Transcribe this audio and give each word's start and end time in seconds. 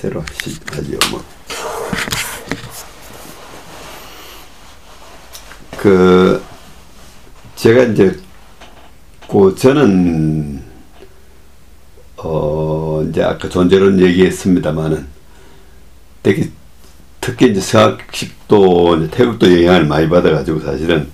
새로 0.00 0.24
하지요 0.72 0.98
뭐. 1.10 1.22
그 5.76 6.42
제가 7.54 7.82
이제 7.82 8.18
그 9.30 9.54
저는 9.54 10.62
어 12.16 13.06
이제 13.10 13.22
아까 13.22 13.50
존재론 13.50 14.00
얘기했습니다만은 14.00 15.06
되게 16.22 16.48
특히 17.20 17.50
이제 17.50 17.60
서학식도 17.60 18.96
이제 18.96 19.10
태극도 19.10 19.52
영향을 19.52 19.84
많이 19.84 20.08
받아가지고 20.08 20.60
사실은 20.60 21.10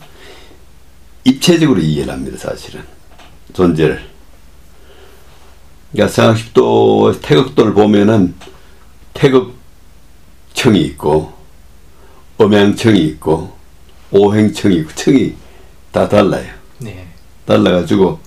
입체적으로 1.24 1.80
이해를 1.80 2.12
합니다 2.12 2.38
사실은 2.38 2.84
존재를 3.52 4.08
그러니까 5.90 6.14
서학식도 6.14 7.20
태극도를 7.20 7.74
보면은 7.74 8.34
태극청이 9.16 10.80
있고 10.82 11.32
음양청이 12.40 13.00
있고 13.00 13.56
오행청이 14.10 14.76
있고 14.76 14.92
청이 14.94 15.34
다 15.90 16.08
달라요. 16.08 16.52
네. 16.78 17.06
달라가지고 17.46 18.18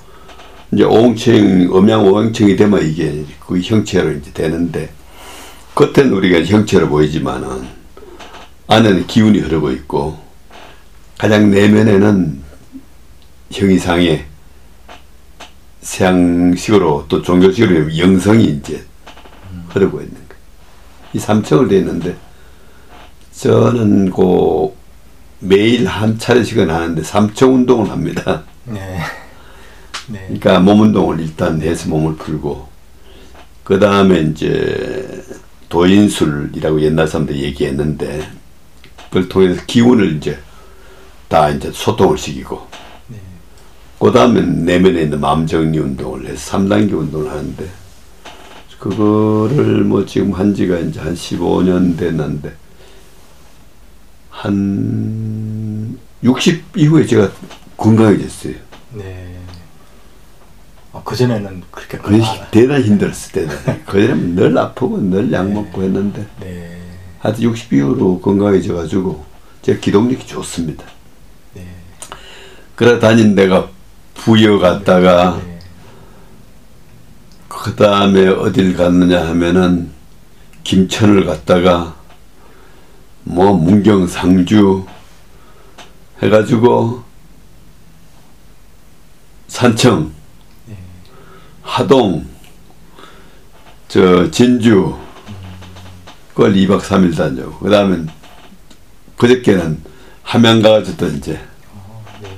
이제 0.74 0.84
오행청, 0.84 1.36
음양 1.76 2.08
오행청이 2.08 2.56
되면 2.56 2.86
이게 2.86 3.26
그 3.40 3.60
형체로 3.60 4.12
이제 4.12 4.32
되는데 4.34 4.92
겉에는 5.76 6.12
우리가 6.14 6.44
형체로 6.44 6.90
보이지만은 6.90 7.68
안에는 8.68 9.08
기운이 9.08 9.40
흐르고 9.40 9.72
있고 9.72 10.20
가장 11.18 11.52
내면에는 11.52 12.42
형이상의 13.52 14.26
서양식으로 15.82 17.06
또 17.08 17.22
종교식으로 17.22 17.98
영성이 17.98 18.46
이제 18.46 18.84
흐르고 19.70 20.02
있는. 20.02 20.19
이 21.14 21.20
삼청을 21.20 21.68
돼 21.68 21.78
있는데 21.80 22.16
저는 23.34 24.12
그 24.12 24.74
매일 25.40 25.88
한 25.88 26.20
차례씩은 26.20 26.70
하는데 26.70 27.02
삼청 27.04 27.56
운동을 27.56 27.90
합니다. 27.90 28.44
네. 28.66 29.00
네. 30.08 30.20
그러니까 30.28 30.60
몸 30.60 30.82
운동을 30.82 31.20
일단 31.20 31.62
해서 31.62 31.88
몸을 31.90 32.16
풀고 32.16 32.68
그 33.64 33.80
다음에 33.80 34.22
이제 34.22 35.24
도인술이라고 35.70 36.82
옛날 36.82 37.08
사람들 37.08 37.38
얘기했는데 37.38 38.28
그걸 39.06 39.30
통해서 39.30 39.62
기운을 39.66 40.18
이제 40.18 40.38
다 41.28 41.50
이제 41.50 41.72
소통을 41.72 42.18
시키고 42.18 42.68
네. 43.08 43.18
그 44.00 44.12
다음에 44.12 44.42
내면에 44.42 45.04
있는 45.04 45.22
마음 45.22 45.46
정리 45.46 45.78
운동을 45.78 46.28
해서 46.28 46.58
3단계 46.58 46.94
운동을 46.94 47.30
하는데 47.30 47.70
그거를 48.80 49.84
뭐 49.84 50.06
지금 50.06 50.32
한 50.34 50.56
지가 50.56 50.78
이제 50.80 51.00
한 51.00 51.14
15년 51.14 51.98
됐는데 51.98 52.54
한 54.30 55.98
60 56.24 56.64
이후에 56.78 57.06
제가 57.06 57.30
건강해졌어요. 57.78 58.54
네. 58.94 59.36
아, 60.94 61.02
그전에는 61.04 61.64
그렇게 61.72 61.98
대단히 62.52 62.86
힘들었어, 62.86 63.32
대단히. 63.32 63.86
그전에는 63.86 64.36
늘 64.36 64.58
아프고 64.58 64.98
늘 65.00 65.32
약 65.34 65.52
먹고 65.52 65.84
했는데 65.84 66.26
네. 66.40 66.80
하여튼 67.20 67.44
60 67.44 67.74
이후로 67.74 68.22
건강해져 68.22 68.74
가지고 68.76 69.24
제 69.62 69.78
기동력이 69.78 70.26
좋습니다. 70.26 70.86
네. 71.54 71.66
그래 72.76 72.98
다닌 73.00 73.36
데가 73.36 73.70
부여 74.16 74.58
갔다가 74.58 75.40
네. 75.44 75.49
그 77.62 77.76
다음에 77.76 78.26
어딜 78.26 78.76
갔느냐 78.78 79.28
하면은 79.28 79.92
김천을 80.64 81.26
갔다가 81.26 81.96
뭐 83.24 83.54
문경 83.54 84.08
상주 84.08 84.86
해가지고 86.24 87.04
산청 89.50 90.14
네. 90.68 90.78
하동 91.62 92.26
저 93.90 94.32
진주 94.32 94.98
그걸 96.30 96.54
2박 96.54 96.80
3일 96.80 97.18
다녀고 97.18 97.60
그 97.60 97.70
다음에 97.70 98.06
그저께는 99.18 99.84
함양 100.24 100.62
가가지고 100.62 100.98
또 100.98 101.08
이제 101.08 101.42
어, 101.74 102.06
네. 102.22 102.30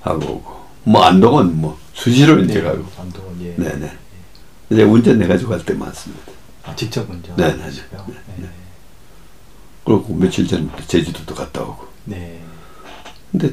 하고 0.00 0.24
오고 0.24 0.66
뭐 0.84 1.02
안동은 1.02 1.60
뭐 1.60 1.78
수시로 1.92 2.40
이제 2.40 2.54
네. 2.54 2.62
가고 2.62 2.86
안동은 2.98 3.42
예. 3.42 3.54
네네 3.56 4.01
이제 4.72 4.82
운전 4.82 5.18
내가지고 5.18 5.50
갈 5.50 5.64
때 5.64 5.74
많습니다 5.74 6.32
아, 6.64 6.74
직접 6.76 7.08
운전. 7.10 7.36
네, 7.36 7.54
네, 7.56 7.62
하시고요? 7.62 8.06
네, 8.08 8.14
네. 8.36 8.48
그리고 9.84 10.14
며칠 10.14 10.46
전에 10.46 10.66
제주도도 10.86 11.34
갔다 11.34 11.62
오고 11.62 11.86
네. 12.04 12.40
근데 13.30 13.52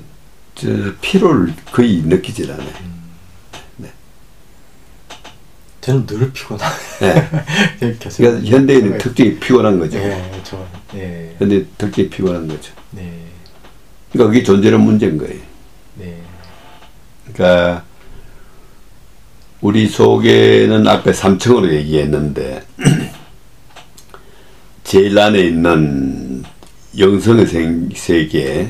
저 0.56 0.68
피로를 1.02 1.53
거의 1.72 1.97
느끼질 2.03 2.52
않아요 2.52 2.90
저는 5.81 6.06
늘 6.06 6.31
피곤하. 6.34 6.69
네. 7.00 7.13
네. 7.79 7.96
그러니까 7.97 8.46
현대인은 8.46 8.97
특징이 8.97 9.40
피곤한 9.40 9.79
거죠 9.79 9.97
네, 9.97 10.41
저, 10.44 10.68
네, 10.94 11.35
현대 11.40 11.66
특징이 11.78 12.09
피곤한 12.09 12.47
거죠 12.50 12.74
네, 12.91 13.09
그러니까 14.12 14.31
그게 14.31 14.44
존재는 14.44 14.81
문제인 14.81 15.18
거예요 15.18 15.40
네, 15.96 16.22
그러니까 17.34 17.85
우리 19.62 19.88
속에는 19.88 20.88
아까 20.88 21.12
삼층으로 21.12 21.74
얘기했는데 21.74 22.64
제일 24.84 25.18
안에 25.20 25.40
있는 25.40 26.44
영성의 26.97 27.46
생- 27.46 27.90
세계 27.94 28.70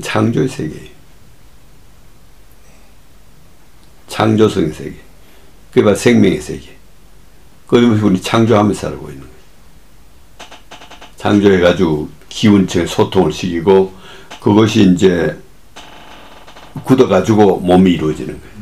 창조의 0.00 0.48
세계예요. 0.48 0.88
창조성의 4.06 4.72
세계. 4.72 4.96
그게 5.70 5.82
바로 5.84 5.96
생명의 5.96 6.40
세계. 6.40 6.76
그러면서 7.66 8.06
우리 8.06 8.22
창조하면서 8.22 8.80
살고 8.80 9.08
있는 9.10 9.20
거예요. 9.20 9.34
창조해가지고 11.16 12.08
기운층에 12.28 12.86
소통을 12.86 13.32
시키고 13.32 13.92
그것이 14.40 14.92
이제 14.92 15.36
굳어가지고 16.84 17.58
몸이 17.60 17.92
이루어지는 17.92 18.40
거예요. 18.40 18.57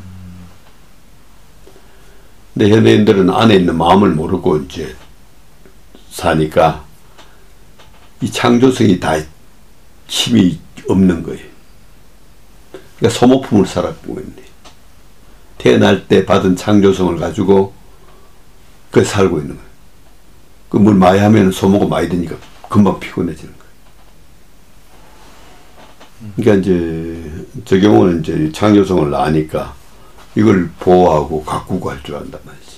근데 2.57 2.71
현대인들은 2.71 3.29
안에 3.29 3.55
있는 3.57 3.77
마음을 3.77 4.13
모르고 4.13 4.57
이제 4.61 4.97
사니까 6.11 6.87
이 8.23 8.31
창조성이 8.31 8.99
다 8.99 9.15
힘이 10.09 10.59
없는 10.89 11.23
거예요. 11.23 11.45
그러니까 12.97 13.19
소모품을 13.19 13.67
살아가고 13.67 14.21
있네. 14.21 14.43
태어날 15.59 16.09
때 16.09 16.25
받은 16.25 16.57
창조성을 16.57 17.19
가지고 17.19 17.75
그 18.91 19.05
살고 19.05 19.41
있는 19.41 19.57
거예요. 19.57 19.71
그물 20.71 20.95
많이 20.95 21.19
하면 21.19 21.53
소모가 21.53 21.85
많이 21.85 22.09
되니까 22.09 22.37
금방 22.71 22.99
피곤해지는 22.99 23.53
거예요. 23.53 23.67
그러니까 26.37 26.63
이제 26.63 27.31
저 27.67 27.79
경우는 27.79 28.21
이제 28.21 28.51
창조성을 28.51 29.15
아니까 29.15 29.76
이걸 30.37 30.69
보호하고 30.79 31.45
가꾸고 31.45 31.91
할 31.91 32.03
줄 32.03 32.15
안단 32.17 32.41
말이지. 32.45 32.77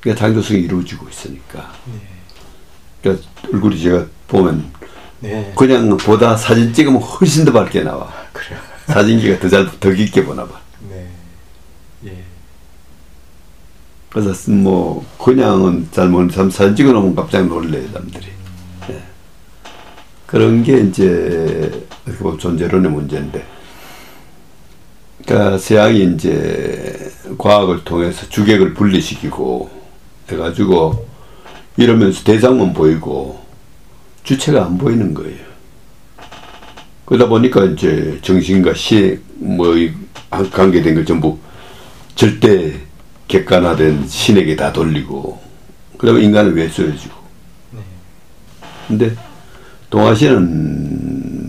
그러니까 0.00 0.24
창조성이 0.24 0.60
이루어지고 0.60 1.08
있으니까. 1.08 1.72
네, 1.86 2.00
그러니까 3.02 3.28
얼굴이 3.52 3.78
제가 3.80 4.06
보면 4.28 4.70
네. 5.20 5.52
그냥 5.56 5.96
보다 5.96 6.36
사진 6.36 6.72
찍으면 6.72 7.00
훨씬 7.02 7.44
더 7.44 7.52
밝게 7.52 7.82
나와. 7.82 8.12
그래요. 8.32 8.60
사진기가 8.86 9.38
더 9.40 9.48
잘, 9.48 9.80
더 9.80 9.90
깊게 9.90 10.24
보나 10.24 10.46
봐. 10.46 10.58
네, 10.88 11.06
예, 12.06 12.24
그래서 14.08 14.50
뭐 14.50 15.04
그냥은 15.22 15.88
잘 15.90 16.08
모르는 16.08 16.30
사람 16.32 16.48
사진 16.50 16.74
찍어놓으면 16.76 17.14
깜짝 17.14 17.46
놀래요 17.46 17.86
사람들이. 17.88 18.26
예. 18.90 19.02
그런 20.26 20.62
게 20.62 20.78
이제 20.80 21.86
어떻게 22.06 22.16
보면 22.18 22.38
존재론의 22.38 22.90
문제인데. 22.90 23.57
그러니까 25.24 25.58
서양이 25.58 26.14
이제 26.14 27.10
과학을 27.36 27.84
통해서 27.84 28.28
주객을 28.28 28.74
분리시키고 28.74 29.70
해가지고 30.30 31.06
이러면서 31.76 32.24
대상만 32.24 32.72
보이고 32.72 33.40
주체가 34.24 34.64
안 34.64 34.78
보이는 34.78 35.14
거예요. 35.14 35.48
그러다 37.04 37.28
보니까 37.28 37.64
이제 37.64 38.18
정신과 38.22 38.74
시뭐 38.74 39.74
관계된 40.52 40.94
걸 40.94 41.06
전부 41.06 41.38
절대 42.14 42.74
객관화된 43.28 44.06
신에게 44.06 44.56
다 44.56 44.72
돌리고 44.72 45.40
그다음에 45.96 46.22
인간은 46.22 46.54
외소해지고 46.54 47.14
네, 47.72 47.80
근데 48.88 49.16
동아시아는 49.90 51.47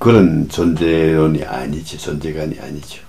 그런 0.00 0.48
존재론이 0.48 1.44
아니지 1.44 1.96
존재관이 1.98 2.58
아니죠 2.58 3.02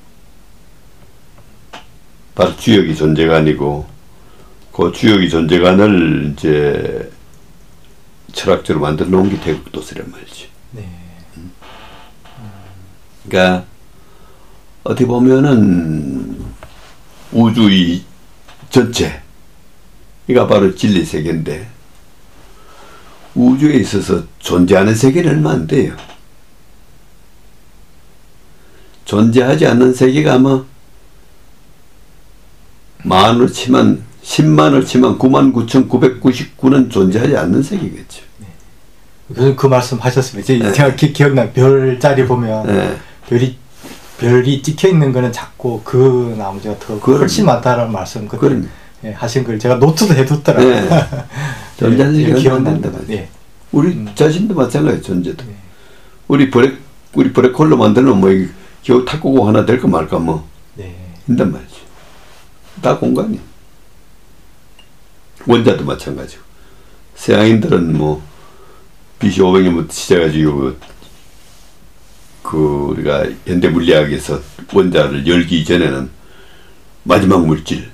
바로 2.35 2.55
주역이 2.55 2.95
존재관이고 2.95 3.87
그그 4.71 4.91
주역의 4.93 5.29
존재관을 5.29 6.33
이제 6.33 7.11
철학적으로 8.31 8.81
만들어 8.81 9.09
놓은 9.09 9.29
게 9.29 9.39
대국도서란 9.41 10.09
말이지. 10.09 10.47
네. 10.71 10.89
그러니까 13.27 13.65
어떻게 14.83 15.05
보면은 15.05 16.43
우주의 17.31 18.01
전체 18.69 19.21
이가 20.27 20.47
바로 20.47 20.73
진리 20.73 21.05
세계인데 21.05 21.69
우주에 23.35 23.75
있어서 23.75 24.23
존재하는 24.39 24.95
세계는 24.95 25.29
얼마 25.29 25.51
안 25.51 25.67
돼요. 25.67 25.95
존재하지 29.11 29.67
않는 29.67 29.93
세계가 29.93 30.35
아마 30.35 30.63
만으로 33.03 33.51
치면 33.51 34.03
10만을 34.23 34.87
치면 34.87 35.19
99,999는 35.19 36.89
존재하지 36.89 37.35
않는 37.35 37.61
세계겠죠. 37.61 38.21
그, 39.35 39.55
그 39.57 39.67
말씀 39.67 39.99
이제 40.39 40.59
네. 40.59 40.71
제가 40.71 40.95
기, 40.95 41.11
기억나 41.11 41.49
별자리 41.51 42.25
보면 42.25 42.69
예. 42.69 42.97
별이 43.27 43.57
별이 44.17 44.61
찍혀 44.61 44.87
있는 44.87 45.11
거는 45.11 45.33
작고 45.33 45.81
그 45.83 46.33
나머지가 46.37 46.79
더 46.79 46.97
그럼. 47.01 47.19
훨씬 47.19 47.45
많다라는 47.45 47.91
말씀 47.91 48.29
그때 48.29 48.39
그럼. 48.39 48.69
예, 49.03 49.11
하신 49.11 49.43
걸 49.43 49.59
제가 49.59 49.75
노트도 49.75 50.13
해뒀더라고요. 50.13 50.71
예. 50.73 50.89
존재하는 51.77 52.17
예, 52.17 52.23
세계가 52.23 52.39
기억난다. 52.39 52.89
예. 53.09 53.27
우리 53.73 53.89
음. 53.89 54.09
자신도 54.15 54.55
마찬가지예요. 54.55 55.01
존재도. 55.01 55.43
네. 55.45 55.55
우리 56.29 56.49
브렉 56.49 56.77
우리 57.13 57.33
브렉홀로 57.33 57.75
만들면 57.75 58.21
뭐 58.21 58.29
이게 58.29 58.60
겨우 58.83 59.05
탁구공 59.05 59.47
하나 59.47 59.65
될까 59.65 59.87
말까 59.87 60.19
뭐 60.19 60.47
네. 60.75 60.95
인단 61.27 61.51
말이지. 61.51 61.75
다 62.81 62.97
공간이. 62.97 63.39
원자도 65.45 65.83
마찬가지고. 65.85 66.43
서양인들은 67.15 67.97
뭐 67.97 68.23
BC 69.19 69.41
500년부터 69.41 69.91
시작해가지고 69.91 70.59
그, 70.61 70.79
그 72.41 72.57
우리가 72.57 73.25
현대 73.45 73.69
물리학에서 73.69 74.39
원자를 74.73 75.27
열기 75.27 75.61
이전에는 75.61 76.09
마지막 77.03 77.45
물질, 77.45 77.91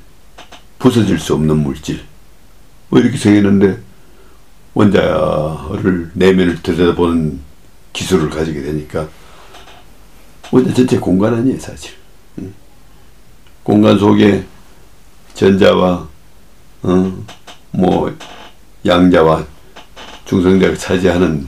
부서질 0.79 1.19
수 1.19 1.33
없는 1.33 1.57
물질 1.57 2.01
뭐 2.89 2.99
이렇게 2.99 3.17
생겼는데 3.17 3.81
원자를 4.73 6.11
내면을 6.13 6.61
들여다보는 6.61 7.39
기술을 7.93 8.29
가지게 8.29 8.61
되니까 8.61 9.09
원자 10.51 10.73
전체 10.73 10.97
공간 10.97 11.33
아니에요 11.33 11.59
사실. 11.59 11.93
응? 12.39 12.53
공간 13.63 13.97
속에 13.99 14.45
전자와 15.33 16.07
어, 16.83 17.23
뭐 17.71 18.15
양자와 18.85 19.45
중성자가 20.25 20.75
차지하는 20.77 21.47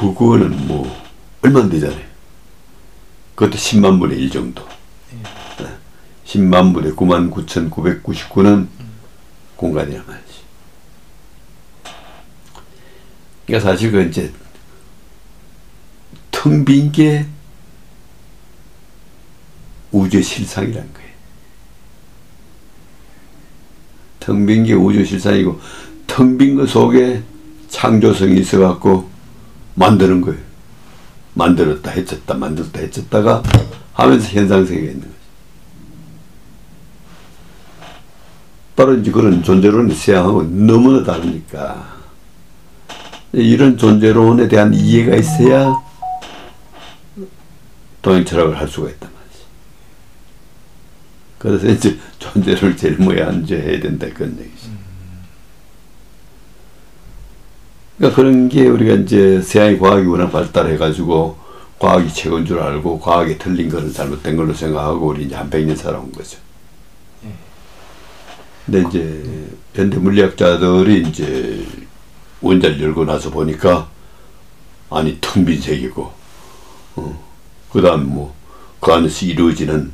그거는 0.00 0.66
뭐 0.66 0.94
얼마 1.42 1.60
안 1.60 1.68
되잖아요. 1.70 2.04
그것도 3.34 3.56
10만 3.56 3.98
분의 4.00 4.18
1 4.18 4.30
정도. 4.30 4.62
어, 4.62 5.78
10만 6.24 6.74
분의 6.74 6.92
9만 6.92 7.30
9,999는 7.30 8.66
공간이란 9.56 10.04
말이지. 10.06 10.26
그러니까 13.46 13.70
사실 13.70 13.92
그 13.92 14.02
이제 14.02 14.32
텅 16.30 16.64
빈 16.64 16.90
게 16.92 17.26
우주의 19.96 20.22
실상이란 20.22 20.74
거예요. 20.92 21.06
텅 24.20 24.44
빈 24.46 24.64
게 24.64 24.74
우주 24.74 25.04
실상이고 25.04 25.60
텅빈거 26.06 26.66
속에 26.66 27.22
창조성이 27.68 28.40
있어갖고 28.40 29.08
만드는 29.74 30.20
거예요. 30.20 30.40
만들었다 31.34 31.90
해쳤다 31.90 32.34
만들었다 32.34 32.80
해쳤다가 32.80 33.42
하면서 33.92 34.26
현상세계가 34.28 34.86
있는 34.86 35.00
거죠. 35.00 35.12
바로 38.74 38.94
이제 38.94 39.10
그런 39.10 39.42
존재론의 39.42 39.94
세상하고 39.94 40.42
너무나 40.44 41.04
다르니까 41.04 41.96
이런 43.32 43.76
존재론에 43.76 44.48
대한 44.48 44.72
이해가 44.74 45.16
있어야 45.16 45.74
동양 48.02 48.24
철학을 48.24 48.58
할 48.58 48.66
수가 48.68 48.86
말이지. 48.88 49.15
그래서 51.38 51.66
이제 51.68 51.98
존재를 52.18 52.76
제일 52.76 52.96
뭐야 52.98 53.28
안해야 53.28 53.80
된다 53.80 54.06
그런 54.14 54.38
얘기지. 54.38 54.70
그러니까 57.98 58.16
그런 58.16 58.48
게 58.48 58.66
우리가 58.68 58.94
이제 58.94 59.40
서양의 59.40 59.78
과학이 59.78 60.06
워낙 60.06 60.30
발달해가지고 60.30 61.36
과학이 61.78 62.12
최고인 62.12 62.44
줄 62.46 62.58
알고 62.58 63.00
과학이 63.00 63.38
틀린 63.38 63.68
거는 63.68 63.92
잘못된 63.92 64.36
걸로 64.36 64.54
생각하고 64.54 65.08
우리 65.08 65.24
이제 65.24 65.34
한 65.34 65.50
백 65.50 65.64
년 65.66 65.76
살아온 65.76 66.10
거죠. 66.12 66.38
근데 68.64 68.82
이제 68.88 69.46
현대 69.74 69.96
물리학자들이 69.98 71.02
이제 71.08 71.64
원자를 72.40 72.82
열고 72.82 73.04
나서 73.04 73.30
보니까 73.30 73.88
아니 74.90 75.18
텅빈 75.20 75.60
세계고 75.60 76.12
어, 76.96 77.24
그다음 77.72 78.08
뭐 78.08 78.34
그 78.80 78.92
안에서 78.92 79.26
이루어지는 79.26 79.90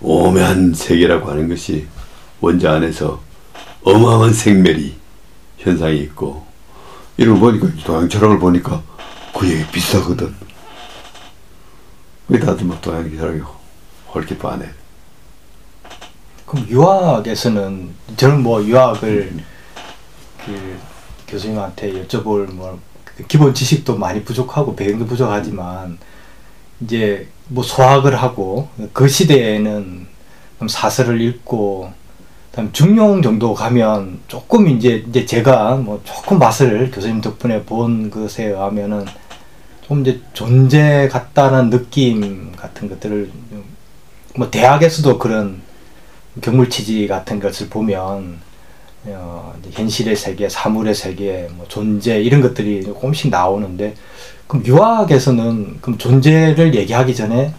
오묘한 0.00 0.74
세계라고 0.74 1.30
하는 1.30 1.48
것이 1.48 1.86
원자 2.40 2.72
안에서 2.72 3.20
어마어마한 3.82 4.32
생멸이 4.32 4.96
현상이 5.58 5.98
있고 5.98 6.46
이런 7.16 7.38
걸 7.38 7.58
보니까 7.58 7.84
동양 7.84 8.08
철학을 8.08 8.38
보니까 8.38 8.82
그 9.38 9.48
얘기 9.48 9.66
비슷하거든. 9.70 10.34
그게 12.26 12.38
다들 12.38 12.64
막 12.64 12.80
동양 12.80 13.14
철학이 13.14 13.40
헐게 14.14 14.38
반해. 14.38 14.68
그럼 16.46 16.66
유학에서는 16.68 17.90
저는 18.16 18.42
뭐 18.42 18.64
유학을 18.64 19.34
그 20.44 20.78
교수님한테 21.28 22.06
여쭤볼 22.06 22.52
뭐그 22.52 23.26
기본 23.28 23.54
지식도 23.54 23.96
많이 23.96 24.24
부족하고 24.24 24.74
배경도 24.74 25.06
부족하지만 25.06 25.98
이제 26.80 27.28
뭐 27.50 27.64
소학을 27.64 28.14
하고 28.14 28.68
그 28.92 29.08
시대에는 29.08 30.06
좀 30.60 30.68
사설을 30.68 31.20
읽고 31.20 31.92
그다음 32.50 32.72
중용 32.72 33.22
정도 33.22 33.54
가면 33.54 34.20
조금 34.28 34.68
이제 34.68 35.04
이제 35.08 35.26
제가 35.26 35.76
뭐 35.76 36.00
조금 36.04 36.38
맛을 36.38 36.90
교수님 36.90 37.20
덕분에 37.20 37.64
본 37.64 38.10
것에 38.10 38.46
의하면은 38.46 39.04
좀 39.82 40.02
이제 40.02 40.20
존재 40.32 41.08
같다는 41.10 41.70
느낌 41.70 42.52
같은 42.52 42.88
것들을 42.88 43.30
뭐 44.36 44.50
대학에서도 44.50 45.18
그런 45.18 45.62
경물 46.40 46.70
취지 46.70 47.08
같은 47.08 47.40
것을 47.40 47.68
보면 47.68 48.38
어, 49.06 49.54
현실의 49.70 50.14
세계, 50.14 50.48
사물의 50.48 50.94
세계, 50.94 51.48
뭐 51.52 51.66
존재 51.68 52.20
이런 52.20 52.40
것들이 52.40 52.84
조금씩 52.84 53.30
나오는데 53.30 53.94
그럼 54.50 54.66
유학에서는 54.66 55.78
그럼 55.80 55.96
존재를 55.96 56.74
얘기하기 56.74 57.14
전에 57.14 57.54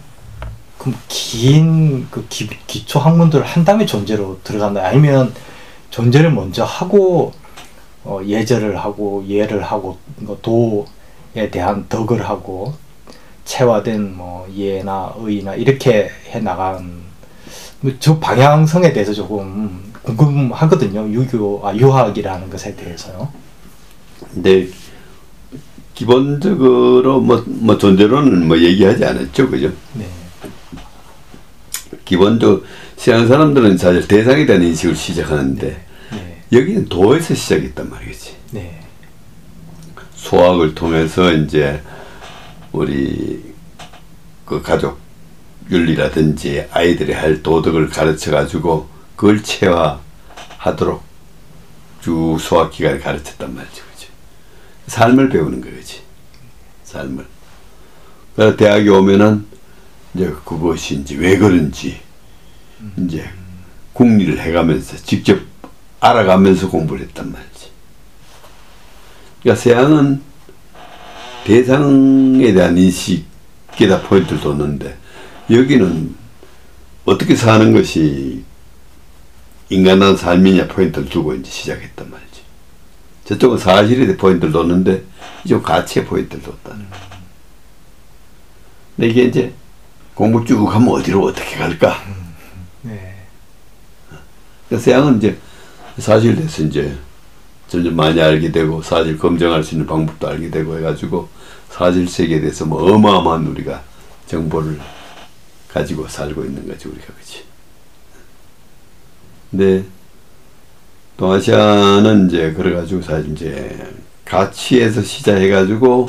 그럼 0.76 0.94
긴 1.08 2.06
그 2.10 2.26
기초 2.28 2.98
학문들을 2.98 3.46
한 3.46 3.64
다음에 3.64 3.86
존재로 3.86 4.40
들어간다 4.44 4.84
아니면 4.84 5.32
존재를 5.88 6.30
먼저 6.30 6.64
하고 6.64 7.32
어, 8.04 8.20
예절을 8.22 8.76
하고 8.76 9.24
예를 9.26 9.62
하고 9.62 9.96
뭐 10.16 10.38
도에 10.42 11.50
대한 11.50 11.86
덕을 11.88 12.28
하고 12.28 12.74
체화된 13.46 14.14
뭐 14.14 14.46
예나 14.54 15.14
의나 15.16 15.54
이렇게 15.54 16.10
해 16.28 16.40
나간 16.40 17.04
뭐저 17.80 18.18
방향성에 18.18 18.92
대해서 18.92 19.14
조금 19.14 19.92
궁금하거든요. 20.02 21.08
유교 21.08 21.66
아 21.66 21.74
유학이라는 21.74 22.50
것에 22.50 22.76
대해서요. 22.76 23.30
근데 24.34 24.68
기본적으로 25.94 27.20
뭐, 27.20 27.42
뭐 27.46 27.78
존재론은 27.78 28.46
뭐 28.46 28.58
얘기하지 28.58 29.04
않았죠, 29.04 29.50
그죠? 29.50 29.72
네. 29.94 30.08
기본적으로 32.04 32.64
서양 32.96 33.26
사람들은 33.26 33.78
사실 33.78 34.06
대상에 34.08 34.46
대한 34.46 34.62
인식을 34.62 34.94
시작하는데 34.94 35.86
네. 36.12 36.42
여기는 36.52 36.88
도에서 36.88 37.34
시작했단 37.34 37.90
말이지. 37.90 38.36
네. 38.52 38.80
소학을 40.14 40.74
통해서 40.74 41.32
이제 41.32 41.82
우리 42.70 43.42
그 44.44 44.62
가족 44.62 44.98
윤리라든지 45.70 46.66
아이들이 46.70 47.12
할 47.12 47.42
도덕을 47.42 47.88
가르쳐 47.88 48.30
가지고 48.30 48.88
그걸 49.16 49.42
체화하도록 49.42 51.02
쭉 52.02 52.36
소학 52.40 52.70
기간에 52.70 52.98
가르쳤단 52.98 53.54
말이죠. 53.54 53.91
삶을 54.92 55.30
배우는 55.30 55.62
거지. 55.62 56.02
삶을. 56.84 57.24
그래서 58.36 58.56
대학에 58.56 58.90
오면은 58.90 59.46
이제 60.14 60.30
이제 61.00 61.16
왜 61.16 61.38
그런지 61.38 61.98
이제 62.98 63.26
국리를 63.94 64.38
해가면서 64.38 64.98
직접 64.98 65.40
알아가면서 65.98 66.68
공부를 66.68 67.06
했단 67.06 67.32
말이지. 67.32 67.70
그러니까 69.42 69.62
서양은 69.62 70.20
대상에 71.44 72.52
대한 72.52 72.76
인식에다 72.76 74.02
포인트를 74.02 74.42
뒀는데 74.42 74.98
여기는 75.50 76.14
어떻게 77.06 77.34
사는 77.34 77.72
것이 77.72 78.44
인간한 79.70 80.18
삶이냐 80.18 80.68
포인트를 80.68 81.08
두고 81.08 81.34
이제 81.34 81.50
시작했단 81.50 82.10
말이지. 82.10 82.31
저쪽은 83.24 83.58
사실에 83.58 84.16
포인트를 84.16 84.52
뒀는데 84.52 85.04
이쪽 85.44 85.62
가치에 85.62 86.04
포인트를 86.04 86.42
뒀다는 86.42 86.90
거야. 86.90 87.00
근데 88.96 89.08
이게 89.08 89.24
이제 89.24 89.52
공부 90.14 90.44
쭉 90.44 90.66
하면 90.66 90.88
어디로 90.88 91.24
어떻게 91.24 91.56
갈까? 91.56 91.96
네. 92.82 93.16
그래서 94.68 94.84
서양은 94.84 95.18
이제 95.18 95.38
사실에 95.98 96.34
대해서 96.34 96.62
이제 96.62 96.96
점점 97.68 97.96
많이 97.96 98.20
알게 98.20 98.52
되고 98.52 98.82
사실 98.82 99.16
검증할 99.16 99.64
수 99.64 99.74
있는 99.74 99.86
방법도 99.86 100.28
알게 100.28 100.50
되고 100.50 100.76
해가지고 100.76 101.28
사실 101.70 102.06
세계에 102.06 102.40
대해서 102.40 102.66
뭐 102.66 102.92
어마어마한 102.92 103.46
우리가 103.46 103.82
정보를 104.26 104.78
가지고 105.68 106.06
살고 106.06 106.44
있는 106.44 106.68
거지 106.68 106.88
우리가 106.88 107.06
그치. 107.18 107.44
근데 109.50 109.84
동아시아는 111.16 112.28
이제 112.28 112.52
그래가지고 112.52 113.02
사실 113.02 113.32
이제 113.32 113.92
가치에서 114.24 115.02
시작해가지고 115.02 116.08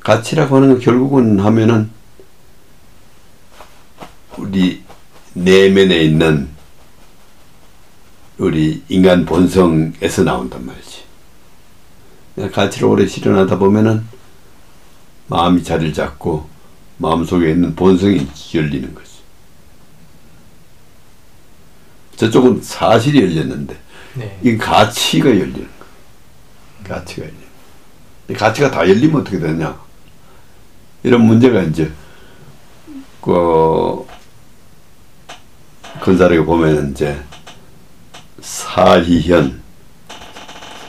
가치라고 0.00 0.56
하는 0.56 0.68
건 0.70 0.80
결국은 0.80 1.38
하면은 1.40 1.90
우리 4.36 4.82
내면에 5.34 6.00
있는 6.02 6.48
우리 8.38 8.82
인간 8.88 9.26
본성에서 9.26 10.24
나온단 10.24 10.64
말이지. 10.64 11.00
가치를 12.52 12.88
오래 12.88 13.06
실현하다 13.06 13.58
보면은 13.58 14.04
마음이 15.26 15.62
자리를 15.62 15.92
잡고 15.92 16.48
마음 16.96 17.24
속에 17.24 17.50
있는 17.50 17.74
본성이 17.74 18.26
열리는 18.54 18.94
거지. 18.94 19.09
저쪽은 22.20 22.60
사실이 22.60 23.18
열렸는데 23.22 23.74
네. 24.16 24.38
이 24.42 24.58
가치가 24.58 25.30
열리는 25.30 25.54
거야. 25.54 26.98
가치가 26.98 27.22
열리는 27.22 27.44
거야. 28.28 28.36
가치가 28.36 28.70
다 28.70 28.86
열리면 28.86 29.22
어떻게 29.22 29.38
되냐? 29.38 29.80
이런 31.02 31.22
문제가 31.24 31.62
이제 31.62 31.90
그 33.22 34.06
건설에 36.02 36.38
보면 36.44 36.90
이제 36.90 37.18
사희현 38.42 39.62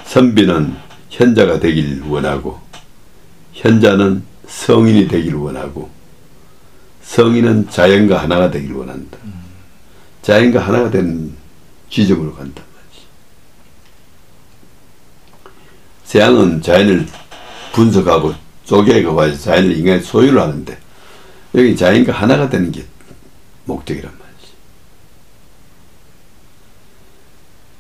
선비는 0.04 0.76
현자가 1.10 1.62
되길 1.62 2.04
원하고 2.10 2.60
현자는 3.54 4.24
성인이 4.48 5.08
되길 5.08 5.36
원하고 5.36 5.90
성인은 7.04 7.70
자연과 7.70 8.22
하나가 8.22 8.52
되길 8.52 8.74
원한다. 8.74 9.18
자연과 10.22 10.60
하나가 10.60 10.92
된 10.92 11.36
지점으로 11.90 12.34
간단 12.34 12.64
말이지. 12.64 13.06
서양은 16.06 16.62
자연을 16.62 17.08
분석하고 17.74 18.34
쪼개고 18.66 19.38
자연을 19.38 19.78
인간의 19.78 20.04
소유를 20.04 20.40
하는데 20.40 20.78
여기 21.56 21.76
자연과 21.76 22.14
하나가 22.14 22.50
되는 22.50 22.72
게 22.72 22.86
목적이란 23.66 24.12
말이지. 24.12 24.54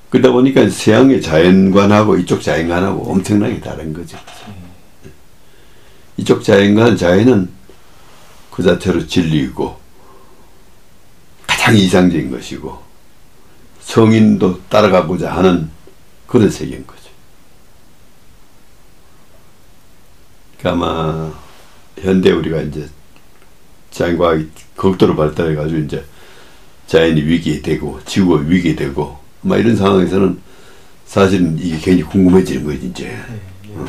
그러다 0.09 0.31
보니까 0.31 0.69
서양의 0.69 1.21
자연관하고 1.21 2.17
이쪽 2.17 2.41
자연관하고 2.41 3.11
엄청나게 3.11 3.61
다른 3.61 3.93
거죠. 3.93 4.17
이쪽 6.17 6.43
자연관 6.43 6.97
자연은 6.97 7.49
그 8.49 8.61
자체로 8.63 9.07
진리이고 9.07 9.80
가장 11.61 11.77
이상적인 11.77 12.31
것이고 12.31 12.81
성인도 13.81 14.61
따라가고자 14.67 15.31
하는 15.31 15.69
그런 16.25 16.49
세계인 16.49 16.87
거죠. 16.87 17.03
그러니까 20.57 20.87
아마 20.87 21.31
현대 21.99 22.31
우리가 22.31 22.61
이제 22.61 22.89
자연과학이 23.91 24.49
극도로 24.75 25.15
발달해가지고 25.15 25.79
이제 25.81 26.03
자연이 26.87 27.21
위기에 27.21 27.61
되고 27.61 27.99
지구가 28.05 28.43
위기에 28.47 28.75
되고 28.75 29.19
막 29.41 29.57
이런 29.57 29.75
상황에서는 29.75 30.41
사실은 31.05 31.59
이게 31.59 31.77
굉장히 31.77 32.01
궁금해지는 32.03 32.65
거지 32.65 32.87
이제 32.87 33.05
네. 33.07 33.73
어. 33.75 33.85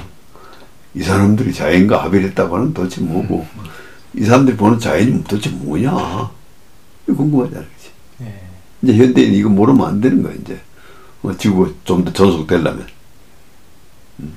이 0.95 1.03
사람들이 1.03 1.55
자연과 1.55 2.05
합의를 2.05 2.29
했다고 2.29 2.57
하는 2.57 2.75
도대체 2.75 3.01
뭐고 3.01 3.47
이 4.15 4.25
사람들이 4.25 4.57
보는 4.57 4.79
자연이 4.79 5.25
도대체 5.25 5.49
뭐냐 5.51 6.42
궁금하잖아 7.07 7.65
그치? 7.77 7.91
네. 8.19 8.43
이제 8.83 8.95
현대인 8.95 9.35
이거 9.35 9.49
모르면 9.49 9.87
안 9.87 10.01
되는 10.01 10.23
거야 10.23 10.35
이제 10.35 10.61
어, 11.23 11.37
지구가 11.37 11.71
좀 11.85 12.05
더 12.05 12.13
전속되려면 12.13 12.87
음. 14.21 14.37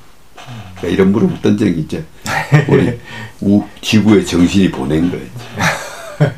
그러니까 0.76 0.88
이런 0.88 1.12
물음을 1.12 1.42
던지는 1.42 1.76
게 1.76 1.82
이제 1.82 2.06
우리 2.70 3.00
우, 3.42 3.64
지구의 3.82 4.26
정신이 4.26 4.72
보낸 4.72 5.10
거야 5.10 5.22
이제. 5.22 6.34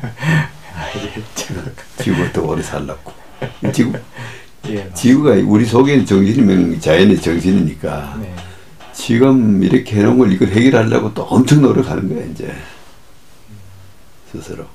알겠죠. 0.74 1.54
지구가 2.02 2.32
더 2.32 2.42
오래 2.42 2.62
살라고 2.62 3.12
지구 3.72 3.98
예. 4.68 4.90
지구가 4.94 5.32
우리 5.46 5.64
속에 5.64 5.92
있는 5.92 6.06
정신이면 6.06 6.80
자연의 6.80 7.20
정신이니까 7.20 8.18
네. 8.20 8.34
지금 8.92 9.62
이렇게 9.62 9.96
해놓은 9.96 10.18
걸 10.18 10.32
이걸 10.32 10.48
해결하려고 10.48 11.14
또 11.14 11.22
엄청 11.22 11.62
노력하는 11.62 12.08
거야 12.08 12.24
이제 12.26 12.52
스스로 14.32 14.66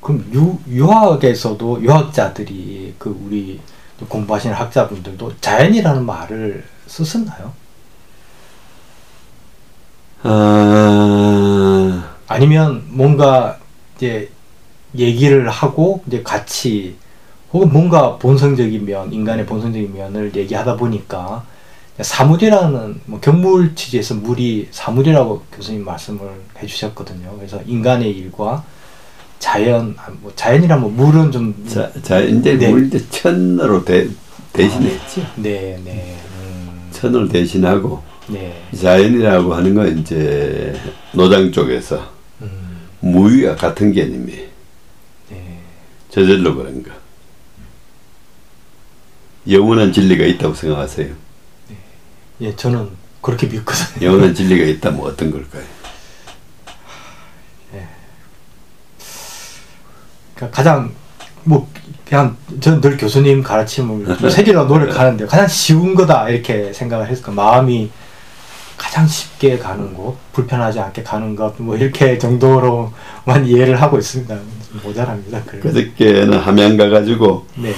그럼 0.00 0.24
유, 0.32 0.58
유학에서도 0.68 1.82
유학자들이 1.82 2.94
그 2.98 3.16
우리 3.26 3.60
공부하시는 4.08 4.54
학자분들도 4.54 5.34
자연이라는 5.40 6.04
말을 6.06 6.64
쓰셨나요? 6.86 7.52
아 10.22 12.16
아니면 12.26 12.84
뭔가 12.88 13.58
이제 13.96 14.30
얘기를 14.96 15.48
하고 15.48 16.02
이제 16.06 16.22
같이 16.22 16.96
혹은 17.52 17.72
뭔가 17.72 18.16
본성적인 18.16 18.84
면, 18.84 19.12
인간의 19.12 19.46
본성적인 19.46 19.94
면을 19.94 20.34
얘기하다 20.34 20.76
보니까 20.76 21.44
사물이라는 22.00 23.00
뭐 23.06 23.20
경물 23.20 23.74
취지에서 23.74 24.14
물이 24.14 24.68
사물이라고 24.70 25.42
교수님 25.52 25.84
말씀을 25.84 26.30
해주셨거든요. 26.62 27.36
그래서 27.36 27.60
인간의 27.66 28.10
일과 28.10 28.64
자연, 29.40 29.94
아, 29.98 30.08
뭐 30.20 30.30
자연이란 30.36 30.80
뭐 30.80 30.90
물은 30.90 31.32
좀 31.32 31.66
자, 31.66 31.90
자 32.02 32.20
이제 32.20 32.56
네. 32.56 32.68
물 32.68 32.86
이제 32.86 33.04
천으로 33.10 33.84
대, 33.84 34.06
대신했지 34.52 35.26
네, 35.36 35.80
네, 35.82 36.16
음, 36.38 36.88
천을 36.92 37.26
대신하고 37.28 38.02
네, 38.28 38.62
자연이라고 38.78 39.54
하는 39.54 39.74
건 39.74 39.98
이제 39.98 40.78
노장 41.12 41.50
쪽에서 41.50 42.12
음, 42.42 42.50
무위와 43.00 43.56
같은 43.56 43.92
개념이 43.92 44.30
네, 45.30 45.58
저절로 46.10 46.54
그런 46.54 46.82
거. 46.82 46.90
영원한 49.48 49.90
진리가 49.90 50.24
있다고 50.26 50.54
생각하세요? 50.54 51.14
예, 52.42 52.54
저는 52.56 52.90
그렇게 53.22 53.46
믿거든요. 53.46 54.06
영원한 54.06 54.34
진리가 54.36 54.64
있다면 54.66 55.00
어떤 55.00 55.30
걸까요? 55.30 55.64
그러니까 60.40 60.50
가장 60.50 60.90
뭐 61.44 61.68
그냥 62.08 62.36
저는 62.60 62.80
늘 62.80 62.96
교수님 62.96 63.42
가르침을 63.42 64.16
좀 64.18 64.30
새기려 64.30 64.64
노력하는데 64.64 65.26
가장 65.26 65.46
쉬운 65.46 65.94
거다 65.94 66.28
이렇게 66.30 66.72
생각을 66.72 67.08
했을 67.08 67.22
거 67.22 67.30
마음이 67.32 67.90
가장 68.76 69.06
쉽게 69.06 69.58
가는 69.58 69.92
곳 69.92 70.16
불편하지 70.32 70.80
않게 70.80 71.02
가는 71.02 71.36
것뭐 71.36 71.76
이렇게 71.76 72.16
정도로만 72.16 73.44
이해를 73.44 73.80
하고 73.80 73.98
있습니다. 73.98 74.36
모자랍니다 74.84 75.42
그저께는 75.44 76.38
함양 76.38 76.76
가가지고 76.76 77.44
네, 77.56 77.74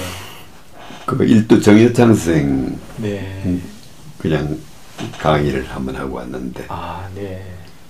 그 1.05 1.25
일도 1.25 1.59
정여창 1.59 2.13
선생 2.13 2.77
네, 2.97 3.59
그냥 4.19 4.57
강의를 5.19 5.65
한번 5.69 5.95
하고 5.95 6.17
왔는데. 6.17 6.65
아, 6.69 7.07
네. 7.15 7.43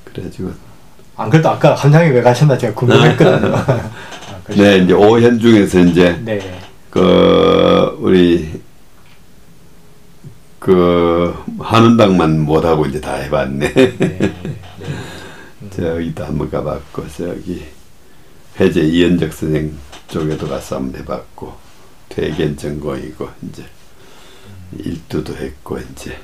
그래가지고 0.05 0.51
안 1.15 1.29
그래도 1.29 1.49
아까 1.49 1.75
함양에 1.75 2.09
왜 2.09 2.21
가셨나 2.21 2.57
제가 2.57 2.73
궁금했거든요. 2.73 3.53
아, 4.45 4.53
네 4.53 4.77
이제 4.79 4.93
오현 4.93 5.39
중에서 5.39 5.79
이제 5.79 6.19
네, 6.23 6.59
그 6.89 7.97
우리 7.99 8.61
그 10.59 11.33
한운당만 11.59 12.39
못 12.41 12.63
하고 12.63 12.85
이제 12.85 12.99
다 13.01 13.15
해봤네. 13.15 13.73
네, 13.73 13.97
네. 13.97 14.33
저기도 15.71 16.25
한번 16.25 16.49
가봤고 16.49 17.07
저기 17.09 17.65
해제 18.59 18.81
이현적 18.81 19.33
선생 19.33 19.73
쪽에도 20.07 20.47
가서 20.47 20.75
한번 20.77 21.01
해봤고 21.01 21.53
퇴견 22.09 22.57
전공이고 22.57 23.27
이제 23.49 23.65
일두도 24.77 25.35
했고 25.35 25.79
이제 25.79 26.17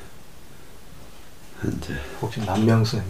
이제 1.65 1.93
혹시 2.21 2.39
남명수 2.41 2.97
님 2.97 3.05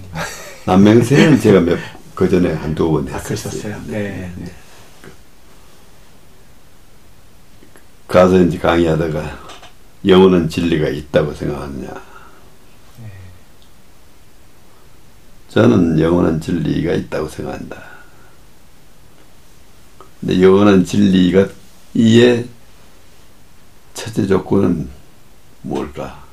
남명세는 0.66 1.40
제가 1.40 1.60
몇 1.62 1.78
그 2.16 2.30
전에 2.30 2.54
한두 2.54 2.92
번 2.92 3.08
아, 3.10 3.18
했었어요. 3.18 3.52
그러셨어요? 3.52 3.82
네. 3.88 4.32
네. 4.36 4.52
가서 8.10 8.42
이제 8.42 8.58
강의하다가 8.58 9.40
영혼은 10.08 10.50
진리가 10.50 10.90
있다고 10.90 11.32
생각하느냐? 11.32 11.90
네. 12.98 13.12
저는 15.50 16.00
영원한 16.00 16.42
진리가 16.42 16.94
있다고 16.94 17.30
생각한다. 17.30 17.84
근데 20.20 20.42
영원한 20.42 20.84
진리가 20.84 21.48
이에 21.94 22.46
첫째 23.94 24.26
조건은 24.26 24.90
뭘까? 25.62 26.24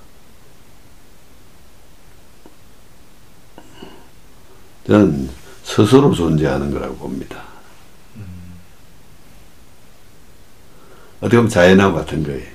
저는 4.87 5.29
스스로 5.63 6.15
존재하는 6.15 6.71
거라고 6.71 6.97
봅니다. 6.97 7.46
어떻게 11.21 11.37
보면 11.37 11.49
자연하고 11.49 11.97
같은 11.97 12.23
거예요. 12.23 12.47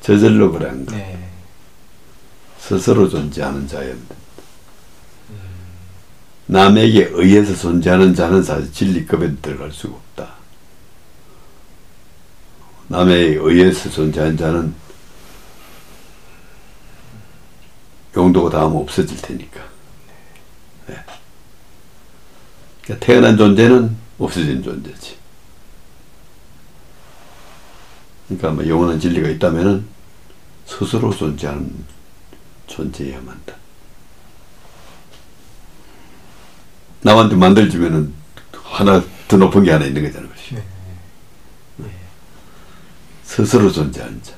저절로 0.00 0.50
그런 0.50 0.84
거. 0.84 0.96
네. 0.96 1.28
스스로 2.58 3.08
존재하는 3.08 3.66
자연. 3.66 4.00
남에게 6.46 7.10
의해서 7.12 7.54
존재하는 7.56 8.14
자는 8.14 8.42
사실 8.42 8.70
진리급에 8.72 9.36
들어갈 9.40 9.70
수가 9.72 9.94
없다. 9.94 10.34
남에 12.88 13.14
의해서 13.14 13.88
존재하는 13.88 14.36
자는 14.36 14.74
용도가 18.14 18.50
닿으면 18.50 18.82
없어질 18.82 19.16
테니까. 19.22 19.60
네. 20.88 20.98
그러니까 22.82 23.06
태어난 23.06 23.36
존재는 23.36 23.96
없어진 24.18 24.62
존재지. 24.62 25.21
그러니까 28.36 28.50
뭐 28.50 28.68
영원한 28.68 28.98
진리가 28.98 29.28
있다면은 29.28 29.86
스스로 30.66 31.10
존재하는 31.10 31.70
존재여야만 32.66 33.28
한다. 33.28 33.56
남한테 37.02 37.36
만들어주면은 37.36 38.12
하나 38.52 39.02
더 39.28 39.36
높은 39.36 39.64
게 39.64 39.72
하나 39.72 39.84
있는 39.84 40.02
거잖아요. 40.04 40.30
네. 40.52 40.64
네. 41.78 41.90
스스로 43.24 43.70
존재하는 43.70 44.22
자. 44.22 44.32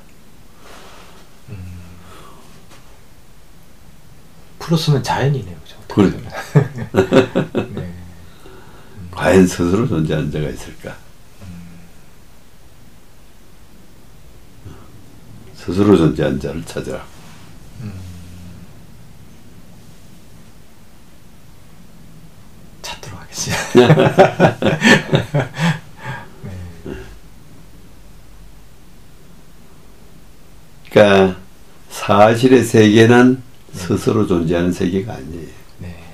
플러스는 4.59 5.03
자연이네요. 5.03 5.57
그죠? 5.61 5.77
그래. 5.89 6.11
네. 7.75 7.95
과연 9.11 9.47
스스로 9.47 9.87
존재하는 9.87 10.31
자가 10.33 10.49
있을까? 10.49 10.97
스스로 15.65 15.97
존재하는 15.97 16.39
자를 16.39 16.63
찾으라. 16.65 17.03
찾도록 22.83 23.19
하겠습니다. 23.19 23.75
네. 26.43 26.51
그러니까 30.91 31.41
사실의 31.89 32.63
세계는 32.63 33.43
스스로 33.73 34.27
존재하는 34.27 34.71
세계가 34.71 35.15
아니에요. 35.15 35.49
네. 35.79 36.05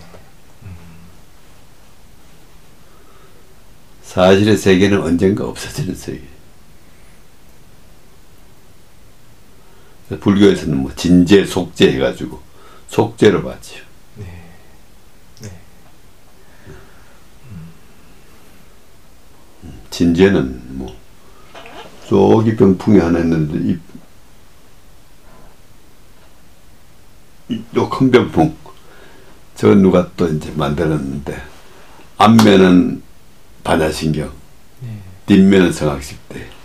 사실의 4.03 4.57
세계는 4.57 5.03
언젠가 5.03 5.45
없어지는 5.45 5.97
세계. 5.97 6.30
불교에서는 10.19 10.77
뭐 10.77 10.93
진재, 10.97 11.45
속재 11.45 11.93
해가지고 11.93 12.41
속재로 12.89 13.43
봤죠. 13.45 13.77
네. 14.17 14.45
네. 15.43 15.51
진재는 19.91 20.79
뭐 20.79 20.97
저기 22.09 22.57
병풍이 22.57 22.99
하나 22.99 23.21
있는데 23.21 23.79
이큰 27.49 28.11
병풍 28.11 28.57
저 29.55 29.75
누가 29.75 30.11
또 30.17 30.27
이제 30.27 30.51
만들었는데 30.57 31.41
앞면은 32.17 33.03
반야신경 33.63 34.33
네. 34.81 34.99
뒷면은 35.27 35.73
성악십대 35.73 36.41
어, 36.41 36.60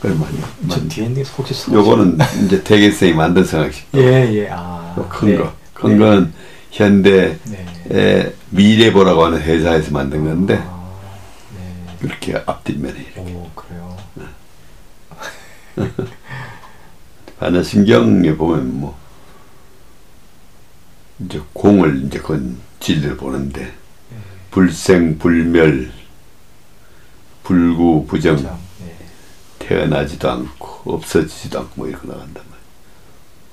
그걸 0.00 0.16
많이 0.18 0.38
저 0.68 0.78
만- 0.78 0.88
뒤에 0.88 1.04
있는 1.06 1.22
게 1.22 1.30
혹시 1.36 1.52
서- 1.54 1.72
요거는 1.72 2.18
이제 2.46 2.62
태계생이 2.64 3.12
만든 3.12 3.44
성악십대 3.44 3.98
예, 3.98 4.34
예. 4.34 4.48
아. 4.50 4.94
큰 5.10 5.28
네. 5.28 5.36
거. 5.36 5.52
큰 5.74 5.90
네. 5.92 5.98
거는 5.98 6.32
현대 6.70 7.38
네. 7.44 7.66
에 7.90 8.32
미래보라고 8.50 9.24
하는 9.24 9.40
회사에서 9.42 9.90
만든 9.90 10.24
건데 10.24 10.58
아, 10.62 10.90
네. 11.56 11.96
이렇게 12.02 12.42
앞뒷면에 12.46 12.98
이렇게 12.98 13.20
오, 13.20 13.50
그래요. 13.54 13.96
반야신경에 17.38 18.36
보면 18.36 18.80
뭐 18.80 18.98
이제 21.20 21.40
공을 21.52 22.04
이제 22.06 22.18
건 22.20 22.56
진리를 22.80 23.16
보는데 23.16 23.62
네. 23.64 24.16
불생 24.50 25.18
불멸 25.18 25.90
불구 27.42 28.06
부정 28.06 28.36
참, 28.36 28.46
네. 28.46 28.52
태어나지도 29.70 30.28
않고 30.28 30.94
없어지지도 30.94 31.60
않고 31.60 31.70
뭐 31.76 31.88
이렇게 31.88 32.08
나간단 32.08 32.34
말이야. 32.34 32.60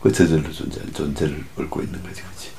그 0.01 0.11
저절로 0.11 0.51
존재하는 0.51 0.91
존재를 0.91 1.45
얽고 1.59 1.83
있는 1.83 2.01
거지, 2.01 2.23
그렇지? 2.23 2.49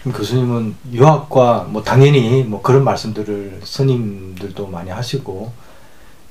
그럼 0.00 0.14
교수님은 0.14 0.74
유학과 0.92 1.64
뭐 1.64 1.82
당연히 1.82 2.42
뭐 2.44 2.62
그런 2.62 2.82
말씀들을 2.84 3.60
스님들도 3.62 4.68
많이 4.68 4.88
하시고 4.88 5.52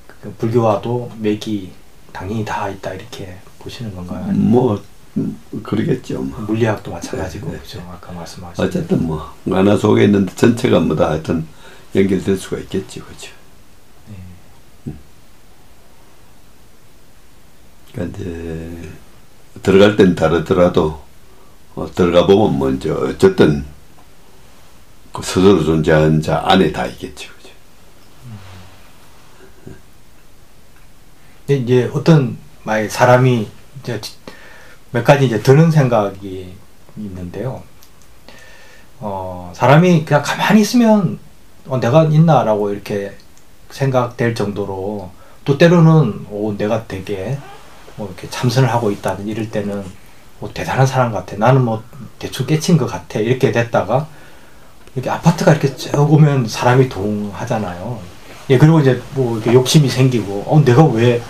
그 0.08 0.34
불교와도 0.40 1.12
맥이 1.20 1.72
당연히 2.12 2.44
다 2.44 2.68
있다 2.70 2.96
이렇게 2.96 3.38
보시는 3.60 3.96
건가요? 3.96 4.26
아니면 4.28 4.50
뭐 4.50 4.84
음, 5.18 5.40
그러겠죠. 5.62 6.24
뭐. 6.24 6.40
물리학도 6.48 6.92
마찬가지고 6.92 7.52
네, 7.52 7.54
네, 7.54 7.60
그죠? 7.60 7.88
아까 7.92 8.12
말씀하신 8.14 8.66
어쨌든 8.66 9.06
뭐 9.06 9.32
하나 9.48 9.78
속에 9.78 10.06
있는데 10.06 10.34
전체가 10.34 10.80
뭐다 10.80 11.12
하여튼 11.12 11.46
연결될 11.96 12.36
수가 12.36 12.58
있겠지, 12.58 13.00
그렇죠? 13.00 13.39
그러니까 17.92 18.18
이제 18.20 18.90
들어갈 19.62 19.96
땐 19.96 20.16
다르더라도 20.16 21.02
어, 21.76 21.90
들어가 21.94 22.26
보면 22.26 22.60
먼저 22.60 22.94
어쨌든 22.94 23.66
그 25.14 25.24
스스로 25.24 25.64
존재하는 25.64 26.22
자 26.22 26.42
안에 26.46 26.72
다 26.72 26.86
있겠죠, 26.86 27.32
그죠? 27.34 27.50
이제 31.48 31.90
어떤 31.94 32.38
말 32.64 32.90
사람이 32.90 33.48
이제 33.82 34.00
몇 34.92 35.04
가지 35.04 35.26
이제 35.26 35.42
드는 35.42 35.72
생각이 35.72 36.54
있는데요. 36.98 37.64
어 39.00 39.52
사람이 39.56 40.06
그냥 40.06 40.22
가만히 40.22 40.62
있으면 40.62 41.20
어, 41.68 41.80
내가 41.80 42.04
있나라고 42.04 42.72
이렇게 42.72 43.16
생각될 43.72 44.36
정도로 44.36 45.10
또 45.46 45.58
때로는 45.58 46.28
오 46.30 46.56
내가 46.58 46.86
되게 46.86 47.38
뭐 48.00 48.08
이렇게 48.08 48.30
참선을 48.30 48.72
하고 48.72 48.90
있다든 48.90 49.28
이럴 49.28 49.52
때는 49.52 49.84
뭐 50.40 50.50
대단한 50.54 50.88
사람 50.88 51.12
같아. 51.12 51.36
나는 51.38 51.64
뭐 51.64 51.84
대충 52.18 52.46
깨친 52.48 52.78
것 52.78 52.88
같아. 52.88 53.20
이렇게 53.20 53.52
됐다가 53.52 54.08
이렇게 54.96 55.10
아파트가 55.10 55.52
이렇게 55.52 55.76
쭉 55.76 55.94
오면 56.12 56.48
사람이 56.48 56.88
동하잖아요. 56.90 58.00
예, 58.50 58.58
그리고 58.58 58.80
이제 58.80 59.00
뭐 59.14 59.36
이렇게 59.38 59.54
욕심이 59.54 59.88
생기고, 59.88 60.46
어, 60.48 60.64
내가 60.66 60.84
왜 60.86 61.22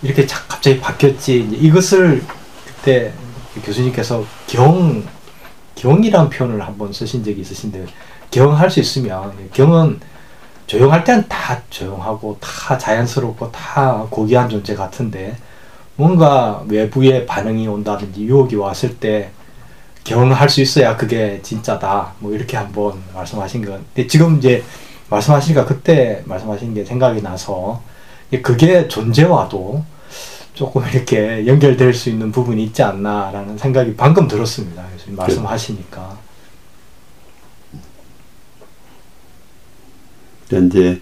이렇게 0.00 0.26
자- 0.26 0.42
갑자기 0.48 0.80
바뀌었지. 0.80 1.40
이것을 1.60 2.22
그때 2.66 3.12
교수님께서 3.62 4.24
경, 4.46 5.04
경이라는 5.74 6.30
표현을 6.30 6.64
한번 6.64 6.90
쓰신 6.92 7.22
적이 7.22 7.42
있으신데, 7.42 7.84
경할 8.30 8.70
수 8.70 8.80
있으면, 8.80 9.32
경은 9.52 10.00
조용할 10.66 11.04
때는 11.04 11.28
다 11.28 11.60
조용하고, 11.68 12.38
다 12.40 12.78
자연스럽고, 12.78 13.52
다 13.52 14.06
고귀한 14.08 14.48
존재 14.48 14.74
같은데, 14.74 15.36
뭔가 15.96 16.64
외부의 16.68 17.26
반응이 17.26 17.66
온다든지 17.68 18.24
유혹이 18.24 18.56
왔을 18.56 18.96
때, 18.96 19.30
경험할 20.04 20.48
수 20.48 20.60
있어야 20.60 20.96
그게 20.96 21.40
진짜다. 21.42 22.14
뭐 22.18 22.34
이렇게 22.34 22.56
한번 22.56 23.00
말씀하신 23.14 23.64
건. 23.64 23.84
근데 23.94 24.08
지금 24.08 24.38
이제 24.38 24.64
말씀하시니까 25.08 25.64
그때 25.64 26.22
말씀하신 26.26 26.74
게 26.74 26.84
생각이 26.84 27.22
나서 27.22 27.82
그게 28.42 28.88
존재와도 28.88 29.84
조금 30.54 30.82
이렇게 30.88 31.46
연결될 31.46 31.94
수 31.94 32.10
있는 32.10 32.32
부분이 32.32 32.64
있지 32.64 32.82
않나라는 32.82 33.58
생각이 33.58 33.94
방금 33.94 34.26
들었습니다. 34.26 34.84
교수님 34.92 35.16
말씀하시니까. 35.16 36.18
이제 40.50 41.00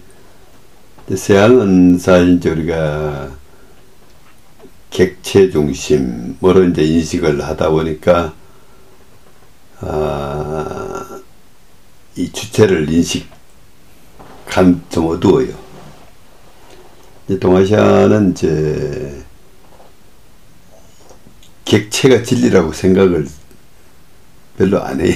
서양은 1.13 1.97
사실 1.97 2.37
이제 2.37 2.49
우리가 2.49 3.31
객체 4.91 5.49
중심으로 5.49 6.65
이제 6.69 6.83
인식을 6.83 7.41
하다 7.41 7.69
보니까 7.69 8.35
아, 9.79 11.21
이 12.15 12.31
주체를 12.31 12.87
인식한 12.89 14.83
좀 14.89 15.07
어두워요. 15.07 15.57
이제 17.25 17.39
동아시아는 17.39 18.31
이제 18.31 19.23
객체가 21.65 22.21
진리라고 22.23 22.73
생각을 22.73 23.27
별로 24.57 24.83
안 24.83 24.99
해요. 24.99 25.15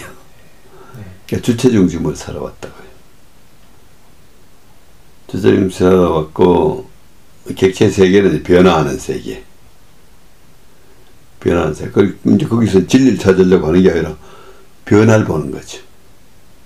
그러니까 1.27 1.45
주체 1.45 1.69
중심으로 1.69 2.15
살아왔다고요. 2.15 2.85
주체 5.27 5.49
중심으로 5.49 5.69
살아왔고 5.69 6.89
객체 7.55 7.89
세계는 7.89 8.43
변화하는 8.43 8.97
세계. 8.97 9.43
변화하는 11.45 11.75
세계. 11.75 11.91
그 11.91 12.19
이제 12.25 12.47
거기서 12.47 12.87
진리를 12.87 13.19
찾으려고 13.19 13.67
하는 13.67 13.83
게 13.83 13.91
아니라 13.91 14.17
변화를 14.85 15.25
보는 15.25 15.51
거죠. 15.51 15.79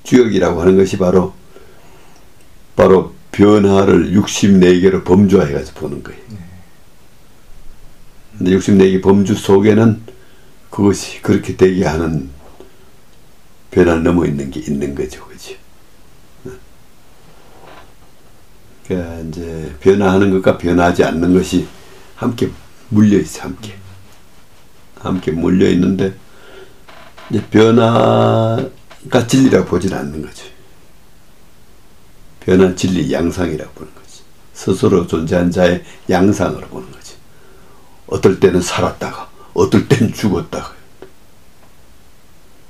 주역이라고 0.03 0.61
하는 0.61 0.77
것이 0.77 0.97
바로 0.97 1.33
바로 2.75 3.13
변화를 3.31 4.13
64개로 4.13 5.03
범주화해가지고 5.03 5.79
보는 5.81 6.03
거예요. 6.03 6.21
근데 8.37 8.51
64개 8.51 9.01
범주 9.03 9.35
속에는 9.35 10.01
그것이 10.69 11.21
그렇게 11.21 11.57
되게 11.57 11.85
하는 11.85 12.29
변화를 13.71 14.03
넘어 14.03 14.25
있는 14.25 14.49
게 14.49 14.61
있는 14.61 14.95
거죠. 14.95 15.25
그죠? 15.25 15.55
그러니까 18.87 19.19
이제 19.27 19.75
변화하는 19.81 20.31
것과 20.31 20.57
변화하지 20.57 21.03
않는 21.03 21.33
것이 21.33 21.67
함께 22.15 22.49
물려 22.87 23.19
있어, 23.19 23.41
함께. 23.43 23.78
함께 24.99 25.31
물려 25.31 25.69
있는데, 25.69 26.15
이제 27.29 27.45
변화가 27.47 29.27
진리라고 29.27 29.65
보진 29.65 29.93
않는 29.93 30.21
거죠. 30.21 30.45
변화 32.39 32.73
진리 32.75 33.11
양상이라고 33.11 33.71
보는 33.73 33.93
거지. 33.93 34.23
스스로 34.53 35.05
존재한 35.05 35.51
자의 35.51 35.83
양상으로 36.09 36.67
보는 36.67 36.91
거지. 36.91 37.15
어떨 38.07 38.39
때는 38.39 38.61
살았다가, 38.61 39.29
어떨 39.53 39.87
때는 39.87 40.13
죽었다가. 40.13 40.73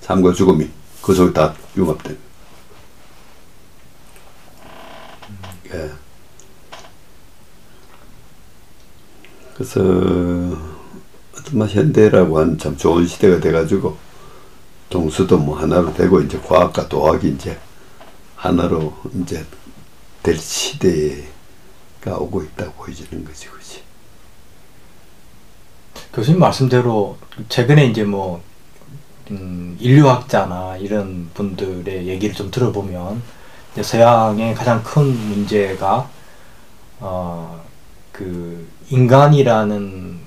삶과 0.01 0.33
죽음이 0.33 0.69
그 1.01 1.13
속에 1.13 1.33
다 1.33 1.53
융합된. 1.77 2.17
예. 5.73 5.91
그래서 9.53 9.79
어떤 11.49 11.57
뭐 11.57 11.67
현대라고 11.67 12.39
하는 12.39 12.57
참 12.57 12.77
좋은 12.77 13.05
시대가 13.07 13.39
돼가지고 13.39 13.97
동수도 14.89 15.37
뭐 15.37 15.57
하나로 15.57 15.93
되고 15.93 16.21
이제 16.21 16.39
과학과 16.39 16.87
도학이 16.87 17.29
이제 17.29 17.57
하나로 18.35 18.93
이제 19.21 19.45
될 20.23 20.37
시대가 20.37 22.17
오고 22.17 22.43
있다고 22.43 22.71
보여지는 22.73 23.25
거지, 23.25 23.47
그지? 23.47 23.81
교수님 26.13 26.39
말씀대로 26.39 27.17
최근에 27.49 27.85
이제 27.87 28.03
뭐 28.03 28.41
음, 29.31 29.77
인류학자나 29.79 30.77
이런 30.77 31.29
분들의 31.33 32.07
얘기를 32.07 32.33
좀 32.33 32.49
들어보면 32.49 33.21
서양의 33.79 34.55
가장 34.55 34.83
큰 34.83 35.05
문제가 35.05 36.09
어, 36.99 37.63
그 38.11 38.67
인간이라는 38.89 40.18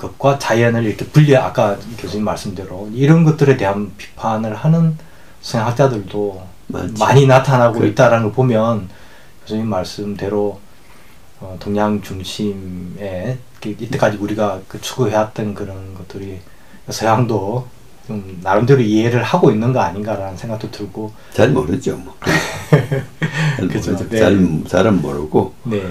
것과 0.00 0.38
자연을 0.38 0.84
이렇게 0.84 1.04
분리해 1.06 1.36
아까 1.36 1.76
교수님 1.98 2.24
말씀대로 2.24 2.88
이런 2.94 3.22
것들에 3.24 3.56
대한 3.58 3.92
비판을 3.98 4.54
하는 4.54 4.96
성학자들도 5.42 6.42
많지. 6.68 6.94
많이 6.98 7.26
나타나고 7.26 7.80
그- 7.80 7.86
있다라는 7.86 8.24
걸 8.26 8.32
보면 8.32 8.88
교수님 9.42 9.66
말씀대로 9.68 10.58
어, 11.40 11.56
동양 11.60 12.00
중심의 12.02 13.38
그 13.62 13.68
이때까지 13.70 14.16
우리가 14.18 14.60
그 14.68 14.80
추구해왔던 14.80 15.54
그런 15.54 15.94
것들이 15.94 16.38
서양도 16.88 17.66
좀 18.06 18.40
나름대로 18.42 18.80
이해를 18.80 19.22
하고 19.22 19.50
있는 19.50 19.72
거 19.72 19.80
아닌가라는 19.80 20.36
생각도 20.36 20.70
들고 20.70 21.12
잘 21.32 21.50
모르죠, 21.50 21.96
뭐. 21.98 22.14
잘 23.56 23.68
그죠, 23.68 23.92
모르죠. 23.92 24.08
네. 24.08 24.18
잘, 24.18 24.62
잘은 24.68 25.00
모르고 25.02 25.54
네, 25.64 25.82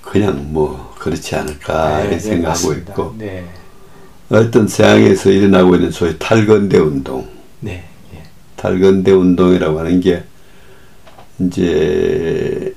그냥 0.00 0.52
뭐 0.52 0.94
그렇지 0.98 1.36
않을까 1.36 2.02
네, 2.04 2.10
네, 2.10 2.18
생각하고. 2.18 2.72
있고 2.74 3.14
네, 3.18 3.44
어떤 4.28 4.66
서양에서 4.66 5.30
일어나고 5.30 5.76
있는 5.76 5.90
소위 5.90 6.18
탈건대 6.18 6.78
운동 6.78 7.28
네, 7.60 7.84
예. 8.14 8.22
탈건대 8.56 9.12
운동이라고 9.12 9.78
하는 9.78 10.00
게 10.00 10.24
이제 11.38 12.74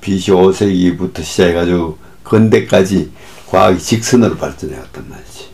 BC 0.00 0.30
5세기부터 0.32 1.22
시작해가지고 1.22 1.98
근대까지 2.22 3.10
과학이 3.48 3.78
직선으로 3.78 4.36
발전해 4.36 4.76
왔단 4.76 5.08
말이지. 5.08 5.48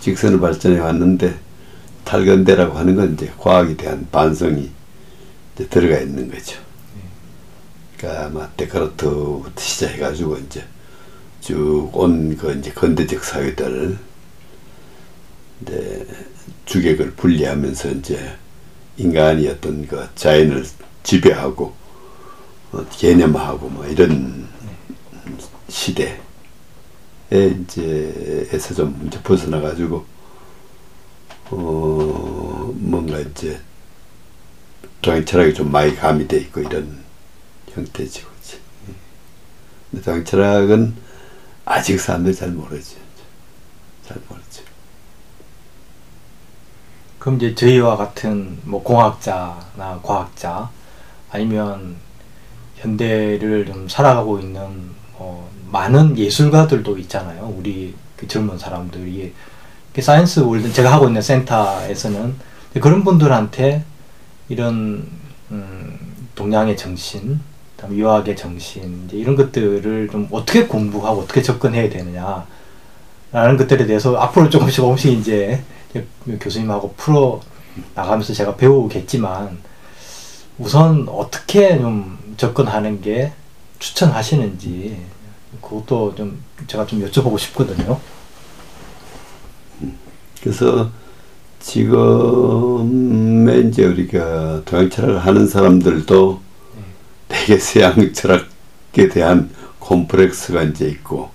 직선으로 0.00 0.40
발전해 0.40 0.78
왔는데 0.78 1.34
탈근대라고 2.04 2.78
하는 2.78 2.96
건 2.96 3.14
이제 3.14 3.32
과학에 3.38 3.76
대한 3.76 4.06
반성이 4.10 4.70
이제 5.54 5.68
들어가 5.68 6.00
있는 6.00 6.30
거죠. 6.30 6.58
그러니까 7.96 8.26
아마 8.26 8.48
데카르트부터 8.56 9.60
시작해가지고 9.60 10.38
이제 10.38 10.64
쭉 11.44 11.90
온 11.94 12.36
그 12.38 12.52
이제 12.58 12.70
근대적 12.72 13.22
사회들 13.22 13.98
이제 15.62 16.06
주객을 16.64 17.12
분리하면서 17.12 17.90
이제 17.92 18.36
인간이 18.96 19.46
어떤 19.48 19.86
그 19.86 20.08
자연을 20.14 20.64
지배하고 21.02 21.74
어, 22.72 22.86
개념하고 22.90 23.68
뭐 23.68 23.86
이런 23.86 24.48
시대에 25.68 26.16
이제 27.30 28.48
에서 28.50 28.74
좀 28.74 29.04
이제 29.06 29.20
벗어나 29.22 29.60
가지고 29.60 30.06
어 31.50 32.72
뭔가 32.76 33.18
이제 33.20 33.60
동양 35.02 35.24
철학이 35.24 35.52
좀 35.52 35.70
많이 35.70 35.94
가미돼 35.94 36.38
있고 36.38 36.62
이런 36.62 37.04
형태지 37.72 38.22
그렇지. 38.22 38.58
동양 40.04 40.24
철학은 40.24 41.03
아직 41.64 41.98
사람들이 41.98 42.34
잘 42.34 42.50
모르지. 42.50 42.96
잘 44.06 44.18
모르지. 44.28 44.62
그럼 47.18 47.36
이제 47.36 47.54
저희와 47.54 47.96
같은 47.96 48.58
뭐 48.64 48.82
공학자나 48.82 50.00
과학자 50.02 50.70
아니면 51.30 51.96
현대를 52.76 53.64
좀 53.66 53.88
살아가고 53.88 54.40
있는 54.40 54.90
뭐 55.16 55.50
많은 55.70 56.18
예술가들도 56.18 56.98
있잖아요. 56.98 57.46
우리 57.56 57.94
그 58.16 58.28
젊은 58.28 58.58
사람들이 58.58 59.32
그 59.94 60.02
Science 60.02 60.40
Walden 60.40 60.72
제가 60.72 60.92
하고 60.92 61.06
있는 61.06 61.22
센터에서는 61.22 62.34
그런 62.80 63.04
분들한테 63.04 63.84
이런 64.48 65.08
음, 65.50 65.98
동양의 66.34 66.76
정신, 66.76 67.40
그다음에 67.84 67.96
유학의 67.96 68.36
정신 68.36 69.08
이런 69.12 69.36
것들을 69.36 70.08
좀 70.10 70.28
어떻게 70.30 70.66
공부하고 70.66 71.22
어떻게 71.22 71.42
접근해야 71.42 71.88
되느냐라는 71.88 73.56
것들에 73.58 73.86
대해서 73.86 74.16
앞으로 74.16 74.50
조금씩 74.50 74.76
조금씩 74.76 75.12
이제 75.12 75.62
교수님하고 76.40 76.94
풀어 76.96 77.40
나가면서 77.94 78.32
제가 78.32 78.56
배우겠지만 78.56 79.58
우선 80.58 81.06
어떻게 81.08 81.78
좀 81.78 82.18
접근하는 82.36 83.00
게 83.00 83.32
추천하시는지 83.78 84.98
그것도 85.60 86.14
좀 86.14 86.42
제가 86.66 86.86
좀 86.86 87.04
여쭤보고 87.04 87.38
싶거든요. 87.38 87.98
그래서 90.40 90.90
지금의 91.60 93.68
이제 93.68 93.84
우리가 93.84 94.62
동양 94.64 94.90
철학을 94.90 95.18
하는 95.18 95.46
사람들도 95.46 96.40
되게 97.34 97.58
서양 97.58 98.12
철학에 98.12 99.08
대한 99.12 99.50
콤플렉스가 99.80 100.62
이제 100.62 100.86
있고 100.88 101.30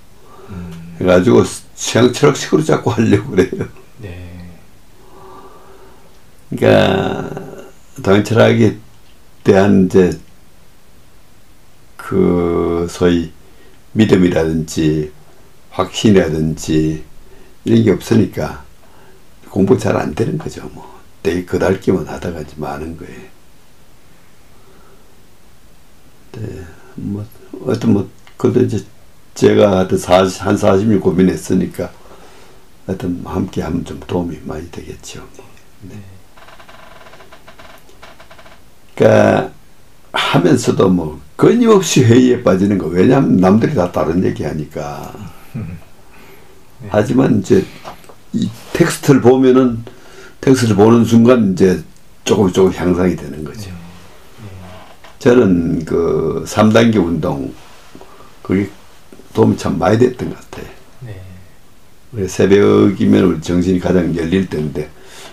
음, 0.50 0.96
그래가지고 0.98 1.44
서양 1.76 2.12
철학식으로 2.14 2.64
자꾸 2.64 2.90
하려고 2.92 3.32
그래요. 3.32 3.68
네. 3.98 4.50
그러니까 6.50 7.30
당연 8.02 8.24
철학에 8.24 8.78
대한 9.44 9.86
이제 9.86 10.18
그 11.98 12.88
소위 12.90 13.32
믿음이라든지 13.92 15.12
확신이라든지 15.72 17.04
이런 17.66 17.84
게 17.84 17.92
없으니까 17.92 18.64
공부 19.50 19.78
잘 19.78 19.96
안 19.98 20.16
되는 20.16 20.38
거죠. 20.38 20.68
뭐 20.74 21.00
되게 21.22 21.44
그달기만 21.46 22.08
하다가 22.08 22.42
이제 22.42 22.54
많은 22.56 22.98
거예요. 22.98 23.29
네, 26.40 26.64
뭐 26.96 27.26
어떤 27.66 27.94
뭐 27.94 28.10
그래도 28.38 28.62
이제 28.62 28.84
제가 29.36 29.78
하여튼 29.78 29.98
40, 29.98 30.46
한 30.46 30.56
40일 30.56 31.02
고민했으니까 31.02 31.92
하여튼 32.86 33.22
함께 33.26 33.62
하면 33.62 33.84
좀 33.86 34.00
도움이 34.08 34.40
많이 34.46 34.70
되겠죠. 34.72 35.26
네. 35.82 35.96
그러니까 38.96 39.52
하면서도 40.12 40.90
뭐 40.90 41.22
끊임없이 41.36 42.04
회의에 42.04 42.44
빠지는 42.44 42.78
거 42.78 42.88
왜냐하면 42.88 43.38
남들이 43.38 43.76
다 43.76 43.92
다른 43.92 44.24
얘기 44.24 44.44
하니까 44.44 45.14
네. 45.54 46.88
하지만 46.90 47.40
이제 47.40 47.66
이 48.34 48.50
텍스트를 48.74 49.22
보면은 49.22 49.84
텍스트를 50.42 50.76
보는 50.76 51.06
순간 51.06 51.54
이제 51.54 51.84
조금 52.24 52.52
조금 52.52 52.72
향상이 52.74 53.16
되는 53.16 53.44
거죠. 53.44 53.59
네. 55.20 55.30
저는 55.30 55.86
그 55.86 56.44
3단계 56.48 56.96
운동 56.96 57.54
그게 58.42 58.70
도움이 59.34 59.58
참 59.58 59.78
많이 59.78 60.00
됐던 60.00 60.30
것 60.30 60.40
같아요. 60.40 60.66
네. 62.12 62.28
새벽이면 62.28 63.24
우리 63.26 63.42
정신이 63.42 63.80
가장 63.80 64.16
열릴 64.16 64.50
때인데 64.50 64.90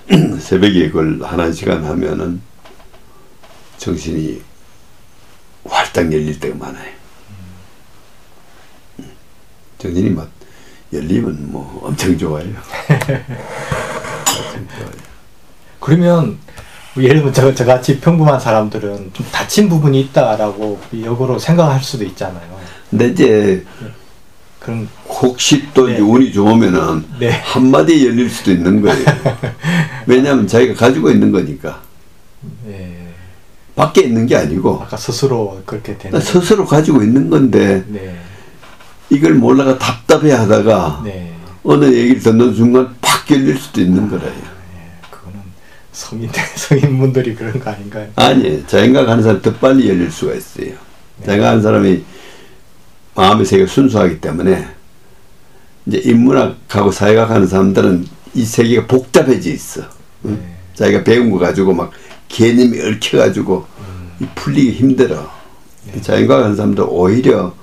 새벽에 0.38 0.88
그걸 0.88 1.22
하나 1.22 1.51
시간 1.53 1.85
하면은 1.85 2.40
정신이 3.79 4.42
활짝 5.64 6.12
열릴 6.12 6.38
때가 6.38 6.57
많아요. 6.57 6.92
음. 8.99 9.05
정신이 9.79 10.11
막 10.11 10.29
열리면 10.92 11.51
뭐 11.51 11.81
엄청 11.85 12.18
좋아요. 12.18 12.44
엄청 14.27 14.68
좋아요. 14.79 15.07
그러면 15.81 16.38
예를 16.98 17.16
들면 17.16 17.32
저, 17.32 17.54
저같이 17.54 18.00
평범한 18.00 18.40
사람들은 18.40 19.11
좀 19.12 19.26
다친 19.30 19.68
부분이 19.68 20.00
있다라고 20.00 20.80
역으로 21.02 21.38
생각할 21.38 21.82
수도 21.82 22.04
있잖아요. 22.04 22.56
근데 22.90 23.09
이제 23.09 23.64
네. 23.80 23.88
그럼 24.61 24.88
혹시 25.09 25.68
또 25.74 25.87
네. 25.87 25.98
운이 25.98 26.32
좋으면은 26.32 27.04
네. 27.20 27.30
한마디 27.30 28.06
열릴 28.06 28.28
수도 28.30 28.50
있는 28.50 28.80
거예요. 28.82 29.04
왜냐하면 30.06 30.46
자기가 30.46 30.74
가지고 30.74 31.11
있는 31.11 31.30
거니까. 31.30 31.80
네. 32.64 32.96
밖에 33.74 34.02
있는 34.02 34.26
게 34.26 34.37
아니고. 34.37 34.80
아까 34.82 34.96
스스로 34.96 35.62
그렇게 35.66 35.96
되는. 35.98 36.18
스스로 36.20 36.64
가지고 36.64 37.02
있는 37.02 37.28
건데 37.28 37.85
네. 37.88 38.16
이걸 39.11 39.35
몰라가 39.35 39.78
답답해 39.78 40.32
하다가 40.32 41.02
네. 41.04 41.32
어느 41.62 41.85
얘기를 41.85 42.20
듣는 42.20 42.54
순간 42.54 42.94
팍 43.00 43.30
열릴 43.30 43.59
수도 43.59 43.80
있는 43.80 44.09
거라요. 44.09 44.55
성인 45.96 46.30
성인분들이 46.54 47.35
그런 47.35 47.59
거 47.59 47.70
아닌가요? 47.70 48.06
아니, 48.16 48.64
자연각 48.66 49.09
하는 49.09 49.22
사람 49.22 49.40
더 49.40 49.50
빨리 49.54 49.88
열릴 49.88 50.11
수가 50.11 50.35
있어요. 50.35 50.66
네. 50.66 51.24
자연각 51.24 51.48
하는 51.48 51.62
사람이 51.62 52.04
마음의 53.14 53.46
세계가 53.46 53.66
순수하기 53.66 54.20
때문에 54.20 54.68
이제 55.87 55.98
인문학하고 56.04 56.92
사회학 56.92 57.30
하는 57.30 57.46
사람들은 57.46 58.06
이 58.35 58.44
세계가 58.44 58.87
복잡해져 58.87 59.50
있어. 59.50 59.80
네. 59.80 60.32
응? 60.32 60.42
자기가 60.74 61.02
배운 61.02 61.30
거 61.30 61.38
가지고 61.38 61.72
막 61.72 61.90
개념이 62.28 62.78
얽혀가지고 62.78 63.66
음. 63.78 64.28
풀리기 64.35 64.72
힘들어. 64.72 65.30
네. 65.90 66.02
자연과학 66.02 66.44
하는 66.44 66.56
사람들 66.56 66.85
오히려 66.88 67.54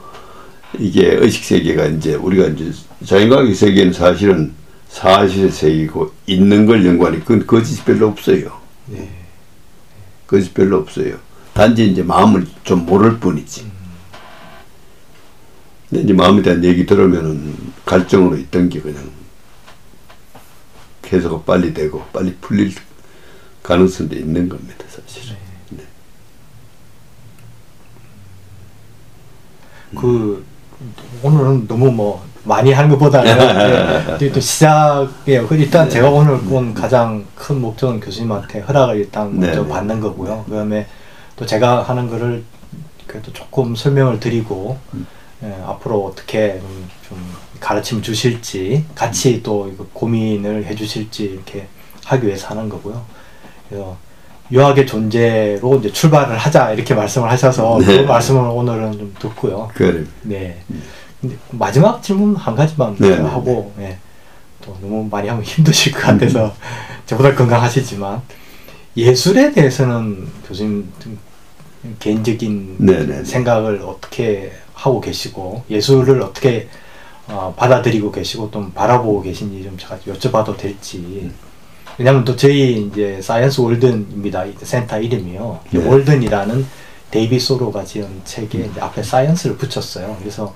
이게 0.80 1.18
의식 1.20 1.44
세계가 1.46 1.86
이제 1.86 2.16
우리가 2.16 2.48
이제 2.48 2.72
자연과학의 3.06 3.54
세계는 3.54 3.94
사실은 3.94 4.54
사실의 4.94 5.50
세계고 5.50 6.14
있는 6.28 6.68
걸 6.68 6.86
연구하니 6.86 7.22
그건 7.22 7.48
거짓이 7.48 7.84
별로 7.84 8.08
없어요. 8.08 8.62
네. 8.86 9.10
거짓 10.28 10.54
별로 10.54 10.78
없어요. 10.78 11.18
단지 11.54 11.88
이제 11.88 12.04
마음을 12.04 12.46
좀 12.64 12.86
모를 12.86 13.20
뿐이지. 13.20 13.64
음. 13.64 13.72
근데 15.90 16.04
이제 16.04 16.14
마음에 16.14 16.44
대한 16.44 16.64
얘기 16.64 16.86
들으면은 16.86 17.74
갈증으로 17.86 18.38
있던 18.38 18.70
게 18.70 18.82
그냥 18.82 19.10
계속 21.02 21.44
빨리 21.44 21.74
되고 21.74 22.06
빨리 22.14 22.36
풀릴 22.36 22.72
가능성도 23.64 24.16
있는 24.16 24.48
겁니다, 24.48 24.86
사실은. 24.90 25.36
네. 25.70 25.78
네. 25.78 25.84
그 30.00 30.46
오늘은 31.24 31.68
너무 31.68 31.92
뭐 31.92 32.33
많이 32.44 32.74
하는 32.74 32.90
것보다는 32.90 34.18
네, 34.18 34.32
또 34.32 34.40
시작이에요. 34.40 35.48
그 35.48 35.56
일단 35.56 35.90
제가 35.90 36.10
네. 36.10 36.16
오늘 36.16 36.40
본 36.40 36.74
가장 36.74 37.26
큰 37.36 37.62
목적은 37.62 38.00
교수님한테 38.00 38.60
허락을 38.60 38.98
일단 38.98 39.40
먼저 39.40 39.64
네. 39.64 39.70
받는 39.70 40.02
거고요. 40.02 40.44
그다음에 40.46 40.88
또 41.36 41.46
제가 41.46 41.84
하는 41.84 42.10
거를 42.10 42.44
그래도 43.08 43.32
조금 43.32 43.76
설명을 43.76 44.20
드리고 44.20 44.78
음. 44.94 45.08
예, 45.44 45.54
앞으로 45.66 46.06
어떻게 46.06 46.62
좀 47.08 47.18
가르침 47.60 48.02
주실지 48.02 48.86
같이 48.96 49.36
음. 49.36 49.44
또 49.44 49.76
고민을 49.94 50.66
해주실지 50.66 51.24
이렇게 51.24 51.68
하기 52.06 52.28
위해서 52.28 52.50
하는 52.50 52.68
거고요. 52.70 53.02
그래서 53.70 53.98
유학의 54.52 54.86
존재로 54.86 55.78
이제 55.80 55.92
출발을 55.92 56.38
하자 56.38 56.74
이렇게 56.74 56.94
말씀을 56.94 57.30
하셔서 57.30 57.80
네. 57.80 57.86
그 57.86 58.02
말씀을 58.04 58.42
오늘은 58.42 58.92
좀 58.94 59.16
듣고요. 59.20 59.70
그래. 59.74 60.04
네. 60.22 60.62
음. 60.70 60.84
마지막 61.52 62.02
질문 62.02 62.36
한 62.36 62.56
가지만 62.56 62.96
네. 62.98 63.16
하고 63.16 63.74
네. 63.78 63.98
또 64.62 64.78
너무 64.82 65.08
많이 65.10 65.28
하면 65.28 65.44
힘드실 65.44 65.92
것 65.92 66.02
같아서 66.02 66.46
음. 66.46 66.52
저보다 67.06 67.36
건강하시지만 67.36 68.22
예술에 68.96 69.52
대해서는 69.52 70.28
교수님 70.48 70.90
개인적인 72.00 72.78
네네. 72.80 73.06
네, 73.06 73.18
네. 73.18 73.24
생각을 73.24 73.82
어떻게 73.84 74.52
하고 74.74 75.02
계시고 75.02 75.64
예술을 75.70 76.22
어떻게 76.22 76.68
어, 77.28 77.54
받아들이고 77.56 78.12
계시고 78.12 78.52
또 78.52 78.70
바라보고 78.72 79.22
계신지 79.22 79.64
좀 79.64 79.78
제가 79.78 79.98
여쭤봐도 80.00 80.58
될지 80.58 81.32
왜냐하면 81.98 82.26
또 82.26 82.36
저희 82.36 82.88
이제 82.88 83.22
Science 83.22 83.62
Walden입니다 83.62 84.46
센터 84.64 85.00
이름이요 85.00 85.60
네. 85.72 85.86
Walden이라는 85.86 86.66
데이비 87.12 87.40
소로가 87.40 87.84
지은 87.86 88.22
책에 88.26 88.60
음. 88.60 88.76
앞에 88.80 89.04
Science를 89.04 89.58
붙였어요 89.58 90.18
그래서 90.20 90.54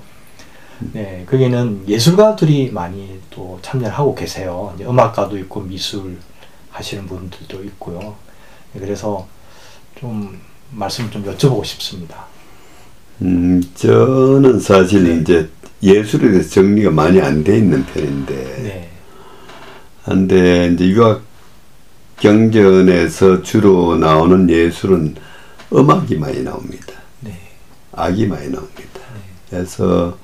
네, 0.92 1.24
거기는 1.28 1.84
예술가들이 1.88 2.70
많이 2.70 3.18
또 3.30 3.58
참여를 3.62 3.92
하고 3.96 4.14
계세요. 4.14 4.74
음악가도 4.80 5.36
있고 5.38 5.60
미술 5.62 6.18
하시는 6.70 7.06
분들도 7.06 7.64
있고요. 7.64 8.14
네, 8.72 8.80
그래서 8.80 9.26
좀 9.98 10.38
말씀 10.70 11.10
좀 11.10 11.24
여쭤보고 11.24 11.64
싶습니다. 11.64 12.26
음, 13.22 13.62
저는 13.74 14.60
사실 14.60 15.02
네. 15.04 15.20
이제 15.20 15.50
예술에 15.82 16.30
대해서 16.30 16.50
정리가 16.50 16.90
많이 16.90 17.20
안 17.20 17.42
돼 17.42 17.58
있는 17.58 17.84
편인데, 17.86 18.34
네. 18.34 18.90
한데 20.04 20.70
이제 20.72 20.86
유학 20.88 21.22
경전에서 22.20 23.42
주로 23.42 23.96
나오는 23.96 24.48
예술은 24.48 25.16
음악이 25.72 26.16
많이 26.16 26.42
나옵니다. 26.42 26.92
네. 27.20 27.36
악이 27.92 28.26
많이 28.26 28.48
나옵니다. 28.48 29.00
네. 29.14 29.20
그래서 29.50 30.16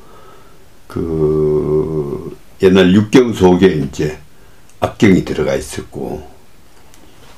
그 0.87 2.37
옛날 2.63 2.95
육경 2.95 3.33
속에 3.33 3.67
이제 3.67 4.19
악경이 4.81 5.25
들어가 5.25 5.55
있었고 5.55 6.29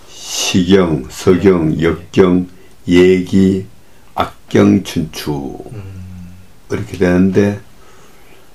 시경, 0.08 1.06
서경, 1.08 1.76
네. 1.76 1.82
역경, 1.82 2.48
예기, 2.88 3.66
악경, 4.14 4.82
춘추 4.82 5.58
이렇게 6.70 6.98
되는데 6.98 7.60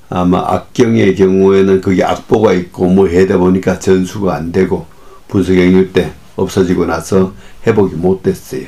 아마 0.09 0.39
악경의 0.39 1.15
경우에는 1.15 1.81
그게 1.81 2.03
악보가 2.03 2.53
있고 2.53 2.87
뭐 2.87 3.07
해다 3.07 3.37
보니까 3.37 3.79
전수가 3.79 4.35
안 4.35 4.51
되고 4.51 4.85
분수경유 5.29 5.93
때 5.93 6.11
없어지고 6.35 6.85
나서 6.85 7.33
회복이 7.65 7.95
못 7.95 8.21
됐어요. 8.21 8.67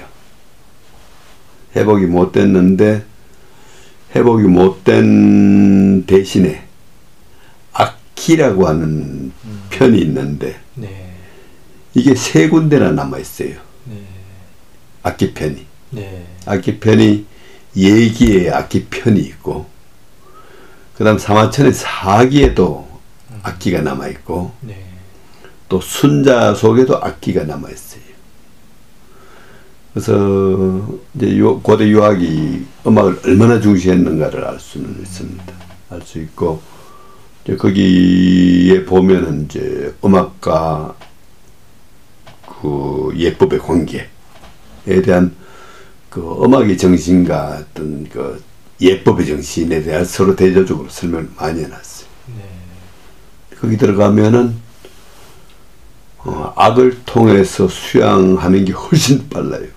회복이 1.76 2.06
못 2.06 2.32
됐는데 2.32 3.04
회복이 4.16 4.44
못된 4.44 6.06
대신에 6.06 6.64
악기라고 7.74 8.68
하는 8.68 9.32
음. 9.44 9.64
편이 9.70 10.00
있는데 10.02 10.60
네. 10.76 11.14
이게 11.94 12.16
세 12.16 12.48
군데나 12.48 12.92
남아 12.92 13.18
있어요. 13.20 13.56
네. 13.86 14.04
악기 15.02 15.34
편이. 15.34 15.66
네. 15.92 16.26
악기 16.46 16.80
편이 16.80 17.26
예기의 17.76 18.52
악기 18.52 18.86
편이 18.86 19.20
있고 19.20 19.66
그다음 20.96 21.18
사마천의 21.18 21.74
사기에도 21.74 22.88
음. 23.32 23.40
악기가 23.42 23.82
남아 23.82 24.08
있고 24.10 24.52
네. 24.62 24.86
또 25.70 25.82
순자 25.82 26.54
속에도 26.54 27.04
악기가 27.04 27.44
남아 27.44 27.70
있어요. 27.70 28.13
그래서 29.94 30.88
이제 31.14 31.38
요, 31.38 31.60
고대 31.62 31.88
유학이 31.88 32.66
음악을 32.88 33.20
얼마나 33.26 33.60
중시했는가를 33.60 34.44
알 34.44 34.60
수는 34.60 35.00
있습니다. 35.02 35.54
알 35.92 36.02
수 36.02 36.20
있고 36.20 36.62
이제 37.44 37.56
거기에 37.56 38.86
보면은 38.86 39.46
이제 39.46 39.94
음악과 40.04 40.96
그 42.48 43.12
예법의 43.16 43.60
관계에 43.60 44.08
대한 45.06 45.36
그 46.10 46.22
음악의 46.44 46.78
정신과 46.78 47.66
어떤 47.72 48.08
그 48.10 48.42
예법의 48.82 49.28
정신에 49.28 49.84
대한 49.84 50.06
서로 50.06 50.36
대조적으로 50.36 50.90
설명을 50.90 51.30
많이 51.38 51.64
해놨어요. 51.64 52.08
네. 52.38 52.44
거기 53.60 53.78
들어가면은 53.78 54.56
어, 56.20 56.54
악을 56.56 57.04
통해서 57.06 57.68
수양하는 57.68 58.66
게 58.66 58.72
훨씬 58.72 59.28
빨라요. 59.30 59.68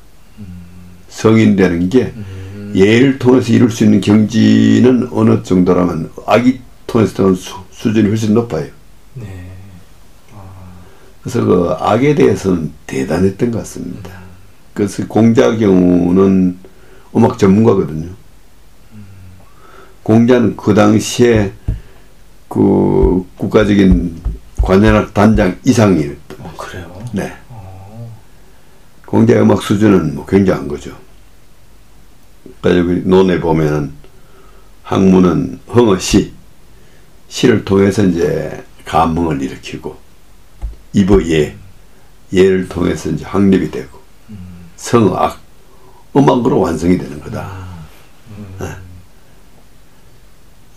성인 1.17 1.57
되는 1.57 1.89
게 1.89 2.13
음. 2.15 2.73
예를 2.75 3.19
통해서 3.19 3.51
이룰 3.51 3.71
수 3.71 3.85
있는 3.85 4.03
경지는 4.03 5.09
어느 5.13 5.43
정도라면 5.43 6.11
악이 6.27 6.61
통해서 6.87 7.35
수, 7.35 7.55
수준이 7.71 8.09
훨씬 8.09 8.35
높아요. 8.35 8.67
네. 9.15 9.51
아, 10.35 10.43
그래서 11.23 11.43
그 11.43 11.75
악에 11.81 12.15
대해서는 12.15 12.71
대단했던 12.87 13.51
것 13.51 13.59
같습니다. 13.61 14.11
그래서 14.75 15.07
공자 15.07 15.57
경우는 15.57 16.59
음악 17.17 17.39
전문가거든요. 17.39 18.11
공자는 20.03 20.57
그 20.59 20.75
당시에 20.75 21.53
그 22.49 23.27
국가적인 23.39 24.21
관현악 24.63 25.15
단장 25.15 25.57
이상이었던. 25.65 26.39
어, 26.41 26.55
그래요. 26.59 27.03
네. 27.13 27.33
어, 27.49 28.13
공자의 29.07 29.41
음악 29.41 29.63
수준은 29.63 30.15
뭐 30.15 30.27
굉장한 30.27 30.69
거죠. 30.69 31.06
여기 32.65 33.03
논에 33.05 33.39
보면은 33.39 33.93
학문은 34.83 35.61
흥어 35.67 35.99
시 35.99 36.33
시를 37.29 37.65
통해서 37.65 38.05
이제 38.05 38.65
감흥을 38.85 39.43
일으키고 39.43 39.97
입어 40.93 41.23
예 41.27 41.57
예를 42.33 42.69
통해서 42.69 43.11
이제 43.11 43.25
확립이 43.25 43.71
되고 43.71 43.99
성악 44.77 45.41
음악으로 46.17 46.61
완성이 46.61 46.97
되는 46.97 47.21
거다. 47.21 47.67
네. 48.61 48.69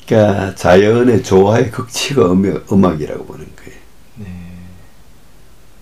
그러니까 0.06 0.56
자연의 0.56 1.24
조화의 1.24 1.72
극치가 1.72 2.32
음악, 2.32 2.72
음악 2.72 3.00
이라고 3.00 3.26
보는 3.26 3.48
거예요. 3.56 3.80
네. 4.16 4.52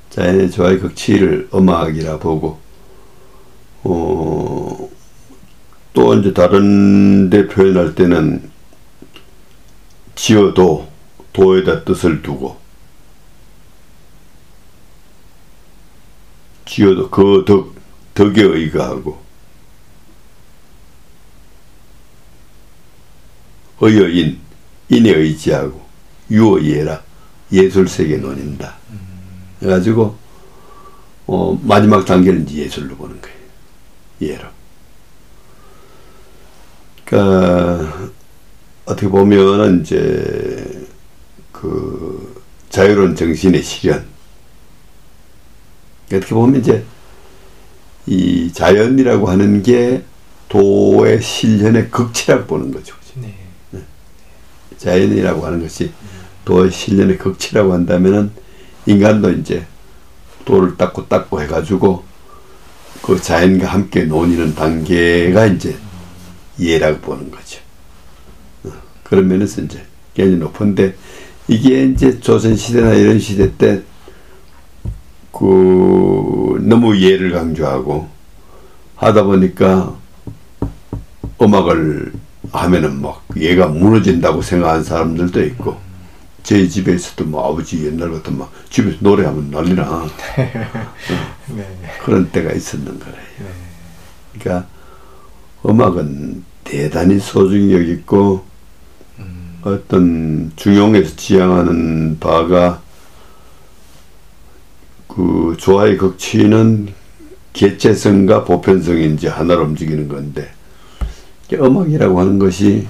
자연의 0.09 0.51
조화의 0.51 0.79
극치를 0.79 1.49
음악이라 1.53 2.19
보고 2.19 2.59
어, 3.83 4.89
또 5.97 6.13
이제 6.13 6.31
다른 6.31 7.27
데 7.31 7.47
표현할 7.47 7.95
때는 7.95 8.51
지어도 10.13 10.87
도에다 11.33 11.85
뜻을 11.85 12.21
두고. 12.21 12.55
지어도 16.67 17.09
그 17.09 17.43
덕, 17.47 17.73
덕에 18.13 18.43
의거하고. 18.43 19.19
의여인 23.81 24.39
인에 24.89 25.09
의지하고. 25.09 25.83
유어예라. 26.29 27.01
예술세계 27.51 28.17
논인다. 28.17 28.75
해가지고 29.63 30.15
어, 31.25 31.59
마지막 31.63 32.05
단계는 32.05 32.47
예술로 32.51 32.95
보는 32.97 33.19
거예요. 33.19 33.37
예로. 34.21 34.56
그러니까 37.07 38.09
어떻게 38.85 39.07
보면은 39.07 39.81
이제 39.81 40.85
그 41.53 42.43
자유로운 42.69 43.15
정신의 43.15 43.63
실현. 43.63 44.05
어떻게 46.13 46.35
보면 46.35 46.59
이제 46.59 46.83
이 48.05 48.51
자연이라고 48.53 49.27
하는 49.29 49.63
게 49.63 50.03
도의 50.49 51.21
실현의 51.21 51.91
극치라고 51.91 52.45
보는 52.45 52.71
거죠. 52.71 52.95
네. 53.15 53.33
자연이라고 54.77 55.45
하는 55.45 55.61
것이 55.61 55.91
도의 56.45 56.71
실현의 56.71 57.17
극치라고 57.17 57.73
한다면은 57.73 58.31
인간도 58.85 59.31
이제 59.31 59.65
도를 60.45 60.77
닦고 60.77 61.07
닦고 61.07 61.41
해가지고 61.41 62.03
그 63.01 63.21
자연과 63.21 63.67
함께 63.67 64.03
논의는 64.03 64.55
단계가 64.55 65.45
이제 65.45 65.77
예라고 66.59 66.99
보는 66.99 67.31
거죠. 67.31 67.59
어, 68.63 68.71
그런 69.03 69.27
면에서 69.27 69.61
이제 69.61 69.83
굉장히 70.13 70.37
높은데 70.39 70.95
이게 71.47 71.85
이제 71.85 72.19
조선 72.19 72.55
시대나 72.55 72.93
이런 72.93 73.19
시대 73.19 73.55
때 73.57 73.83
그 75.37 76.57
너무 76.63 76.99
예를 76.99 77.31
강조하고 77.31 78.09
하다 78.95 79.23
보니까 79.23 79.95
음악을 81.39 82.11
하면은 82.51 83.01
막 83.01 83.23
얘가 83.37 83.67
무너진다고 83.67 84.41
생각하는 84.41 84.83
사람들도 84.83 85.43
있고 85.45 85.77
제 86.41 86.67
집에서도 86.67 87.25
뭐 87.25 87.47
아버지 87.47 87.85
옛날 87.85 88.11
같은 88.11 88.35
막 88.37 88.51
집에서 88.71 88.97
노래하면 89.01 89.51
난리나 89.51 90.07
네. 91.55 91.77
그런 92.03 92.31
때가 92.31 92.51
있었는 92.51 92.97
거래요. 92.97 93.15
네. 93.39 94.39
그러니까 94.39 94.67
음악은 95.67 96.43
대단히 96.63 97.19
소중히 97.19 97.73
여기고 97.73 98.43
음, 99.19 99.59
어떤 99.63 100.51
중용에서 100.55 101.15
지향하는 101.15 102.19
바가 102.19 102.81
그 105.07 105.55
조화의 105.57 105.97
극치는 105.97 106.93
개체성과 107.53 108.43
보편성이 108.43 109.13
이제 109.13 109.27
하나로 109.27 109.63
움직이는 109.63 110.07
건데 110.07 110.51
음악이라고 111.51 112.19
하는 112.19 112.39
것이 112.39 112.87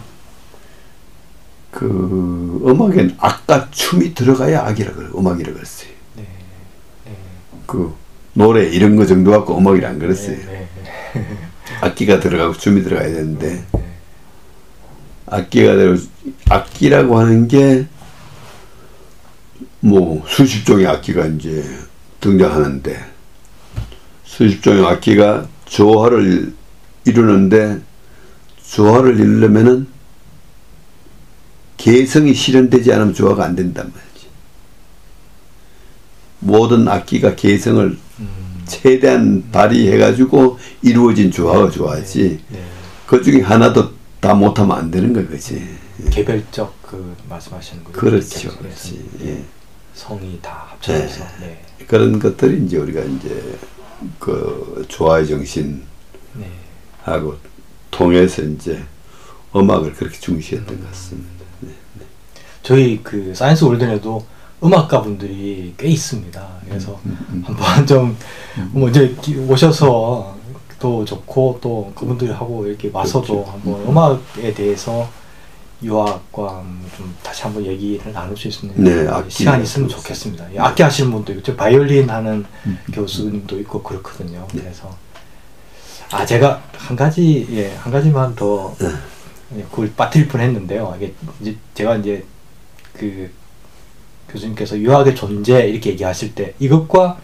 그 1.71 2.61
음악엔 2.65 3.15
악과 3.17 3.69
춤이 3.71 4.13
들어가야 4.13 4.65
악이라 4.65 4.93
그래 4.93 5.07
음악이라 5.15 5.53
그랬어요. 5.53 5.89
네. 6.15 6.27
네. 7.05 7.11
그 7.65 7.93
노래 8.33 8.65
이런 8.65 8.95
거 8.95 9.05
정도 9.05 9.31
갖고 9.31 9.57
음악이라 9.57 9.89
안 9.89 9.99
그랬어요. 9.99 10.37
네. 10.37 10.67
악기가 11.81 12.19
들어가고 12.19 12.53
춤이 12.57 12.83
들어가야 12.83 13.07
되는데 13.07 13.65
네. 13.71 13.83
악기가 15.25 15.75
들어 15.75 15.97
악기라고 16.49 17.19
하는 17.19 17.47
게 17.47 17.87
뭐 19.79 20.25
수십 20.27 20.65
종의 20.65 20.87
악기가 20.87 21.25
이제 21.27 21.63
등장하는데 22.19 23.05
수십 24.23 24.61
종의 24.61 24.85
악기가 24.85 25.47
조화를 25.65 26.53
이루는데 27.05 27.81
조화를 28.65 29.19
이루려면은 29.19 29.87
개성이 31.77 32.33
실현되지 32.33 32.91
않으면 32.91 33.13
조화가 33.13 33.45
안 33.45 33.55
된단 33.55 33.85
말이지. 33.93 34.27
모든 36.39 36.87
악기가 36.87 37.35
개성을 37.35 37.85
음, 37.85 37.99
최대한 38.67 39.49
발휘해가지고 39.51 40.59
이루어진 40.81 41.31
조화가 41.31 41.71
좋아하지. 41.71 42.39
네. 42.49 42.63
그 43.05 43.21
중에 43.21 43.41
하나도 43.41 43.91
다 44.19 44.33
못하면 44.33 44.77
안 44.77 44.91
되는 44.91 45.13
거야, 45.13 45.25
그지? 45.27 45.77
개별적 46.11 46.81
그 46.81 47.15
말씀하시는 47.29 47.83
거죠. 47.83 47.97
그렇죠, 47.97 48.57
그렇지. 48.57 49.09
네. 49.19 49.29
예. 49.29 49.43
성이 49.93 50.37
다 50.41 50.67
합쳐져서 50.71 51.25
네. 51.41 51.61
그런 51.87 52.19
것들이 52.19 52.65
이제 52.65 52.77
우리가 52.77 53.01
이제 53.01 53.57
그 54.19 54.85
조화의 54.87 55.27
정신 55.27 55.83
하고 57.01 57.31
네. 57.31 57.37
통해서 57.89 58.43
이제 58.43 58.83
음악을 59.55 59.93
그렇게 59.93 60.19
중시했던 60.19 60.79
것 60.79 60.87
같습니다. 60.91 61.37
저희 62.61 62.99
그 63.01 63.33
사이언스 63.33 63.63
월든에도 63.63 64.25
음악가 64.63 65.01
분들이 65.01 65.73
꽤 65.77 65.87
있습니다. 65.87 66.47
그래서 66.67 66.99
음, 67.05 67.43
한번 67.45 67.85
좀 67.87 68.17
먼저 68.73 69.01
오셔서 69.47 70.35
또 70.79 71.05
좋고 71.05 71.59
또 71.61 71.91
그분들이 71.95 72.31
하고 72.31 72.65
이렇게 72.67 72.89
와서도 72.91 73.43
그렇죠. 73.45 73.51
한번 73.51 73.81
음악에 73.87 74.53
대해서 74.53 75.07
유학과 75.83 76.63
좀 76.97 77.15
다시 77.21 77.43
한번 77.43 77.63
얘기를 77.65 78.11
나눌 78.11 78.35
수 78.35 78.47
있는 78.47 78.83
네, 78.83 79.07
시간이 79.29 79.63
있으면. 79.63 79.89
좋겠습니다. 79.89 80.53
예, 80.55 80.59
악기 80.59 80.81
하시는 80.81 81.11
분도 81.11 81.31
있고, 81.33 81.43
저 81.43 81.55
바이올린 81.55 82.09
하는 82.09 82.43
음. 82.65 82.79
교수님도 82.91 83.59
있고 83.59 83.83
그렇거든요. 83.83 84.47
네. 84.53 84.61
그래서 84.61 84.95
아 86.11 86.25
제가 86.25 86.63
한 86.75 86.95
가지 86.95 87.45
예 87.51 87.75
한 87.77 87.91
가지만 87.91 88.33
더 88.35 88.75
예, 89.55 89.61
그걸 89.69 89.91
빠뜨릴 89.95 90.27
뻔했는데요. 90.27 90.95
이게 90.97 91.13
이제 91.41 91.55
제가 91.75 91.97
이제 91.97 92.25
그 92.93 93.29
교수님께서 94.29 94.77
유학의 94.77 95.15
존재 95.15 95.67
이렇게 95.67 95.91
얘기하실 95.91 96.35
때 96.35 96.53
이것과 96.59 97.17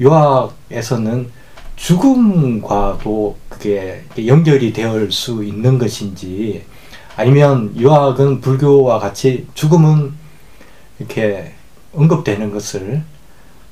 유학에서는 0.00 1.30
죽음과도 1.76 3.36
그게 3.48 4.04
연결이 4.26 4.72
될 4.72 5.10
수 5.10 5.44
있는 5.44 5.78
것인지 5.78 6.64
아니면 7.16 7.74
유학은 7.76 8.40
불교와 8.40 8.98
같이 8.98 9.46
죽음은 9.54 10.12
이렇게 10.98 11.52
언급되는 11.94 12.50
것을 12.52 13.02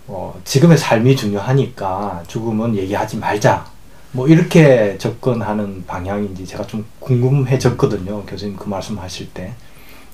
어, 0.08 0.40
지금의 0.44 0.78
삶이 0.78 1.16
중요하니까 1.16 2.22
죽음은 2.28 2.76
얘기하지 2.76 3.16
말자. 3.18 3.66
뭐 4.12 4.28
이렇게 4.28 4.96
접근하는 4.98 5.84
방향인지 5.86 6.46
제가 6.46 6.66
좀 6.66 6.86
궁금해졌거든요. 7.00 8.24
교수님 8.24 8.56
그 8.56 8.68
말씀하실 8.68 9.30
때. 9.34 9.52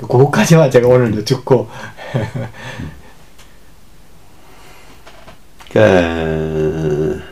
그거까지만 0.02 0.70
제가 0.70 0.88
오늘 0.88 1.16
여쭙고 1.16 1.68
그, 5.72 7.22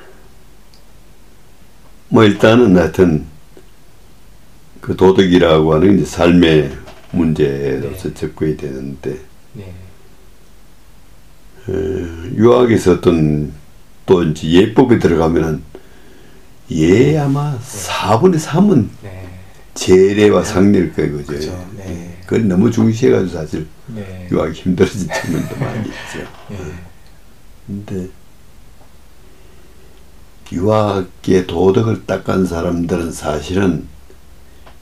뭐 2.08 2.24
일단은 2.24 2.76
하여튼 2.76 3.26
그 4.80 4.96
도덕이라고 4.96 5.74
하는 5.74 5.98
이제 5.98 6.06
삶의 6.06 6.72
문제로서 7.12 8.08
네. 8.08 8.14
접근이 8.14 8.56
되는데 8.56 9.18
네. 9.52 9.74
어, 11.68 11.72
유학에서 12.34 12.92
어떤 12.92 13.52
또 14.06 14.22
이제 14.22 14.48
예법에 14.48 14.98
들어가면은 14.98 15.62
예 16.70 17.18
아마 17.18 17.58
4분의 17.58 18.40
3은 18.40 18.88
네. 19.02 19.28
재래와 19.74 20.44
상례일 20.44 20.94
거예요, 20.94 21.18
그죠? 21.18 21.32
그죠, 21.32 21.70
네. 21.76 22.19
그걸 22.30 22.46
너무 22.46 22.70
중시해가지고 22.70 23.40
사실 23.40 23.66
네. 23.88 24.28
유학이 24.30 24.52
힘들어진 24.52 25.08
측면도 25.12 25.56
많이 25.56 25.80
있죠. 25.80 26.28
네. 26.48 26.58
근데 27.66 28.08
유학의 30.52 31.48
도덕을 31.48 32.06
닦은 32.06 32.46
사람들은 32.46 33.10
사실은 33.10 33.88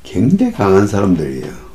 굉장히 0.03 0.53
강한 0.53 0.87
사람들이에요. 0.87 1.69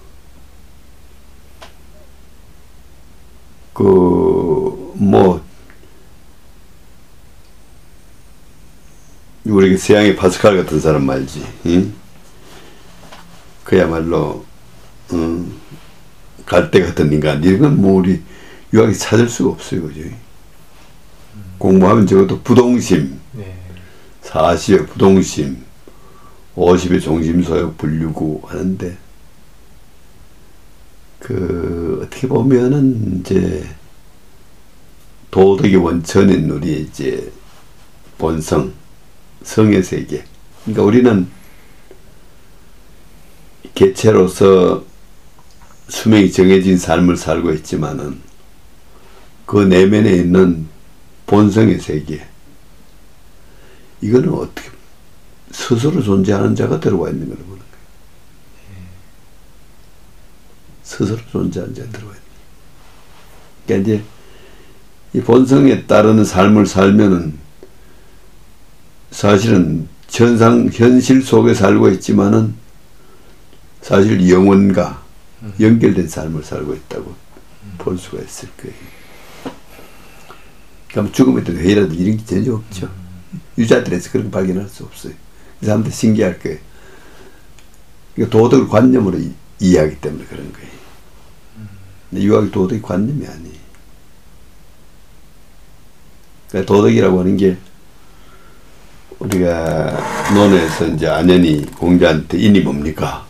그, 3.73 4.93
뭐, 4.93 5.43
우리 9.43 9.75
서양의 9.75 10.15
파스칼 10.15 10.55
같은 10.55 10.79
사람 10.79 11.03
말지. 11.07 11.43
응? 11.65 11.93
그야말로, 13.63 14.45
응, 15.13 15.62
갈대 16.45 16.81
같은 16.81 17.11
인간. 17.11 17.43
이건 17.43 17.81
뭐 17.81 17.99
우리 17.99 18.21
유학이 18.73 18.97
찾을 18.97 19.29
수가 19.29 19.51
없어요. 19.51 19.83
그죠? 19.83 20.01
공부하면 21.57 22.05
적어도 22.07 22.41
부동심, 22.41 23.19
네. 23.31 23.55
40의 24.23 24.89
부동심, 24.89 25.63
50의 26.55 27.01
종심소욕 27.01 27.77
불류구 27.77 28.41
하는데, 28.45 28.97
그, 31.19 32.01
어떻게 32.03 32.27
보면은, 32.27 33.21
이제, 33.21 33.65
도덕의 35.31 35.77
원천인 35.77 36.49
우리 36.49 36.81
이제, 36.81 37.31
본성, 38.17 38.73
성의 39.43 39.83
세계. 39.83 40.25
그러니까 40.63 40.83
우리는, 40.83 41.27
개체로서 43.73 44.83
수명이 45.93 46.31
정해진 46.31 46.75
삶을 46.75 47.17
살고 47.17 47.53
있지만은, 47.53 48.19
그 49.45 49.59
내면에 49.59 50.11
있는 50.15 50.67
본성의 51.27 51.79
세계, 51.79 52.25
이거는 54.01 54.33
어떻게 54.33 54.69
스스로 55.51 56.01
존재하는 56.01 56.55
자가 56.55 56.79
들어와 56.79 57.11
있는 57.11 57.27
걸 57.27 57.37
보는 57.37 57.59
거예요. 57.59 57.63
스스로 60.81 61.19
존재하는 61.31 61.75
자가 61.75 61.89
들어와 61.91 62.11
있는. 62.11 62.23
그러니까 63.67 63.91
이제 63.91 64.03
이 65.13 65.21
본성에 65.21 65.85
따르는 65.85 66.25
삶을 66.25 66.65
살면은 66.65 67.37
사실은 69.11 69.87
현상 70.09 70.69
현실 70.73 71.21
속에 71.21 71.53
살고 71.53 71.89
있지만은 71.91 72.55
사실 73.83 74.27
영혼과 74.27 75.02
연결된 75.59 76.07
삶을 76.07 76.43
살고 76.43 76.73
있다고 76.73 77.15
볼 77.77 77.97
수가 77.97 78.21
있을 78.21 78.49
거예요. 78.57 78.75
그럼 80.89 81.11
죽음에 81.11 81.43
대한 81.43 81.61
회의라든 81.61 81.95
이런 81.95 82.17
게 82.17 82.25
전혀 82.25 82.53
없죠. 82.53 82.89
유자들에서 83.57 84.11
그런 84.11 84.29
거 84.29 84.37
발견할 84.37 84.69
수 84.69 84.83
없어요. 84.83 85.13
이 85.61 85.65
사람들 85.65 85.91
신기할 85.91 86.39
거예요. 86.39 86.59
그러니까 88.15 88.37
도덕을 88.37 88.67
관념으로 88.67 89.17
이, 89.17 89.33
이해하기 89.59 89.99
때문에 90.01 90.25
그런 90.25 90.53
거예요. 90.53 90.69
근데 92.09 92.23
유학이 92.23 92.51
도덕이 92.51 92.81
관념이 92.81 93.25
아니에요. 93.25 93.63
그러니까 96.49 96.73
도덕이라고 96.73 97.19
하는 97.19 97.37
게 97.37 97.57
우리가 99.17 100.31
논에서 100.35 100.87
이제 100.89 101.07
안연히 101.07 101.65
공자한테 101.65 102.37
인이 102.37 102.59
뭡니까? 102.59 103.25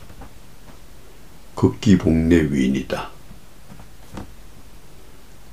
극기복내 1.56 2.51
위인이다. 2.51 3.12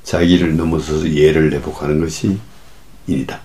자기를 0.03 0.57
넘어서서 0.57 1.09
예를 1.13 1.53
회복하는 1.53 2.01
것이 2.01 2.39
인이다. 3.07 3.41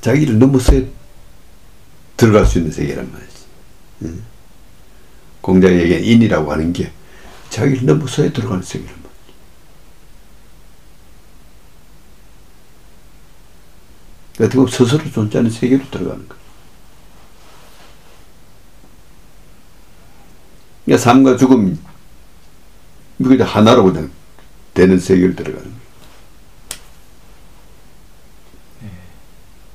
자기를 0.00 0.38
넘어서 0.38 0.72
들어갈 2.16 2.46
수 2.46 2.58
있는 2.58 2.70
세계란 2.70 3.10
말이지. 3.10 3.44
응? 4.02 4.22
공자가 5.40 5.74
얘기한 5.74 6.04
인이라고 6.04 6.52
하는 6.52 6.72
게 6.72 6.92
자기를 7.50 7.84
넘어서야 7.86 8.32
들어가는 8.32 8.62
세계란 8.62 8.94
말이지. 8.94 9.08
어떻게 14.40 14.54
보면 14.54 14.68
스스로 14.70 15.10
존재하는 15.10 15.50
세계로 15.50 15.84
들어가는 15.90 16.28
거야. 16.28 16.37
그러니까 20.88 21.04
삶과 21.04 21.36
죽음, 21.36 21.78
이거 23.18 23.44
하나로 23.44 23.84
그냥 23.84 24.10
되는 24.72 24.98
세계로 24.98 25.36
들어가는 25.36 25.70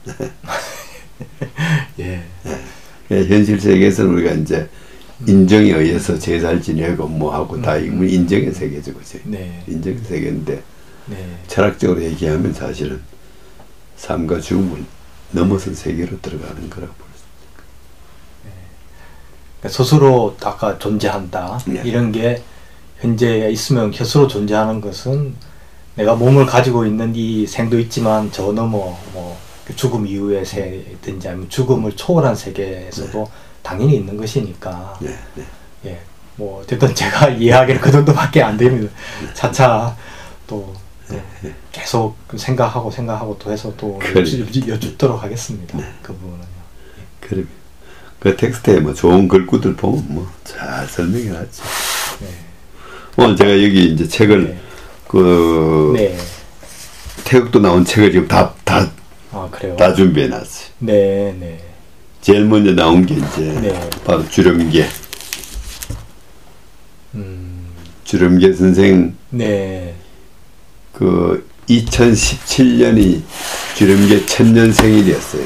거야. 0.05 0.31
예. 1.99 2.23
예, 3.11 3.25
현실 3.27 3.61
세계에서는 3.61 4.11
우리가 4.11 4.31
이제 4.31 4.67
인정에 5.27 5.71
의해서 5.71 6.17
제사를 6.17 6.59
지내고 6.59 7.07
뭐 7.07 7.31
하고 7.31 7.61
다 7.61 7.77
이건 7.77 8.09
인정의 8.09 8.51
세계죠, 8.51 8.95
그지? 8.95 9.21
네. 9.25 9.63
인정의 9.67 9.99
세계인데 9.99 10.63
네. 11.05 11.37
철학적으로 11.47 12.01
얘기하면 12.01 12.53
사실은 12.53 12.99
삶과 13.97 14.39
죽음을 14.39 14.83
넘어선 15.29 15.75
세계로 15.75 16.19
들어가는 16.21 16.71
거라고 16.71 17.02
스스로 19.69 20.35
아까 20.43 20.77
존재한다 20.77 21.59
네. 21.65 21.81
이런 21.85 22.11
게 22.11 22.41
현재 22.99 23.49
있으면 23.49 23.91
스스로 23.91 24.27
존재하는 24.27 24.81
것은 24.81 25.35
내가 25.95 26.15
몸을 26.15 26.45
가지고 26.45 26.85
있는 26.85 27.13
이 27.15 27.45
생도 27.45 27.79
있지만 27.79 28.31
저 28.31 28.51
넘어 28.51 28.97
뭐그 29.13 29.75
죽음 29.75 30.07
이후의 30.07 30.45
세든지 30.45 31.27
아니면 31.27 31.49
죽음을 31.49 31.95
초월한 31.95 32.35
세계에서도 32.35 33.27
당연히 33.61 33.95
있는 33.95 34.17
것이니까 34.17 34.97
네, 35.01 35.15
네. 35.35 35.43
예, 35.85 35.99
뭐 36.35 36.61
어쨌든 36.61 36.93
제가 36.93 37.29
이해하기는 37.37 37.79
그 37.81 37.91
정도밖에 37.91 38.41
안 38.41 38.57
됩니다. 38.57 38.91
차차 39.33 39.95
또 40.47 40.73
네, 41.09 41.53
계속 41.71 42.15
생각하고 42.35 42.89
생각하고 42.89 43.37
또 43.37 43.51
해서 43.51 43.71
또 43.77 43.99
그래. 43.99 44.21
여쭈, 44.21 44.45
여쭙도록 44.67 45.21
하겠습니다. 45.21 45.77
그 46.01 46.13
부분은요. 46.13 46.43
그래. 47.19 47.43
그 48.23 48.37
텍스트에 48.37 48.79
뭐 48.79 48.93
좋은 48.93 49.27
글귀들 49.27 49.75
보면 49.75 50.05
뭐 50.07 50.27
잘 50.45 50.87
설명해 50.87 51.29
놨지. 51.29 51.61
네. 52.21 52.27
오늘 53.17 53.35
제가 53.35 53.51
여기 53.51 53.85
이제 53.91 54.07
책을 54.07 54.45
네. 54.45 54.59
그 55.09 55.91
네. 55.95 56.17
태극도 57.25 57.59
나온 57.59 57.83
책을 57.83 58.11
지금 58.13 58.27
다 58.27 58.53
다다아 58.63 59.49
그래요. 59.51 59.75
준비해 59.95 60.27
놨어요. 60.27 60.67
네, 60.79 61.35
네. 61.37 61.59
제일 62.21 62.45
먼저 62.45 62.71
나온 62.71 63.05
게 63.05 63.15
이제 63.15 63.41
네. 63.61 63.89
바로 64.05 64.27
주름계. 64.29 64.87
음, 67.15 67.67
주름계 68.05 68.53
선생 68.53 69.15
네. 69.31 69.95
그 70.93 71.45
2017년이 71.67 73.21
주름계 73.75 74.25
천년 74.25 74.71
생일이었어요. 74.71 75.45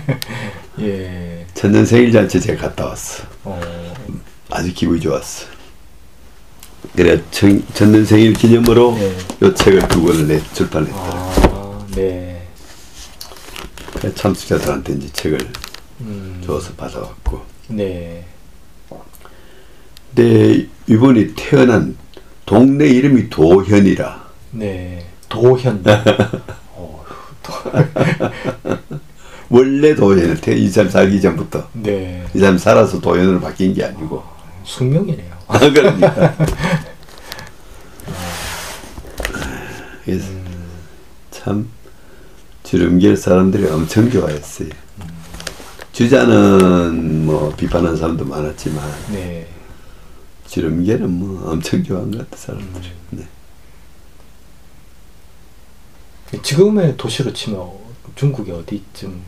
예. 0.80 1.29
천년 1.60 1.84
생일 1.84 2.10
잔치 2.10 2.40
제가 2.40 2.68
갔다 2.68 2.86
왔어. 2.86 3.22
어, 3.44 3.60
아주 4.48 4.72
기분이 4.72 4.98
좋았어. 4.98 5.44
그래 6.96 7.22
전, 7.30 7.62
전년 7.74 8.02
생일 8.02 8.32
기념으로 8.32 8.94
네. 8.94 9.14
요 9.42 9.52
책을 9.52 9.86
두 9.88 10.02
권을 10.02 10.26
내 10.26 10.42
출판했더라고. 10.54 11.18
아, 11.18 11.86
네. 11.94 12.48
그래 13.92 14.10
참수자들한테 14.14 14.94
이제 14.94 15.12
책을 15.12 15.38
음, 16.00 16.42
줘서 16.46 16.72
받아왔고. 16.72 17.42
네. 17.68 18.24
근데 20.14 20.66
이번이 20.86 21.34
태어난 21.36 21.94
동네 22.46 22.86
이름이 22.86 23.28
도현이라. 23.28 24.30
네. 24.52 25.06
도현. 25.28 25.84
어, 26.72 27.04
도, 27.42 27.52
원래 29.50 29.94
태, 30.40 30.54
이 30.54 30.68
사람 30.68 30.88
살기 30.90 31.20
전부터. 31.20 31.68
네. 31.72 32.24
이 32.32 32.38
사람 32.38 32.56
살아서 32.56 33.00
도현으로 33.00 33.40
바뀐 33.40 33.74
게 33.74 33.84
아니고. 33.84 34.22
숙명이네요. 34.64 35.34
아, 35.48 35.58
그러니까. 35.58 36.36
그래서 40.04 40.28
참 41.30 41.68
주름길 42.62 43.16
사람들이 43.16 43.66
엄청 43.66 44.08
좋아했어요. 44.10 44.68
주자는 45.92 47.26
뭐 47.26 47.52
비판하는 47.56 47.96
사람도 47.96 48.24
많았지만 48.24 48.88
네. 49.12 49.48
주름길은 50.46 51.10
뭐 51.10 51.50
엄청 51.50 51.82
좋아한 51.82 52.12
것 52.12 52.18
같아 52.18 52.36
사람들이. 52.36 52.92
네. 53.10 53.24
지금의 56.42 56.96
도시로 56.96 57.32
치면 57.32 57.68
중국이 58.14 58.52
어디쯤? 58.52 59.20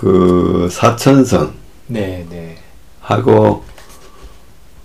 그 0.00 0.66
사천성 0.72 1.52
네, 1.88 2.26
네. 2.30 2.56
하고 3.02 3.62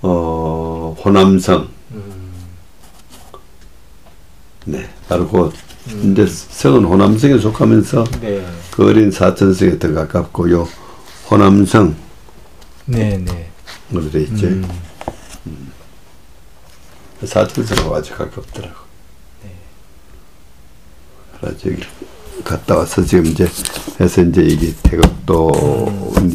어 0.02 0.94
호남성 1.06 1.70
음, 1.92 2.34
네 4.66 4.90
바로 5.08 5.26
그 5.30 5.54
음. 5.88 6.12
이제 6.12 6.28
성은 6.28 6.84
호남성에 6.84 7.38
속하면서 7.38 8.04
네. 8.20 8.46
그 8.72 8.90
어린 8.90 9.10
사천성에 9.10 9.80
더 9.80 9.94
가깝고요 9.94 10.68
호남성 11.32 11.96
네, 12.84 13.18
네. 13.18 13.50
으로 13.94 14.12
돼 14.12 14.24
있죠. 14.24 14.48
음, 14.48 14.68
사천성하고 17.24 17.96
아주 17.96 18.14
가깝더라고. 18.16 18.76
네. 19.44 19.52
그래서 21.40 21.72
여기 21.72 21.84
갔다 22.46 22.78
와서 22.78 23.04
지금 23.04 23.26
이제 23.26 23.48
해서 24.00 24.22
이제 24.22 24.42
이게 24.44 24.74
태극도 24.84 25.52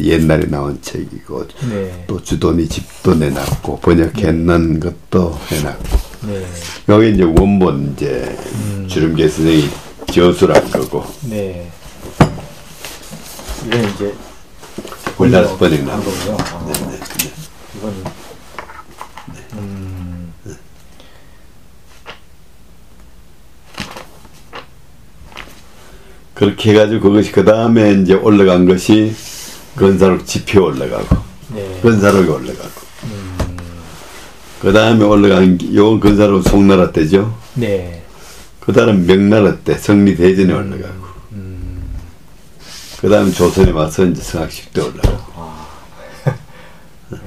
옛날에 0.01 0.45
나온 0.45 0.79
책이고 0.81 1.47
네. 1.69 2.03
또 2.05 2.21
주돈이 2.21 2.67
집도 2.67 3.15
내놨고 3.15 3.79
번역해놓은 3.79 4.79
것도 4.81 5.39
해놨고 5.47 5.97
네. 6.27 6.45
여기 6.89 7.13
이제 7.13 7.23
원본 7.23 7.93
이제 7.93 8.37
음. 8.53 8.87
주름계 8.89 9.27
선생이 9.29 9.69
저술한 10.11 10.69
거고 10.69 11.05
네. 11.29 11.71
이건 13.65 13.89
이제 13.95 14.13
골라서 15.15 15.57
번역 15.57 15.79
한 15.79 15.85
나온 15.85 16.03
거고요. 16.03 16.37
거. 16.37 16.43
아, 16.43 16.65
네, 16.65 16.73
네, 16.73 16.99
네. 16.99 17.31
이건 17.77 18.03
음, 19.53 20.33
그렇게 26.41 26.71
해가지고 26.71 27.01
그것이 27.01 27.31
그 27.31 27.45
다음에 27.45 27.93
이제 28.01 28.15
올라간 28.15 28.65
것이 28.65 29.13
건사록 29.77 30.25
지표 30.25 30.63
올라가고 30.65 31.15
네. 31.53 31.79
건사록이 31.83 32.27
올라가고 32.29 32.81
음, 33.03 33.37
그 34.59 34.73
다음에 34.73 35.05
올라간 35.05 35.59
게- 35.59 35.75
요건 35.75 35.99
건사록 35.99 36.41
송나라 36.41 36.91
때죠. 36.91 37.37
네. 37.53 38.01
그 38.59 38.73
다음 38.73 39.05
명나라 39.05 39.55
때 39.59 39.77
성리 39.77 40.15
대전에 40.15 40.51
올라가고 40.51 41.05
음, 41.33 41.83
그 43.01 43.07
다음 43.07 43.31
조선에 43.31 43.69
와서 43.69 44.03
이제 44.05 44.19
성악식 44.23 44.73
때 44.73 44.81
올라가고 44.81 45.43
네. 47.09 47.19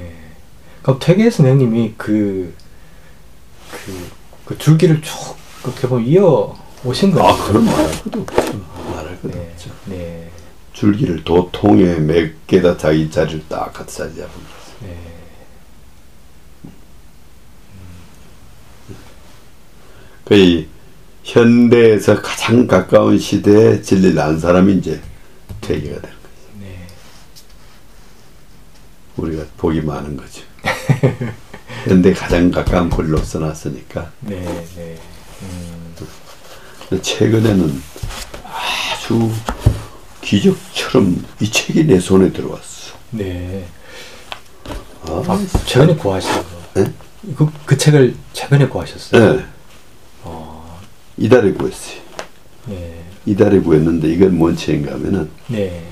그럼 0.82 0.98
퇴계 1.00 1.30
선생님이 1.30 1.94
그, 1.96 2.52
그, 3.70 4.08
그 4.44 4.58
줄기를 4.58 5.00
쭉 5.02 5.36
그렇게 5.62 5.86
보면 5.86 6.04
이어 6.04 6.56
오신 6.84 7.12
거예요. 7.12 7.28
아 7.28 7.44
그런 7.46 7.64
것 7.64 8.83
것도 9.24 9.38
네. 9.38 9.54
네. 9.86 10.30
줄기를 10.72 11.22
도통에 11.24 11.96
몇 12.00 12.46
개다 12.46 12.76
자기 12.76 13.10
자리를 13.10 13.44
딱 13.48 13.72
갖다 13.72 13.86
자리 13.86 14.10
잡은 14.10 14.28
거죠 14.28 14.76
네. 14.82 14.96
거의 20.24 20.68
현대에서 21.22 22.20
가장 22.20 22.66
가까운 22.66 23.18
시대에 23.18 23.80
진리를 23.80 24.18
안 24.18 24.38
사람이 24.38 24.74
이제 24.74 25.00
퇴계가 25.60 26.00
되는 26.00 26.16
거죠 26.16 26.58
네. 26.60 26.86
우리가 29.16 29.44
복이 29.56 29.80
많은 29.82 30.16
거죠 30.16 30.42
현대 31.84 32.12
가장 32.12 32.50
가까운 32.50 32.90
글로 32.90 33.18
써놨으니까 33.18 34.10
네. 34.20 34.42
네. 34.76 34.98
음, 35.42 35.94
최근에는 37.00 37.93
아주 39.04 39.30
기적처럼 40.22 41.22
이 41.40 41.50
책이 41.50 41.84
내 41.84 42.00
손에 42.00 42.32
들어왔어. 42.32 42.96
네. 43.10 43.66
아, 45.02 45.22
아, 45.26 45.46
최근에 45.66 45.94
구하신 45.96 46.32
거. 46.32 46.44
네? 46.74 46.92
그, 47.36 47.50
그 47.66 47.76
책을 47.76 48.14
최근에 48.32 48.66
구하셨어요? 48.66 49.36
네. 49.36 49.44
어, 50.22 50.80
이달에 51.18 51.52
구했어요. 51.52 51.98
네. 52.66 53.04
이달에 53.26 53.60
구했는데 53.60 54.08
이건 54.08 54.38
뭔 54.38 54.56
책인가 54.56 54.94
하면은 54.94 55.28
네. 55.48 55.84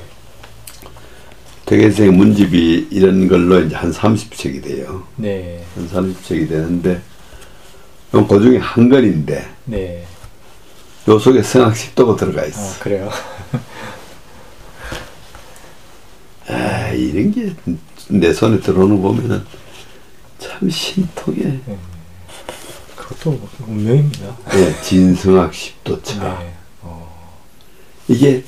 대개생 1.67 2.17
문집이 2.17 2.89
이런 2.91 3.29
걸로 3.29 3.61
이제 3.61 3.77
한 3.77 3.93
30책이 3.93 4.63
돼요. 4.63 5.07
네. 5.17 5.63
한 5.75 5.87
30책이 5.89 6.49
되는데 6.49 7.03
그 8.11 8.41
중에 8.41 8.57
한 8.57 8.89
권인데 8.89 9.47
네. 9.67 10.07
요 11.09 11.19
속에 11.19 11.43
성악십도가 11.43 12.17
들어가 12.17 12.45
있어. 12.47 12.61
아, 12.61 12.79
그래요? 12.79 13.11
아, 16.49 16.89
이런 16.91 17.33
게 17.33 17.53
내 18.09 18.33
손에 18.33 18.61
들어오는 18.61 19.01
거 19.01 19.09
보면은 19.09 19.43
참 20.39 20.69
신통해. 20.69 21.41
네. 21.67 21.79
그것도 22.97 23.41
운명입니다. 23.67 24.37
예, 24.55 24.83
진성악십도차. 24.83 26.39
네. 26.41 26.55
어, 26.83 27.39
이게 28.09 28.45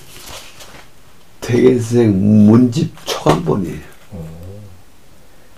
퇴계생 1.40 2.46
문집 2.46 2.92
초간본이에요. 3.06 3.78
어. 4.10 4.60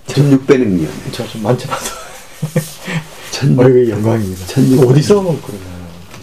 1600년. 0.06 0.88
제가 1.12 1.28
좀 1.30 1.42
만져봐도. 1.42 1.84
천, 3.32 3.58
어, 3.58 3.68
이거 3.68 3.90
영광입니다. 3.90 4.46
천육- 4.46 4.88
어디서 4.88 5.14
그러면 5.20 5.40
이 5.42 5.75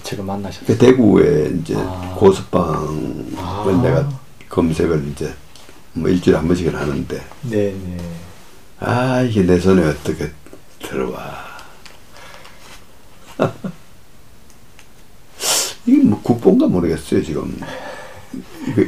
책을 0.03 0.23
만나셨어요? 0.23 0.67
그 0.67 0.77
대구에 0.77 1.51
이제 1.59 1.75
아. 1.77 2.15
고스방을 2.17 3.25
아. 3.37 3.81
내가 3.81 4.07
검색을 4.49 5.07
이제 5.11 5.33
뭐 5.93 6.09
일주일에 6.09 6.37
한 6.37 6.47
번씩은 6.47 6.75
하는데 6.75 7.21
네, 7.43 7.71
네. 7.71 7.97
아 8.79 9.21
이게 9.21 9.43
내 9.43 9.59
손에 9.59 9.83
어떻게 9.87 10.31
들어와 10.79 11.43
이게 15.85 16.03
뭐 16.03 16.21
국본가 16.21 16.67
모르겠어요 16.67 17.23
지금 17.23 17.59
이거 18.67 18.83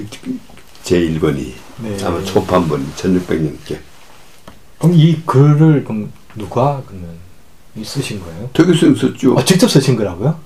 제 0.84 0.99
1권이 0.99 1.53
네. 1.82 1.97
아마 2.03 2.24
초판본 2.24 2.93
1600년께 2.95 3.80
그럼 4.78 4.93
이 4.93 5.22
글을 5.26 5.84
그럼 5.84 6.11
누가 6.36 6.82
그러면 6.86 7.16
이 7.76 7.84
쓰신 7.84 8.22
거예요? 8.22 8.49
퇴계생 8.53 8.95
썼죠 8.95 9.38
아, 9.38 9.43
직접 9.43 9.68
쓰신 9.70 9.95
거라고요? 9.95 10.39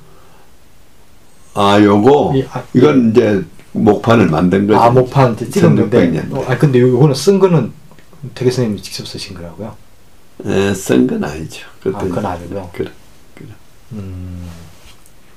아 1.61 1.77
요거 1.81 2.33
이- 2.37 2.45
아, 2.53 2.63
이건 2.73 3.11
이제 3.11 3.43
목판을 3.73 4.27
만든 4.27 4.65
거죠 4.65 4.79
아, 4.79 4.89
목판 4.89 5.35
찍었는데. 5.35 6.09
1600년. 6.11 6.33
어, 6.33 6.45
아, 6.47 6.57
근데 6.57 6.79
이거는 6.79 7.13
쓴 7.13 7.37
거는 7.37 7.73
되게 8.33 8.49
선생님이 8.49 8.81
직접 8.81 9.05
쓰신 9.05 9.35
거라고요? 9.35 9.75
쓴건 10.73 11.21
아니죠 11.21 11.67
아, 11.93 11.97
그건 11.99 12.25
아니고요. 12.25 12.69
그래 12.73 12.89
그래 13.35 13.49
음. 13.91 14.47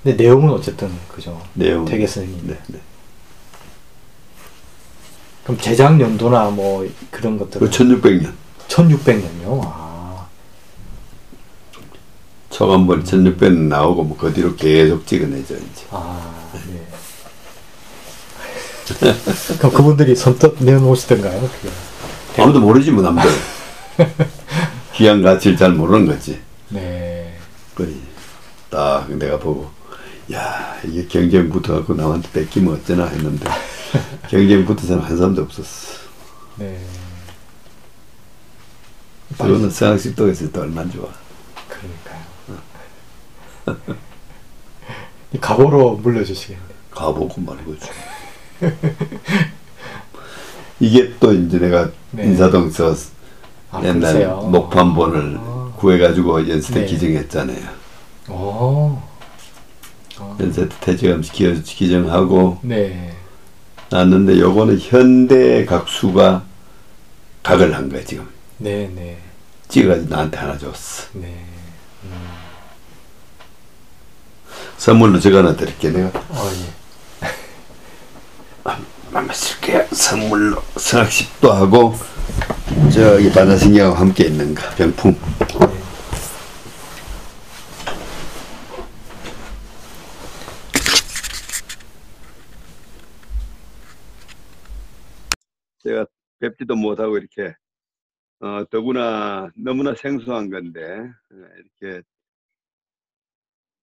근데 0.05 0.23
내용은 0.23 0.51
어쨌든 0.51 0.91
그죠. 1.09 1.41
내용 1.55 1.85
되게 1.85 2.07
선생님. 2.07 2.47
네, 2.47 2.57
네. 2.69 2.79
그럼 5.43 5.59
제작 5.61 6.01
연도나 6.01 6.51
뭐 6.51 6.89
그런 7.11 7.37
것들은 7.39 7.69
그 7.69 7.73
1600년 7.73 8.33
1600년요. 8.69 9.61
아. 9.65 9.82
초간본 12.53 13.05
1600년 13.05 13.69
나오고 13.69 14.05
뭐 14.05 14.17
그 14.19 14.33
뒤로 14.33 14.55
계속 14.55 15.07
찍어내죠 15.07 15.55
이제 15.55 15.87
아. 15.91 16.51
네. 16.69 16.87
그럼 19.59 19.73
그분들이 19.73 20.15
선뜻 20.15 20.57
내놓으시던가요? 20.63 21.41
그게? 21.41 22.43
아무도 22.43 22.61
모르지 22.61 22.91
뭐 22.91 23.03
남들 23.03 23.31
귀한 24.95 25.23
가치를 25.23 25.57
잘 25.57 25.73
모르는 25.73 26.07
거지. 26.07 26.41
네. 26.69 27.35
그래. 27.75 27.89
딱 28.69 29.11
내가 29.17 29.39
보고 29.39 29.71
야 30.33 30.77
이게 30.85 31.07
경쟁 31.07 31.49
붙어갖고 31.51 31.95
남한테 31.95 32.31
뺏기면 32.33 32.75
어쩌나 32.75 33.07
했는데 33.07 33.49
경쟁 34.29 34.65
붙은 34.67 34.87
사람 34.89 35.05
한 35.05 35.17
사람도 35.17 35.43
없었어. 35.43 35.95
네. 36.57 36.79
그거는 39.39 39.71
서양식도 39.71 40.29
했을 40.29 40.53
때 40.53 40.61
얼마나 40.61 40.91
좋아. 40.91 41.09
가보로 45.41 45.97
물려주시겠네. 45.97 46.61
가보고 46.91 47.41
말고지. 47.41 47.89
이게 50.81 51.15
또 51.21 51.33
이제 51.33 51.59
내가 51.59 51.91
네. 52.11 52.25
인사동서 52.25 52.95
아, 53.71 53.79
옛날 53.83 54.01
그러세요? 54.01 54.37
목판본을 54.51 55.39
아. 55.41 55.73
구해가지고 55.77 56.49
연세 56.49 56.75
때 56.75 56.81
네. 56.81 56.87
기증했잖아요. 56.87 57.69
오. 58.29 58.99
아, 60.19 60.37
연세 60.41 60.69
때 60.69 60.75
퇴직하면서 60.81 61.33
기- 61.33 61.63
기증하고 61.63 62.59
네. 62.63 63.15
났는데 63.91 64.39
요거는 64.39 64.79
현대 64.81 65.65
각수가 65.65 66.45
각을 67.43 67.75
한 67.75 67.89
거야 67.89 68.05
지금. 68.05 68.29
네, 68.59 68.91
네. 68.95 69.19
찍어가지고 69.69 70.09
나한테 70.15 70.37
하나 70.37 70.59
줬어. 70.59 71.09
네. 71.15 71.45
선물로 74.83 75.21
저거 75.21 75.39
하나 75.39 75.55
드릴게 75.55 75.91
내가. 75.91 76.09
어, 76.09 76.51
예. 76.57 76.73
마음에 79.13 79.33
쓸게 79.33 79.87
선물로 79.93 80.61
성학식도 80.77 81.53
하고 81.53 81.95
저기 82.93 83.31
바다신기하고 83.31 83.95
함께 83.95 84.25
있는 84.25 84.57
거 84.57 84.63
병품. 84.75 85.13
네. 85.13 85.19
제가 95.85 96.07
뵙지도 96.41 96.75
못하고 96.75 97.19
이렇게 97.19 97.55
어, 98.41 98.65
더구나 98.69 99.49
너무나 99.55 99.95
생소한 99.95 100.51
건데 100.51 100.83
어, 100.83 101.37
이렇게 101.81 102.03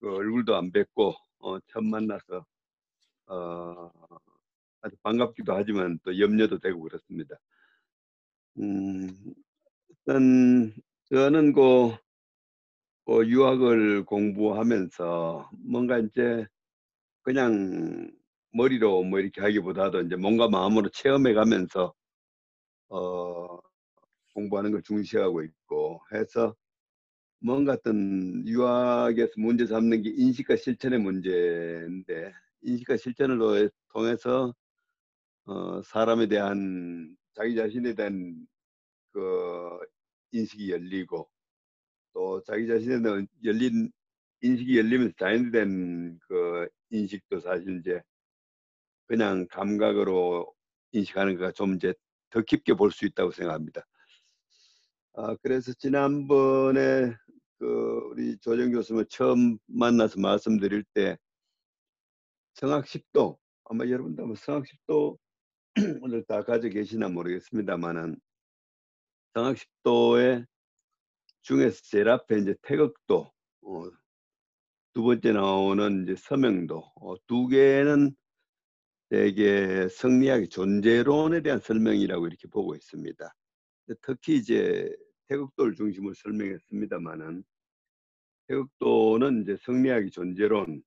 그 0.00 0.14
얼굴도 0.14 0.56
안 0.56 0.72
뵙고 0.72 1.14
어, 1.40 1.58
처음 1.68 1.90
만나서 1.90 2.44
어, 3.26 3.90
아주 4.80 4.96
반갑기도 5.02 5.52
하지만 5.54 5.98
또 6.04 6.18
염려도 6.18 6.58
되고 6.58 6.80
그렇습니다. 6.80 7.36
음, 8.58 9.08
일단 9.88 10.72
저는 11.10 11.52
그, 11.52 11.96
그 13.04 13.28
유학을 13.28 14.04
공부하면서 14.04 15.50
뭔가 15.64 15.98
이제 15.98 16.46
그냥 17.22 18.10
머리로 18.52 19.04
뭐 19.04 19.20
이렇게 19.20 19.40
하기보다도 19.40 20.02
이제 20.02 20.16
뭔가 20.16 20.48
마음으로 20.48 20.88
체험해 20.90 21.34
가면서 21.34 21.94
어, 22.88 23.58
공부하는 24.34 24.72
걸 24.72 24.82
중시하고 24.82 25.42
있고 25.42 26.00
해서 26.12 26.56
뭔가 27.40 27.72
어떤 27.72 28.46
유학에서 28.46 29.32
문제 29.36 29.66
삼는 29.66 30.02
게 30.02 30.10
인식과 30.10 30.56
실천의 30.56 30.98
문제인데 31.00 32.32
인식과 32.62 32.96
실천을 32.98 33.40
로- 33.40 33.68
통해서 33.92 34.54
어, 35.46 35.82
사람에 35.82 36.28
대한 36.28 37.16
자기 37.34 37.56
자신에 37.56 37.94
대한 37.94 38.46
그 39.12 39.80
인식이 40.32 40.70
열리고 40.72 41.30
또 42.14 42.42
자기 42.44 42.66
자신에 42.68 43.02
대한 43.02 43.28
열린 43.44 43.90
인식이 44.42 44.78
열리면서 44.78 45.14
자연된 45.18 46.18
그 46.28 46.68
인식도 46.90 47.40
사실 47.40 47.80
이제 47.80 48.02
그냥 49.06 49.46
감각으로 49.50 50.52
인식하는 50.92 51.36
거가 51.36 51.52
좀 51.52 51.74
이제 51.76 51.92
더 52.30 52.40
깊게 52.42 52.74
볼 52.74 52.90
수 52.92 53.06
있다고 53.06 53.30
생각합니다. 53.32 53.84
아, 55.14 55.36
그래서 55.42 55.72
지난번에 55.72 57.14
그 57.58 57.66
우리 58.10 58.38
조정 58.38 58.70
교수님 58.70 59.04
처음 59.08 59.58
만나서 59.66 60.20
말씀드릴 60.20 60.84
때 60.94 61.18
성악십도 62.54 63.38
아마 63.64 63.84
여러분도 63.86 64.22
아마 64.22 64.34
성악십도 64.34 65.18
오늘 66.02 66.24
다 66.24 66.42
가지고 66.44 66.74
계시나 66.74 67.08
모르겠습니다만은 67.08 68.20
성악십도의 69.34 70.46
중에서 71.42 71.80
제일 71.84 72.08
앞에 72.08 72.38
이제 72.38 72.54
태극도 72.62 73.32
어, 73.62 73.90
두 74.92 75.02
번째 75.02 75.32
나오는 75.32 76.04
이제 76.04 76.14
서명도 76.16 76.92
어, 76.96 77.14
두 77.26 77.48
개는 77.48 78.14
되게 79.08 79.88
성리학의 79.88 80.48
존재론에 80.48 81.42
대한 81.42 81.58
설명이라고 81.58 82.28
이렇게 82.28 82.46
보고 82.48 82.76
있습니다. 82.76 83.34
근데 83.90 84.00
특히 84.02 84.36
이제 84.36 84.96
태극도를 85.26 85.74
중심으로 85.74 86.14
설명했습니다만은 86.14 87.42
태극도는 88.46 89.42
이제 89.42 89.56
성리학의 89.62 90.12
존재론 90.12 90.80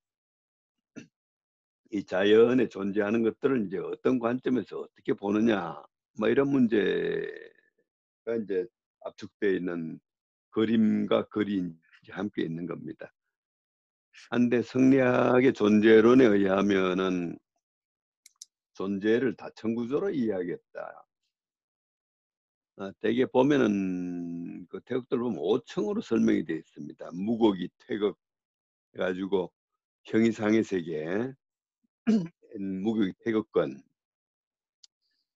이 1.91 2.05
자연에 2.05 2.69
존재하는 2.69 3.23
것들을 3.23 3.65
이제 3.65 3.77
어떤 3.77 4.19
관점에서 4.19 4.79
어떻게 4.79 5.11
보느냐 5.11 5.83
뭐 6.17 6.29
이런 6.29 6.47
문제가 6.47 7.27
이제 8.41 8.65
압축되어 9.01 9.51
있는 9.51 9.99
그림과 10.51 11.27
글이 11.27 11.73
함께 12.09 12.43
있는 12.43 12.65
겁니다. 12.65 13.11
한데 14.29 14.61
성리학의 14.61 15.51
존재론에 15.51 16.23
의하면은 16.23 17.37
존재를 18.75 19.35
다천구조로 19.35 20.11
이해하겠다. 20.11 21.05
아, 22.78 22.91
대개 23.01 23.26
보면은 23.28 24.65
그 24.67 24.80
태극들 24.82 25.19
보면 25.19 25.38
5층으로 25.38 26.01
설명이 26.01 26.43
되어 26.45 26.57
있습니다. 26.57 27.11
무곡이 27.13 27.69
태극 27.88 28.17
해가지고 28.95 29.51
형이상의 30.05 30.63
세계, 30.63 31.34
무곡이 32.59 33.13
태극권. 33.19 33.84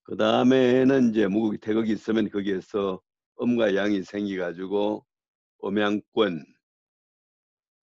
그 0.03 0.17
다음에는 0.17 1.11
이제 1.11 1.27
무곡이 1.27 1.59
태극이 1.59 1.91
있으면 1.91 2.29
거기에서 2.29 3.01
음과 3.39 3.75
양이 3.75 4.01
생겨가지고 4.01 5.05
음양권. 5.63 6.43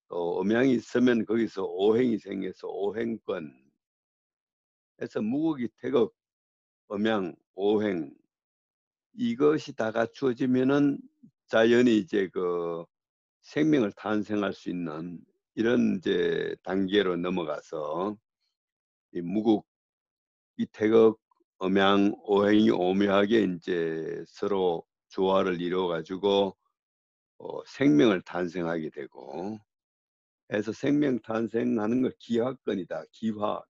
또 0.08 0.40
음양이 0.40 0.72
있으면 0.74 1.24
거기서 1.26 1.64
오행이 1.64 2.18
생겨서 2.18 2.66
오행권. 2.68 3.54
해서 5.00 5.22
무곡이 5.22 5.68
태극, 5.80 6.12
음양, 6.90 7.36
오행 7.54 8.12
이것이 9.16 9.74
다 9.74 9.92
갖추어지면은 9.92 10.98
자연이 11.46 11.98
이제 11.98 12.28
그 12.32 12.84
생명을 13.42 13.92
탄생할 13.92 14.52
수 14.52 14.70
있는 14.70 15.20
이런 15.54 15.96
이제 15.98 16.56
단계로 16.62 17.16
넘어가서 17.16 18.16
이 19.12 19.20
무국, 19.20 19.66
이 20.56 20.66
태극, 20.66 21.20
음양, 21.62 22.14
오행이 22.24 22.70
오묘하게 22.70 23.44
이제 23.56 24.24
서로 24.26 24.84
조화를 25.08 25.60
이루어 25.60 25.86
가지고 25.88 26.56
어, 27.38 27.64
생명을 27.66 28.22
탄생하게 28.22 28.90
되고 28.90 29.58
해서 30.52 30.72
생명 30.72 31.20
탄생하는 31.20 32.02
걸 32.02 32.12
기화권이다. 32.18 33.04
기화, 33.12 33.62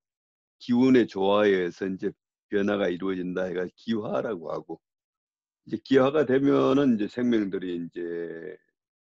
기운의 0.59 1.09
조화에 1.09 1.51
의해서 1.51 1.87
이제 1.87 2.13
변화가 2.49 2.89
이루어진다 2.89 3.45
해가 3.45 3.67
기화라고 3.77 4.53
하고 4.53 4.81
이제 5.67 5.79
기화가 5.83 6.27
되면은 6.27 6.95
이제 6.95 7.09
생명들이 7.09 7.87
이제 7.87 8.57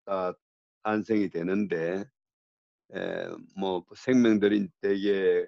다 0.05 0.34
탄생이 0.84 1.30
되는데 1.30 2.05
에, 2.93 3.28
뭐 3.57 3.86
생명들이 3.95 4.70
되게 4.82 5.47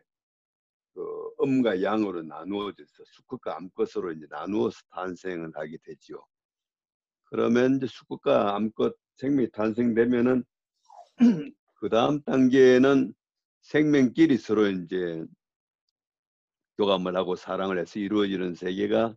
그 0.93 1.30
음과 1.41 1.82
양으로 1.82 2.24
나누어져서 2.24 3.03
수컷과 3.05 3.57
암컷으로 3.57 4.13
이제 4.13 4.26
나누어서 4.30 4.78
탄생을 4.91 5.51
하게 5.55 5.78
되지요. 5.84 6.26
그러면 7.26 7.78
이제 7.78 7.88
수컷과 7.88 8.55
암컷 8.55 8.95
생명이 9.16 9.51
탄생되면은 9.51 10.43
그 11.76 11.89
다음 11.89 12.22
단계는 12.24 13.13
생명끼리 13.61 14.38
서로 14.38 14.68
이제 14.68 15.26
교감을 16.78 17.16
하고 17.16 17.36
사랑을 17.36 17.80
해서 17.80 17.99
이루어지는 17.99 18.55
세계가 18.55 19.16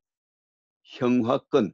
형화권, 0.83 1.73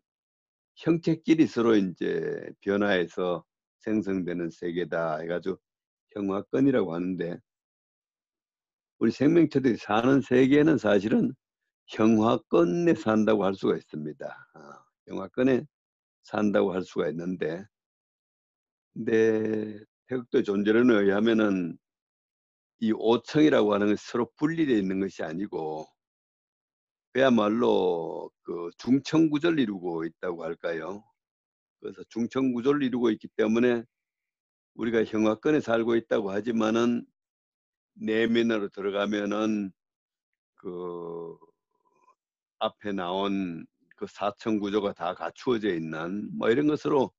형체끼리 0.76 1.46
서로 1.46 1.76
이제 1.76 2.48
변화해서 2.60 3.44
생성되는 3.80 4.50
세계다 4.50 5.18
해가지고 5.18 5.58
형화권이라고 6.12 6.94
하는데 6.94 7.38
우리 8.98 9.10
생명체들이 9.10 9.76
사는 9.76 10.20
세계는 10.20 10.78
사실은 10.78 11.32
형화권에 11.88 12.94
산다고 12.94 13.44
할 13.44 13.54
수가 13.54 13.76
있습니다. 13.76 14.48
아, 14.54 14.84
형화권에 15.08 15.66
산다고 16.22 16.72
할 16.72 16.82
수가 16.82 17.08
있는데 17.10 17.64
근데 18.94 19.78
태극도 20.06 20.42
존재론에 20.42 20.94
의하면은 20.94 21.76
이 22.80 22.92
5층이라고 22.92 23.70
하는 23.70 23.88
것이 23.88 24.04
서로 24.06 24.30
분리되어 24.36 24.76
있는 24.76 25.00
것이 25.00 25.22
아니고 25.22 25.86
그야말로 27.14 28.28
그 28.42 28.70
중청 28.76 29.30
구조를 29.30 29.60
이루고 29.60 30.04
있다고 30.04 30.42
할까요? 30.42 31.04
그래서 31.80 32.02
중청 32.08 32.52
구조를 32.52 32.82
이루고 32.82 33.10
있기 33.12 33.28
때문에 33.36 33.84
우리가 34.74 35.04
형화권에 35.04 35.60
살고 35.60 35.94
있다고 35.94 36.32
하지만은 36.32 37.06
내면으로 37.94 38.68
들어가면은 38.70 39.70
그 40.56 41.38
앞에 42.58 42.90
나온 42.90 43.64
그 43.96 44.06
사천 44.08 44.58
구조가 44.58 44.94
다 44.94 45.14
갖추어져 45.14 45.68
있는 45.72 46.36
뭐 46.36 46.50
이런 46.50 46.66
것으로 46.66 47.12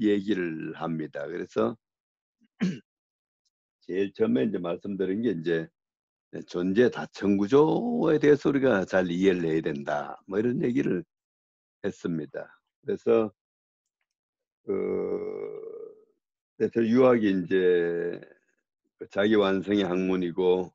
얘기를 0.00 0.74
합니다. 0.74 1.26
그래서 1.26 1.78
제일 3.80 4.12
처음에 4.12 4.44
이제 4.44 4.58
말씀드린 4.58 5.22
게 5.22 5.30
이제 5.30 5.66
존재 6.46 6.90
다층 6.90 7.36
구조에 7.36 8.18
대해서 8.20 8.48
우리가 8.50 8.84
잘 8.84 9.10
이해를 9.10 9.44
해야 9.44 9.60
된다. 9.60 10.20
뭐 10.26 10.38
이런 10.38 10.62
얘기를 10.62 11.04
했습니다. 11.84 12.60
그래서 12.82 13.32
그 14.64 15.60
그래서 16.56 16.84
유학이 16.84 17.42
이제 17.44 18.20
그 18.98 19.08
자기 19.08 19.34
완성의 19.34 19.84
학문이고 19.84 20.72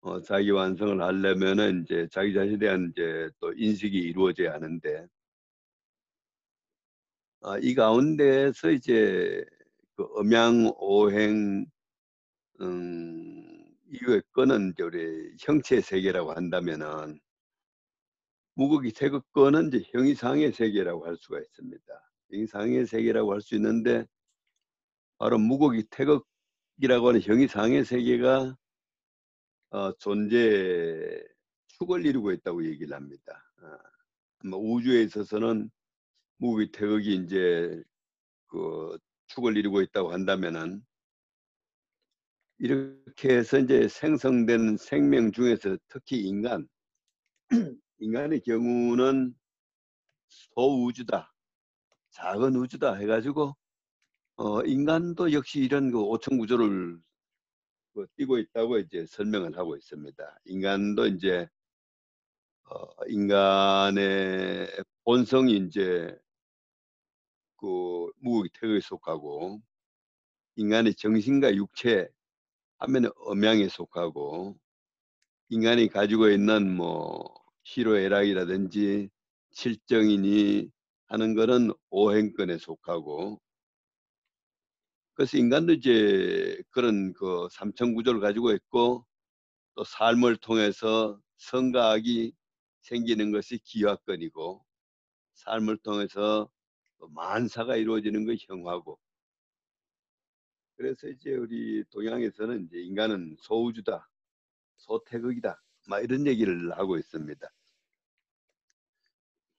어, 0.00 0.20
자기 0.22 0.50
완성을 0.50 1.00
하려면은 1.02 1.82
이제 1.84 2.08
자기 2.10 2.32
자신에 2.32 2.58
대한 2.58 2.90
이제 2.90 3.28
또 3.40 3.52
인식이 3.52 3.96
이루어져야 3.98 4.54
하는데 4.54 5.06
아, 7.42 7.58
이 7.58 7.74
가운데서 7.74 8.70
이제 8.70 9.44
그 9.96 10.06
음양 10.18 10.72
오행 10.78 11.66
음, 12.60 13.57
이후에 13.90 14.20
거는 14.32 14.72
이제 14.72 14.82
우리 14.82 15.34
형체 15.40 15.80
세계라고 15.80 16.32
한다면은 16.32 17.18
무극이 18.54 18.92
태극 18.92 19.30
거는 19.32 19.68
이제 19.68 19.82
형이상의 19.92 20.52
세계라고 20.52 21.06
할 21.06 21.16
수가 21.16 21.40
있습니다. 21.40 21.84
형이상의 22.30 22.86
세계라고 22.86 23.32
할 23.32 23.40
수 23.40 23.54
있는데 23.54 24.04
바로 25.18 25.38
무극이 25.38 25.84
태극이라고 25.90 27.08
하는 27.08 27.20
형이상의 27.22 27.84
세계가 27.84 28.56
어, 29.70 29.92
존재 29.98 31.22
축을 31.68 32.06
이루고 32.06 32.32
있다고 32.32 32.64
얘기를 32.66 32.94
합니다. 32.96 33.44
어, 33.62 34.48
뭐 34.48 34.58
우주에 34.58 35.02
있어서는 35.02 35.70
무극이 36.38 36.72
태극이 36.72 37.16
이제 37.16 37.82
그 38.48 38.98
축을 39.28 39.56
이루고 39.56 39.82
있다고 39.82 40.12
한다면은 40.12 40.82
이렇게 42.58 43.36
해서 43.36 43.58
이제 43.58 43.86
생성된 43.88 44.76
생명 44.78 45.30
중에서 45.30 45.76
특히 45.88 46.20
인간, 46.22 46.68
인간의 47.98 48.40
경우는 48.40 49.34
소우주다, 50.28 51.32
작은 52.10 52.56
우주다 52.56 52.94
해가지고 52.94 53.56
어, 54.36 54.62
인간도 54.62 55.32
역시 55.32 55.60
이런 55.60 55.90
그 55.90 56.00
오천 56.00 56.38
구조를 56.38 57.00
그 57.94 58.06
띄고 58.16 58.38
있다고 58.38 58.78
이제 58.78 59.06
설명을 59.06 59.56
하고 59.56 59.76
있습니다. 59.76 60.38
인간도 60.44 61.06
이제 61.06 61.48
어, 62.64 63.04
인간의 63.06 64.68
본성이 65.04 65.56
이제 65.56 66.16
그 67.56 68.10
무극 68.20 68.48
태극에 68.60 68.80
속하고 68.80 69.60
인간의 70.56 70.94
정신과 70.94 71.54
육체 71.54 72.08
하면 72.78 73.10
음양에 73.30 73.68
속하고 73.68 74.58
인간이 75.48 75.88
가지고 75.88 76.30
있는 76.30 76.74
뭐 76.76 77.34
희로애락이라든지 77.64 79.08
칠정이니 79.52 80.70
하는 81.06 81.34
것은 81.34 81.72
오행권에 81.90 82.58
속하고 82.58 83.40
그래서 85.14 85.36
인간도 85.36 85.72
이제 85.72 86.62
그런 86.70 87.12
그 87.14 87.48
삼천 87.50 87.94
구조를 87.94 88.20
가지고 88.20 88.52
있고 88.52 89.04
또 89.74 89.84
삶을 89.84 90.36
통해서 90.36 91.18
성가학이 91.38 92.32
생기는 92.82 93.32
것이 93.32 93.58
기화권이고 93.58 94.64
삶을 95.34 95.78
통해서 95.78 96.48
만사가 96.98 97.76
이루어지는 97.76 98.26
것이 98.26 98.46
형화고 98.48 98.98
그래서 100.78 101.08
이제 101.08 101.34
우리 101.34 101.82
동양에서는 101.90 102.66
이제 102.66 102.78
인간은 102.78 103.36
소우주다, 103.40 104.08
소태극이다, 104.76 105.60
막 105.88 106.04
이런 106.04 106.24
얘기를 106.28 106.70
하고 106.78 106.96
있습니다. 106.96 107.50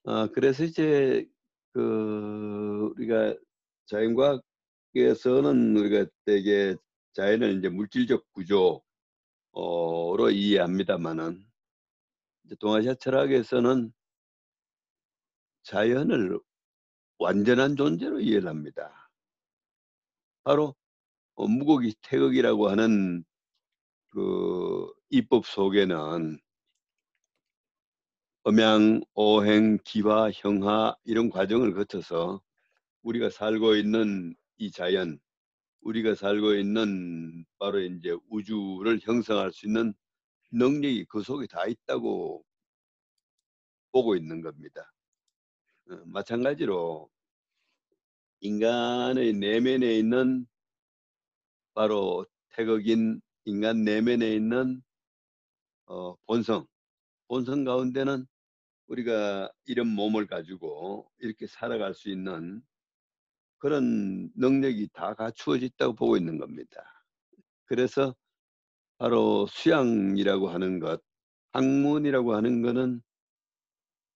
어, 0.03 0.27
그래서 0.31 0.63
이제 0.63 1.29
그 1.73 2.93
우리가 2.95 3.35
자연과학에서는 3.87 5.75
우리가 5.75 6.09
되게 6.23 6.75
자연을 7.11 7.57
이제 7.57 7.67
물질적 7.67 8.25
구조로 8.31 8.81
이해합니다만은 10.31 11.45
동아시아 12.59 12.93
철학에서는 12.95 13.91
자연을 15.63 16.39
완전한 17.17 17.75
존재로 17.75 18.21
이해를 18.21 18.47
합니다. 18.47 19.11
바로 20.43 20.78
어, 21.39 21.47
무곡이 21.47 21.95
태극이라고 22.01 22.67
하는 22.69 23.23
그 24.09 24.91
입법 25.09 25.45
속에는 25.45 26.37
음양, 28.45 29.01
오행, 29.13 29.77
기화, 29.85 30.31
형하 30.31 30.93
이런 31.05 31.29
과정을 31.29 31.73
거쳐서 31.73 32.41
우리가 33.03 33.29
살고 33.29 33.75
있는 33.75 34.35
이 34.57 34.69
자연, 34.69 35.17
우리가 35.81 36.13
살고 36.15 36.55
있는 36.55 37.45
바로 37.57 37.79
이제 37.79 38.17
우주를 38.29 38.99
형성할 39.01 39.53
수 39.53 39.65
있는 39.65 39.93
능력이 40.51 41.05
그 41.05 41.23
속에 41.23 41.47
다 41.47 41.65
있다고 41.65 42.43
보고 43.93 44.17
있는 44.17 44.41
겁니다. 44.41 44.91
어, 45.89 46.01
마찬가지로 46.05 47.09
인간의 48.41 49.33
내면에 49.33 49.95
있는 49.95 50.45
바로 51.79 52.25
태극인 52.49 53.21
인간 53.45 53.85
내면에 53.85 54.35
있는 54.35 54.83
어, 55.85 56.13
본성, 56.25 56.67
본성 57.29 57.63
가운데는 57.63 58.27
우리가 58.87 59.49
이런 59.63 59.87
몸을 59.87 60.27
가지고 60.27 61.09
이렇게 61.19 61.47
살아갈 61.47 61.93
수 61.93 62.09
있는 62.09 62.61
그런 63.59 64.29
능력이 64.35 64.89
다 64.91 65.13
갖추어져 65.13 65.67
있다고 65.67 65.95
보고 65.95 66.17
있는 66.17 66.37
겁니다. 66.37 66.83
그래서 67.63 68.13
바로 68.97 69.47
수양이라고 69.47 70.49
하는 70.49 70.79
것, 70.81 71.01
학문이라고 71.53 72.35
하는 72.35 72.61
것은 72.61 73.01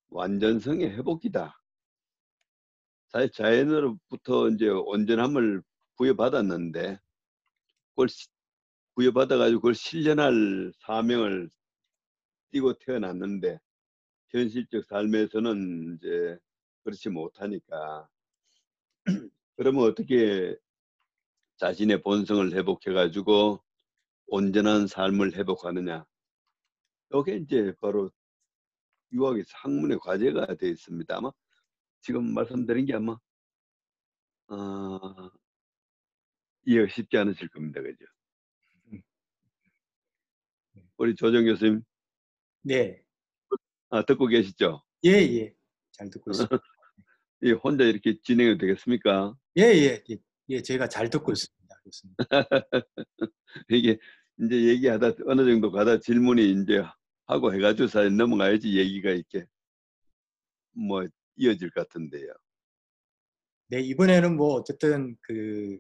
완전성의 0.10 0.98
회복이다. 0.98 1.58
사실 3.08 3.32
자연으로부터 3.32 4.50
이제 4.50 4.68
온전함을 4.68 5.64
부여받았는데 5.96 7.00
그걸 7.96 8.08
부여받아가지고 8.96 9.60
그걸 9.60 9.76
실현할 9.76 10.74
사명을 10.80 11.50
띠고 12.52 12.74
태어났는데 12.80 13.60
현실적 14.30 14.86
삶에서는 14.86 15.98
이제 15.98 16.38
그렇지 16.84 17.10
못하니까 17.10 18.08
그러면 19.56 19.84
어떻게 19.84 20.56
자신의 21.58 22.02
본성을 22.02 22.52
회복해가지고 22.54 23.64
온전한 24.28 24.88
삶을 24.88 25.34
회복하느냐 25.36 26.06
이게 27.14 27.38
이제 27.38 27.74
바로 27.80 28.12
유학에서 29.12 29.50
학문의 29.54 30.00
과제가 30.00 30.56
되어 30.56 30.70
있습니다. 30.70 31.16
아마 31.16 31.32
지금 32.02 32.34
말씀드린 32.34 32.86
게 32.86 32.96
아마 32.96 33.18
어, 34.48 35.30
이해가 36.66 36.88
쉽지 36.94 37.18
않으실 37.18 37.50
겁니다. 37.50 37.82
그죠? 37.82 38.06
우리 40.98 41.16
조정 41.16 41.44
교수님. 41.44 41.82
네. 42.62 43.02
아, 43.90 44.06
듣고 44.06 44.28
계시죠? 44.28 44.82
예, 45.06 45.12
예. 45.12 45.54
잘 45.92 46.10
듣고 46.10 46.32
있습니다. 46.32 46.58
예, 47.44 47.52
혼자 47.52 47.84
이렇게 47.84 48.18
진행이 48.24 48.58
되겠습니까? 48.58 49.36
예, 49.58 49.64
예, 49.64 50.04
예. 50.10 50.18
예, 50.50 50.62
제가 50.62 50.88
잘 50.88 51.10
듣고 51.10 51.32
있습니다. 51.32 51.76
이게 53.70 53.98
이제 54.40 54.64
얘기하다 54.70 55.12
어느 55.28 55.46
정도 55.46 55.72
가다 55.72 56.00
질문이 56.00 56.52
이제 56.52 56.82
하고 57.26 57.54
해가지고 57.54 57.88
잘 57.88 58.16
넘어가야지 58.16 58.78
얘기가 58.78 59.12
이렇게 59.12 59.46
뭐 60.72 61.06
이어질 61.36 61.70
것 61.72 61.88
같은데요. 61.88 62.34
네, 63.68 63.82
이번에는 63.82 64.36
뭐 64.36 64.56
어쨌든 64.56 65.16
그 65.22 65.80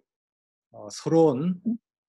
어, 0.73 0.89
서론 0.91 1.61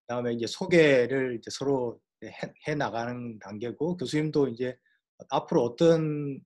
그다음에 0.06 0.32
이제 0.32 0.46
소개를 0.46 1.36
이제 1.36 1.50
서로 1.50 2.00
해, 2.24 2.30
해 2.66 2.74
나가는 2.74 3.38
단계고 3.38 3.96
교수님도 3.98 4.48
이제 4.48 4.76
앞으로 5.28 5.62
어떤 5.62 6.40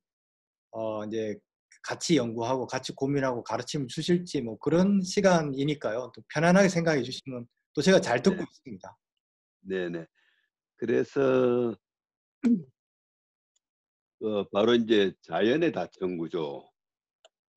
어 0.73 1.05
이제 1.07 1.37
같이 1.83 2.17
연구하고 2.17 2.67
같이 2.67 2.93
고민하고 2.95 3.43
가르침을 3.45 3.87
주실지 3.87 4.43
뭐 4.43 4.59
그런 4.59 5.01
시간이니까요. 5.01 6.13
또 6.15 6.23
편안하게 6.35 6.69
생각해 6.69 7.03
주시면 7.03 7.47
또 7.73 7.81
제가 7.81 8.01
잘 8.01 8.21
듣고 8.21 8.37
네. 8.37 8.43
있습니다. 8.43 8.99
네네. 9.61 10.07
그래서 10.77 11.75
어, 14.21 14.45
바로 14.49 14.75
이제 14.75 15.13
자연의 15.23 15.71
다층 15.71 16.19
구조, 16.19 16.69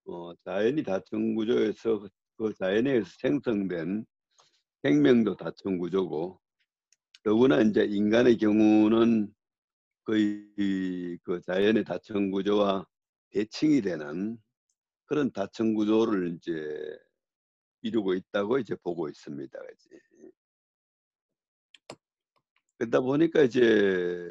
어, 0.06 0.34
자연이 0.46 0.84
다층 0.84 1.34
구조에서 1.34 2.00
그- 2.00 2.10
그 2.38 2.54
자연에 2.60 2.92
의해서 2.92 3.10
생성된 3.20 4.06
생명도 4.84 5.38
다층 5.38 5.78
구조고, 5.78 6.40
더구나 7.24 7.62
이제 7.62 7.84
인간의 7.84 8.38
경우는 8.38 9.34
거의 10.04 11.20
그 11.24 11.40
자연의 11.46 11.84
다층 11.84 12.32
구조와 12.32 12.86
대칭이 13.30 13.82
되는 13.82 14.38
그런 15.06 15.32
다층 15.32 15.74
구조를 15.74 16.36
이제 16.36 16.98
이루고 17.82 18.16
있다고 18.16 18.60
이제 18.60 18.76
보고 18.84 19.08
있습니다. 19.08 19.60
그지? 19.60 19.90
그러다 22.78 23.02
보니까 23.02 23.44
이제 23.44 24.30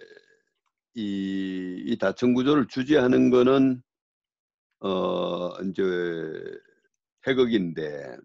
이, 0.94 1.84
이 1.86 1.98
다층 1.98 2.34
구조를 2.34 2.66
주재하는 2.66 3.30
거는 3.30 3.82
어 4.80 5.62
이제 5.62 5.82
태극인데 7.22 8.16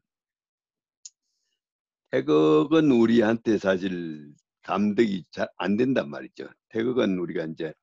태극은 2.11 2.91
우리한테 2.91 3.57
사실 3.57 4.33
감득이 4.63 5.25
잘 5.31 5.47
안 5.57 5.77
된단 5.77 6.09
말이죠. 6.09 6.49
태극은 6.69 7.19
우리가 7.19 7.45
이제 7.45 7.73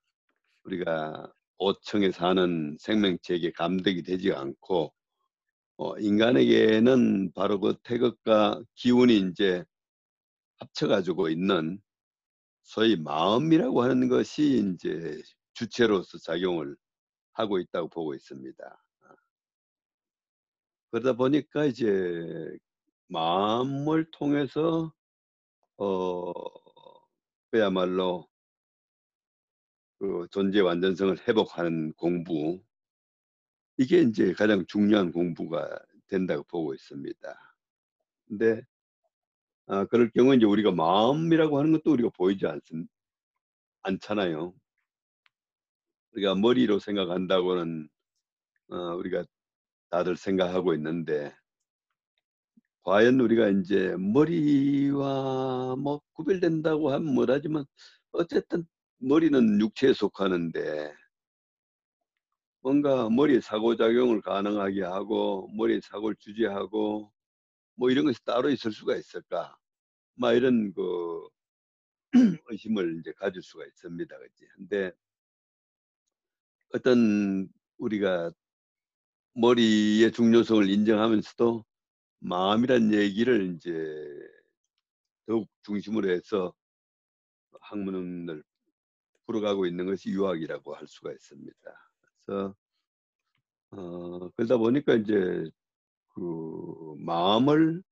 우리가 0.65 1.33
5층에 1.59 2.13
사는 2.13 2.77
생명체에게 2.81 3.53
감득이 3.53 4.03
되지 4.03 4.33
않고 4.33 4.93
어, 5.79 5.99
인간에게는 5.99 7.33
바로 7.35 7.61
그 7.61 7.77
태극과 7.85 8.63
기운이 8.77 9.31
이제 9.31 9.65
합쳐가지고 10.59 11.29
있는 11.31 11.81
소위 12.63 12.97
마음이라고 12.97 13.83
하는 13.83 14.09
것이 14.09 14.75
이제 14.75 15.21
주체로서 15.55 16.19
작용을 16.19 16.77
하고 17.35 17.59
있다고 17.59 17.89
보고 17.89 18.15
있습니다. 18.15 18.83
그러다 20.91 21.15
보니까 21.15 21.65
이제 21.65 21.87
마음을 23.13 24.11
통해서 24.11 24.93
어 25.77 26.33
그야말로 27.51 28.27
그 29.99 30.27
존재 30.31 30.61
완전성을 30.61 31.17
회복하는 31.29 31.93
공부 31.93 32.63
이게 33.77 34.01
이제 34.01 34.33
가장 34.33 34.65
중요한 34.67 35.13
공부가 35.13 35.69
된다고 36.09 36.43
보고 36.45 36.75
있습니다. 36.75 37.57
근데 38.27 38.63
아, 39.67 39.85
그럴 39.87 40.11
경우 40.11 40.35
이제 40.35 40.47
우리가 40.47 40.73
마음이라고 40.73 41.59
하는 41.59 41.73
것도 41.73 41.93
우리가 41.93 42.11
보이지 42.11 42.47
않습, 42.47 42.87
않잖아요. 43.83 44.55
우리가 46.13 46.35
머리로 46.35 46.79
생각한다고는 46.79 47.89
어, 48.71 48.77
우리가 48.97 49.25
다들 49.91 50.17
생각하고 50.17 50.75
있는데 50.75 51.35
과연 52.85 53.21
우리가 53.21 53.49
이제 53.49 53.95
머리와 53.99 55.77
뭐 55.77 56.01
구별된다고 56.15 56.91
하면 56.93 57.15
뭐라지만 57.15 57.65
어쨌든 58.13 58.67
머리는 58.99 59.61
육체에 59.61 59.93
속하는데 59.93 60.93
뭔가 62.61 63.09
머리에 63.11 63.41
사고작용을 63.41 64.21
가능하게 64.23 64.83
하고 64.83 65.49
머리에 65.57 65.81
사고를 65.83 66.17
주재하고 66.19 67.13
뭐 67.77 67.91
이런 67.91 68.07
것이 68.07 68.25
따로 68.25 68.51
있을 68.51 68.73
수가 68.73 68.97
있을까? 68.97 69.57
막 70.17 70.33
이런 70.35 70.73
그 70.75 71.29
의심을 72.51 72.99
이제 73.01 73.13
가질 73.19 73.43
수가 73.43 73.67
있습니다. 73.67 74.19
그지 74.19 74.47
근데 74.57 74.93
어떤 76.75 77.49
우리가 77.79 78.31
머리의 79.35 80.13
중요성을 80.13 80.69
인정하면서도 80.71 81.65
마음이란 82.23 82.95
얘기를 82.95 83.55
이제 83.55 83.71
더욱 85.27 85.49
중심으로 85.63 86.11
해서 86.11 86.55
학문을 87.61 88.43
풀어가고 89.27 89.67
있는 89.67 89.87
것이 89.87 90.11
유학이라고 90.11 90.75
할 90.75 90.87
수가 90.87 91.13
있습니다. 91.13 91.59
그래서 92.25 92.55
어, 93.71 94.31
그러다 94.31 94.57
보니까 94.57 94.95
이제 94.95 95.51
그 96.15 96.95
마음을 96.99 97.83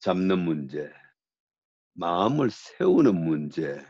잡는 0.00 0.38
문제, 0.40 0.92
마음을 1.94 2.50
세우는 2.50 3.14
문제. 3.14 3.84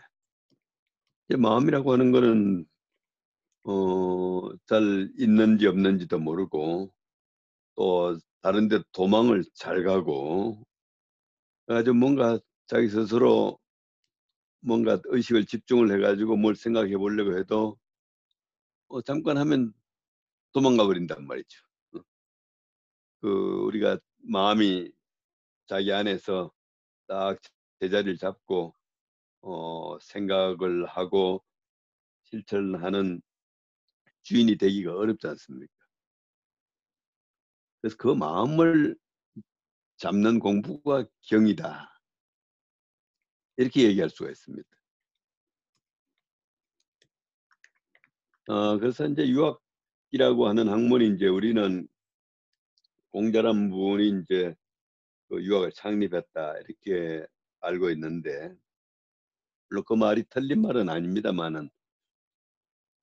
마음이라고 1.31 1.93
하는 1.93 2.11
거는 2.11 2.67
어, 3.65 4.57
잘 4.67 5.11
있는지 5.19 5.67
없는지도 5.67 6.19
모르고 6.19 6.91
또 7.77 8.19
다른 8.43 8.69
데 8.69 8.81
도망을 8.93 9.45
잘 9.55 9.85
가고 9.85 10.65
아주 11.67 11.93
뭔가 11.95 12.39
자기 12.67 12.89
스스로 12.89 13.59
뭔가 14.61 15.01
의식을 15.05 15.47
집중을 15.47 15.93
해가지고 15.93 16.37
뭘 16.37 16.55
생각해 16.57 16.97
보려고 16.97 17.39
해도 17.39 17.79
어, 18.89 19.03
잠깐 19.03 19.37
하면 19.39 19.73
도망가 20.53 20.85
버린단 20.87 21.27
말이죠. 21.27 21.61
어. 21.97 22.01
그 23.21 23.29
우리가 23.67 23.99
마음이 24.19 24.91
자기 25.67 25.93
안에서 25.93 26.53
딱 27.07 27.39
제자리를 27.81 28.19
잡고 28.19 28.75
어, 29.43 29.99
생각을 30.01 30.87
하고 30.87 31.45
실천하는 32.25 33.23
주인이 34.23 34.57
되기가 34.59 34.95
어렵지 34.95 35.27
않습니까? 35.29 35.73
그래서 37.81 37.97
그 37.99 38.09
마음을 38.09 38.97
잡는 39.97 40.39
공부가 40.39 41.05
경이다. 41.23 41.93
이렇게 43.57 43.85
얘기할 43.85 44.11
수가 44.11 44.31
있습니다. 44.31 44.69
어, 48.49 48.79
그래서 48.79 49.07
이제 49.07 49.29
유학이라고 49.29 50.49
하는 50.49 50.69
학문이 50.69 51.15
이제 51.15 51.27
우리는 51.27 51.87
공자란 53.11 53.71
분이 53.71 54.23
이제 54.23 54.55
그 55.29 55.43
유학을 55.43 55.73
창립했다 55.73 56.59
이렇게 56.59 57.27
알고 57.61 57.91
있는데 57.91 58.55
물론 59.69 59.85
그 59.87 59.95
말이 59.95 60.25
틀린 60.31 60.63
말은 60.63 60.89
아닙니다만은 60.89 61.69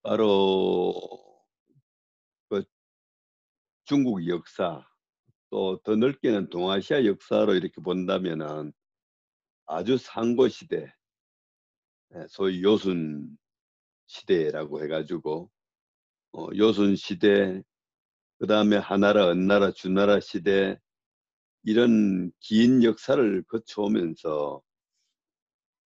바로 0.02 0.94
그 0.94 1.25
중국 3.86 4.28
역사 4.28 4.86
또 5.50 5.80
더 5.84 5.96
넓게는 5.96 6.50
동아시아 6.50 7.06
역사로 7.06 7.54
이렇게 7.56 7.82
본다면은 7.82 8.74
아주 9.68 9.98
상고 9.98 10.48
시대 10.50 10.94
예, 12.16 12.26
소위 12.30 12.64
요순 12.64 13.38
시대라고 14.08 14.84
해가지고 14.84 15.50
어, 16.34 16.48
요순 16.56 16.96
시대 16.96 17.62
그 18.40 18.48
다음에 18.48 18.78
하나라, 18.78 19.32
은나라, 19.32 19.72
주나라 19.72 20.20
시대 20.20 20.78
이런 21.64 22.32
긴 22.40 22.84
역사를 22.84 23.44
거쳐오면서 23.44 24.62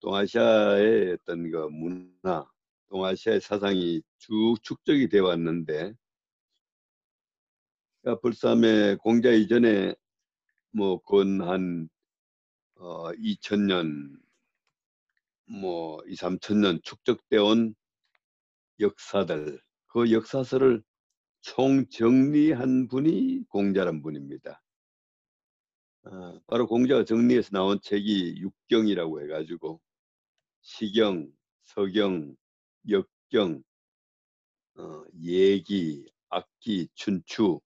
동아시아의 0.02 1.14
어떤 1.14 1.52
그 1.52 1.58
문화, 1.70 2.46
동아시아의 2.90 3.42
사상이 3.42 4.02
쭉 4.18 4.56
축적이 4.64 5.10
되어 5.10 5.26
왔는데 5.26 5.94
불삼의 8.22 8.98
공자 8.98 9.30
이전에 9.30 9.94
뭐 10.72 11.00
건한 11.02 11.90
어, 12.76 13.12
2000년 13.12 14.18
뭐 15.48 16.02
2, 16.08 16.16
3천년 16.16 16.82
축적되어 16.84 17.44
온 17.44 17.76
역사들 18.80 19.60
그 19.88 20.12
역사서를 20.12 20.82
총 21.42 21.88
정리한 21.90 22.88
분이 22.88 23.44
공자란 23.50 24.02
분입니다. 24.02 24.62
어, 26.04 26.40
바로 26.48 26.68
공자가 26.68 27.04
정리해서 27.04 27.50
나온 27.52 27.80
책이 27.82 28.38
육경이라고 28.38 29.22
해가지고 29.24 29.82
시경, 30.62 31.32
서경, 31.64 32.36
역경, 32.88 33.64
어, 34.76 35.04
예기, 35.22 36.06
악기, 36.30 36.88
춘추 36.94 37.60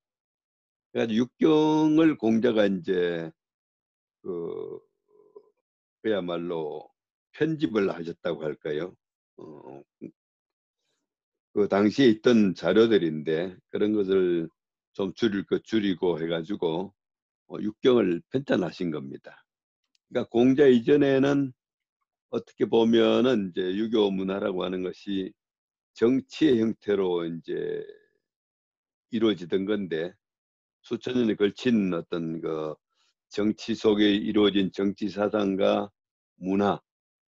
그래가지고 0.93 1.17
육경을 1.17 2.17
공자가 2.17 2.65
이제 2.67 3.31
그 4.21 4.79
그야말로 6.01 6.87
편집을 7.33 7.93
하셨다고 7.93 8.43
할까요? 8.43 8.95
어, 9.37 9.81
그 11.53 11.67
당시에 11.67 12.07
있던 12.07 12.53
자료들인데 12.55 13.57
그런 13.69 13.93
것을 13.93 14.47
좀 14.93 15.13
줄일 15.15 15.45
것 15.45 15.63
줄이고 15.63 16.21
해가지고 16.21 16.93
어, 17.47 17.57
육경을 17.59 18.21
편찬하신 18.29 18.91
겁니다. 18.91 19.43
그러니까 20.09 20.29
공자 20.29 20.67
이전에는 20.67 21.51
어떻게 22.29 22.65
보면은 22.65 23.49
이제 23.49 23.75
유교 23.75 24.11
문화라고 24.11 24.63
하는 24.63 24.83
것이 24.83 25.33
정치의 25.93 26.59
형태로 26.61 27.25
이제 27.25 27.85
이루어지던 29.11 29.65
건데 29.65 30.13
수천 30.83 31.15
년에 31.15 31.35
걸친 31.35 31.93
어떤 31.93 32.41
그 32.41 32.75
정치 33.29 33.73
속에 33.73 34.13
이루어진 34.13 34.71
정치 34.71 35.09
사상과 35.09 35.89
문화 36.35 36.79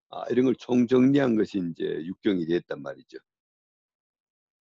아, 0.10 0.26
이런 0.30 0.46
걸 0.46 0.56
총정리한 0.56 1.36
것이 1.36 1.62
이제 1.72 1.84
육경이 2.06 2.46
됐단 2.46 2.82
말이죠. 2.82 3.18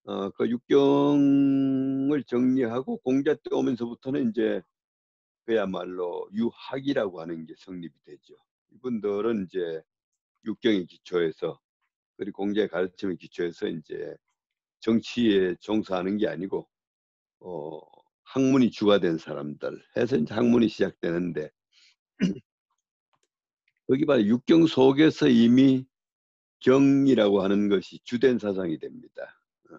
어, 0.04 0.30
그 0.30 0.48
육경을 0.48 2.24
정리하고 2.24 2.98
공자 2.98 3.34
때 3.34 3.42
오면서부터는 3.52 4.30
이제 4.30 4.62
그야말로 5.44 6.28
유학이라고 6.32 7.20
하는 7.20 7.46
게 7.46 7.54
성립이 7.58 7.92
되죠. 8.04 8.34
이분들은 8.70 9.46
이제 9.46 9.82
육경에 10.44 10.84
기초해서 10.84 11.60
그리고 12.16 12.42
공자의 12.44 12.68
가르침에 12.68 13.16
기초해서 13.16 13.68
이제 13.68 14.16
정치에 14.80 15.56
종사하는 15.60 16.18
게 16.18 16.28
아니고 16.28 16.68
어, 17.40 17.80
학문이 18.24 18.70
주가 18.70 18.98
된 18.98 19.18
사람들 19.18 19.82
해서 19.96 20.16
이제 20.16 20.34
학문이 20.34 20.68
시작되는데 20.68 21.50
여기 23.90 24.06
봐 24.06 24.20
육경 24.20 24.66
속에서 24.66 25.28
이미 25.28 25.86
경이라고 26.60 27.42
하는 27.42 27.68
것이 27.68 27.98
주된 28.04 28.38
사상이 28.38 28.78
됩니다. 28.78 29.38
어, 29.70 29.76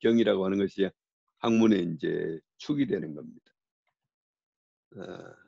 경이라고 0.00 0.44
하는 0.44 0.58
것이 0.58 0.90
학문의 1.38 1.94
이제 1.94 2.40
축이 2.58 2.86
되는 2.86 3.14
겁니다. 3.14 3.52
어, 4.96 5.42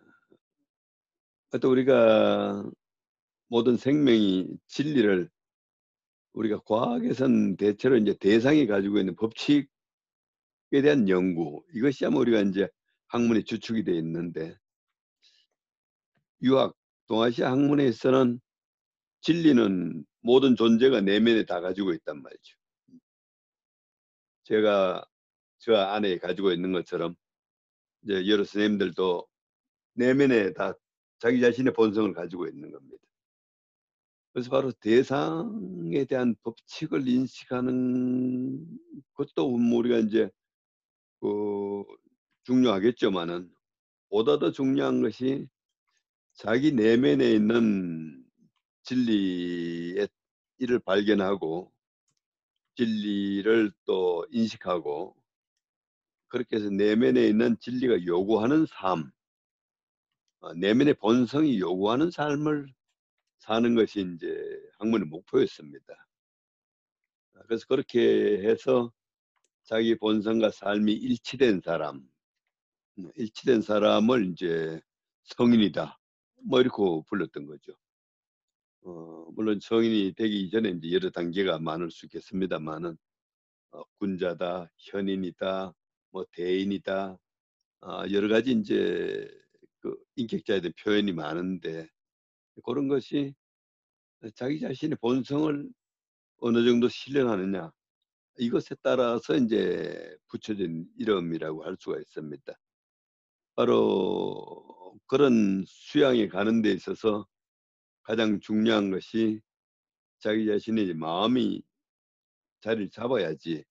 또 1.59 1.71
우리가 1.71 2.65
모든 3.49 3.77
생명이 3.77 4.49
진리를 4.67 5.31
우리가 6.33 6.61
과학에선 6.67 7.57
대체로 7.57 7.97
이제 7.97 8.15
대상이 8.19 8.67
가지고 8.67 8.99
있는 8.99 9.15
법칙 9.17 9.69
에 10.75 10.83
대한 10.83 11.09
연구 11.09 11.65
이것이 11.73 12.05
아마 12.05 12.19
우리가 12.19 12.41
이제 12.41 12.69
학문의 13.07 13.45
주축이 13.45 13.85
되어 13.85 13.95
있는데 13.95 14.57
유학 16.43 16.75
동아시아 17.07 17.53
학문에서는 17.53 18.41
진리는 19.21 20.05
모든 20.21 20.57
존재가 20.57 21.03
내면에 21.03 21.45
다 21.45 21.61
가지고 21.61 21.93
있단 21.93 22.21
말이죠. 22.21 22.57
제가 24.43 25.07
저 25.59 25.77
안에 25.77 26.19
가지고 26.19 26.51
있는 26.51 26.73
것처럼 26.73 27.15
이제 28.03 28.27
여러 28.27 28.43
선생님들도 28.43 29.29
내면에 29.93 30.55
다 30.55 30.75
자기 31.21 31.41
자신의 31.41 31.73
본성을 31.73 32.13
가지고 32.15 32.49
있는 32.49 32.73
겁니다. 32.73 32.99
그래서 34.33 34.51
바로 34.51 34.73
대상에 34.73 36.05
대한 36.07 36.35
법칙을 36.43 37.07
인식하는 37.07 38.67
것도 39.15 39.57
뭐 39.57 39.79
우리가 39.79 39.99
이제 39.99 40.29
그 41.25 41.85
중요하겠지만은 42.43 43.51
보다 44.11 44.39
더 44.39 44.53
중요한 44.53 45.01
것이 45.01 45.49
자기 46.35 46.71
내면에 46.71 47.33
있는 47.33 48.23
진리의 48.83 50.07
이를 50.59 50.81
발견하고 50.81 51.73
진리를 52.77 53.73
또 53.87 54.27
인식하고 54.33 55.17
그렇게 56.29 56.57
해서 56.57 56.69
내면에 56.69 57.27
있는 57.27 57.57
진리가 57.59 58.05
요구하는 58.05 58.67
삶, 58.67 59.11
어, 60.41 60.53
내면의 60.53 60.93
본성이 60.93 61.59
요구하는 61.59 62.11
삶을 62.11 62.67
사는 63.39 63.75
것이 63.75 64.01
이제 64.15 64.37
학문의 64.79 65.09
목표였습니다. 65.09 66.07
그래서 67.47 67.65
그렇게 67.67 68.43
해서 68.43 68.93
자기 69.65 69.97
본성과 69.97 70.51
삶이 70.51 70.93
일치된 70.93 71.61
사람, 71.63 72.07
음, 72.99 73.11
일치된 73.17 73.63
사람을 73.63 74.31
이제 74.33 74.81
성인이다. 75.25 75.99
뭐 76.47 76.61
이렇게 76.61 76.77
불렀던 77.09 77.47
거죠. 77.47 77.73
어, 78.83 79.27
물론 79.33 79.59
성인이 79.61 80.15
되기 80.15 80.43
이전에 80.43 80.71
이제 80.71 80.93
여러 80.93 81.11
단계가 81.11 81.59
많을 81.59 81.91
수 81.91 82.05
있겠습니다만은 82.07 82.97
어, 83.73 83.83
군자다, 83.99 84.71
현인이다, 84.79 85.73
뭐 86.11 86.27
대인이다, 86.33 87.19
어, 87.83 88.03
여러 88.13 88.29
가지 88.29 88.53
이제 88.53 89.27
그 89.81 89.97
인격자에 90.17 90.61
대한 90.61 90.73
표현이 90.83 91.13
많은데 91.13 91.89
그런 92.65 92.89
것이 92.89 93.35
자기 94.35 94.61
자신의 94.61 94.99
본성을 95.01 95.71
어느 96.39 96.65
정도 96.65 96.89
실현하느냐 96.89 97.73
이것에 98.39 98.75
따라서 98.83 99.37
이제 99.37 100.17
붙여진 100.29 100.89
이름이라고 100.99 101.65
할 101.65 101.77
수가 101.79 101.99
있습니다. 101.99 102.53
바로 103.55 104.99
그런 105.07 105.65
수양에 105.67 106.29
가는 106.29 106.63
데 106.63 106.73
있어서 106.73 107.27
가장 108.03 108.41
중요한 108.41 108.91
것이 108.91 109.41
자기 110.19 110.47
자신의 110.47 110.95
마음이 110.95 111.63
자리를 112.61 112.91
잡아야지 112.91 113.65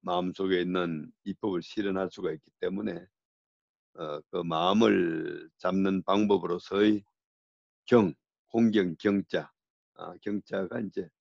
마음속에 0.00 0.60
있는 0.60 1.10
입법을 1.24 1.62
실현할 1.62 2.08
수가 2.10 2.32
있기 2.32 2.50
때문에 2.60 3.06
어, 3.94 4.20
그 4.30 4.38
마음을 4.38 5.50
잡는 5.58 6.02
방법으로서의 6.02 7.04
경, 7.86 8.14
공경, 8.46 8.96
경자, 8.98 9.50
아, 9.94 10.14
경자가 10.22 10.80
이제 10.80 11.02
어, 11.02 11.19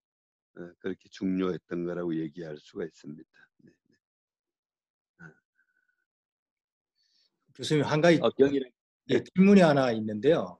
그렇게 0.79 1.07
중요했던 1.09 1.85
거라고 1.85 2.15
얘기할 2.15 2.57
수가 2.57 2.85
있습니다. 2.85 3.29
네, 3.63 3.71
네. 3.87 3.95
아. 5.19 5.31
교수님 7.55 7.83
한 7.83 8.01
가지 8.01 8.19
어, 8.21 8.29
예, 9.11 9.23
질문이 9.35 9.61
하나 9.61 9.91
있는데요. 9.91 10.59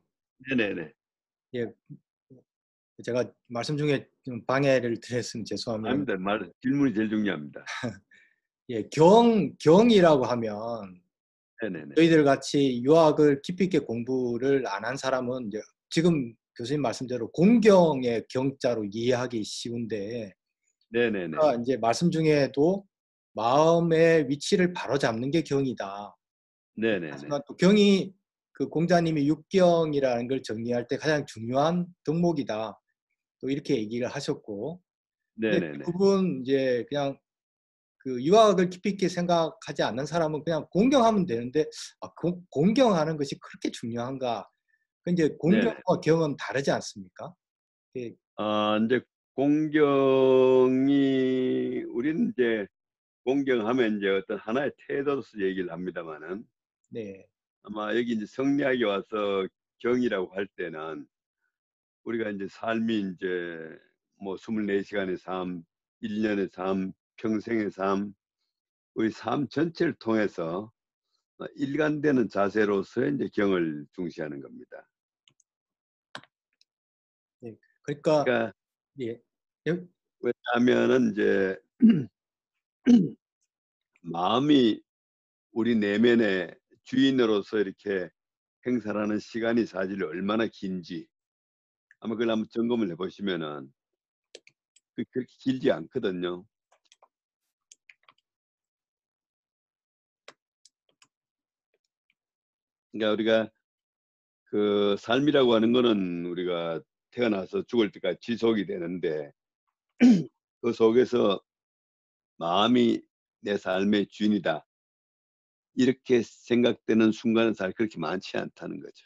네네네. 0.50 0.94
예, 1.56 1.66
제가 3.04 3.32
말씀 3.48 3.78
중에 3.78 4.08
좀 4.24 4.44
방해를 4.46 5.00
드렸으면 5.00 5.46
죄송합니다. 5.46 5.90
아닙니다. 5.92 6.18
말 6.18 6.52
질문이 6.62 6.94
제일 6.94 7.10
중요합니다. 7.10 7.64
예, 8.70 8.84
경 8.90 9.56
경이라고 9.58 10.26
하면 10.26 11.02
네네네. 11.62 11.96
저희들 11.96 12.24
같이 12.24 12.82
유학을 12.84 13.42
깊이 13.42 13.66
있게 13.66 13.80
공부를 13.80 14.66
안 14.68 14.86
한 14.86 14.96
사람은 14.98 15.50
지금 15.90 16.34
교수님 16.60 16.82
말씀대로 16.82 17.32
공경의 17.32 18.26
경자로 18.30 18.86
이해하기 18.92 19.46
쉬운데 19.46 20.34
네네네. 20.90 21.38
아, 21.40 21.56
이제 21.56 21.78
말씀 21.78 22.12
중에도 22.12 22.86
마음의 23.34 24.28
위치를 24.28 24.74
바로 24.74 24.98
잡는 24.98 25.32
게 25.32 25.42
경이다. 25.42 26.14
네네네. 26.76 27.12
하지만 27.12 27.42
또 27.48 27.56
경이 27.56 28.14
그 28.52 28.68
공자님이 28.68 29.26
육경이라는 29.26 30.28
걸 30.28 30.44
정리할 30.44 30.86
때 30.88 30.98
가장 30.98 31.26
중요한 31.26 31.88
덕목이다. 32.04 32.78
또 33.40 33.50
이렇게 33.50 33.78
얘기를 33.78 34.10
하셨고. 34.10 34.82
그분 35.86 36.42
이제 36.42 36.86
그냥 36.90 37.18
그 38.00 38.22
유학을 38.22 38.70
깊이 38.70 38.90
있게 38.90 39.08
생각하지 39.08 39.84
않는 39.84 40.06
사람은 40.06 40.44
그냥 40.44 40.68
공경하면 40.72 41.26
되는데 41.26 41.66
아, 42.02 42.10
공, 42.16 42.44
공경하는 42.50 43.16
것이 43.16 43.40
그렇게 43.40 43.72
중요한가? 43.72 44.46
그 45.04 45.12
이제 45.12 45.30
공경과 45.40 46.00
경은 46.04 46.36
다르지 46.38 46.72
않습니까? 46.72 47.34
예, 47.98 48.14
아, 48.36 48.80
이제 48.86 49.02
공경이 49.36 50.84
우리는 51.90 52.32
이제 52.32 52.68
공경하면 53.24 53.98
이제 53.98 54.10
어떤 54.10 54.38
하나의 54.38 54.72
태도로서 54.88 55.40
얘기를 55.40 55.72
합니다만은 55.72 56.46
네, 56.90 57.26
아마 57.64 57.96
여기 57.96 58.14
이제 58.14 58.26
성리학에 58.26 58.84
와서 58.84 59.48
경이라고 59.80 60.36
할 60.36 60.48
때는 60.48 61.08
우리가 62.04 62.32
이제 62.32 62.48
삶이 62.50 63.14
이제 63.14 63.78
뭐 64.22 64.36
24시간의 64.36 65.18
삶, 65.18 65.64
1년의 66.04 66.52
삶, 66.52 66.92
평생의 67.18 67.72
삶, 67.72 68.14
우리 68.96 69.12
삶 69.12 69.48
전체를 69.48 69.94
통해서 70.00 70.72
일관되는 71.56 72.30
자세로서 72.30 73.06
이제 73.08 73.30
경을 73.34 73.86
중시하는 73.94 74.42
겁니다. 74.42 74.88
그러니까 77.40 78.24
그러니까 78.24 78.54
예, 79.00 79.20
예, 79.68 79.88
왜냐하면은 80.20 81.12
이제 81.12 81.58
마음이 84.02 84.82
우리 85.52 85.76
내면의 85.76 86.56
주인으로서 86.84 87.60
이렇게 87.60 88.10
행사하는 88.68 89.20
시간이 89.20 89.66
사실 89.66 90.04
얼마나 90.04 90.46
긴지 90.48 91.08
아마 92.00 92.16
그걸 92.16 92.32
한번 92.32 92.48
점검을 92.52 92.90
해보시면은 92.92 93.72
그- 94.96 95.04
그렇게 95.12 95.34
길지 95.40 95.72
않거든요. 95.72 96.46
그러니까 102.92 103.12
우리가 103.14 103.50
그 104.46 104.96
삶이라고 105.00 105.54
하는 105.54 105.74
거는 105.74 106.26
우리가 106.26 106.82
태어나서 107.12 107.64
죽을 107.64 107.92
때까지 107.92 108.20
지속이 108.22 108.66
되는데 108.66 109.32
그 110.62 110.74
속에서 110.74 111.42
마음이 112.38 113.02
내 113.42 113.58
삶의 113.58 114.08
주인이다. 114.08 114.66
이렇게 115.76 116.24
생각되는 116.24 117.12
순간은 117.12 117.54
잘 117.54 117.74
그렇게 117.74 118.00
많지 118.00 118.38
않다는 118.38 118.82
거죠. 118.82 119.06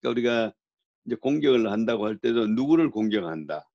그러니까 0.00 0.10
우리가 0.10 0.52
이제 1.06 1.16
공격을 1.16 1.70
한다고 1.70 2.06
할 2.06 2.18
때도 2.18 2.46
누구를 2.48 2.90
공격한다. 2.90 3.68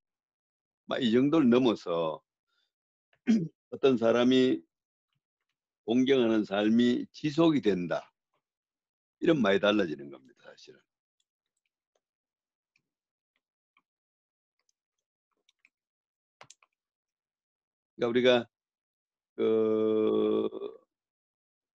막 0.86 1.00
이 1.02 1.12
정도를 1.12 1.48
넘어서 1.48 2.22
어떤 3.70 3.96
사람이 3.96 4.62
공경하는 5.84 6.44
삶이 6.44 7.06
지속이 7.12 7.60
된다. 7.62 8.12
이런 9.20 9.40
말이 9.40 9.60
달라지는 9.60 10.10
겁니다, 10.10 10.42
사실은. 10.44 10.80
그러니까 17.96 18.08
우리가 18.08 18.48
그 19.36 20.48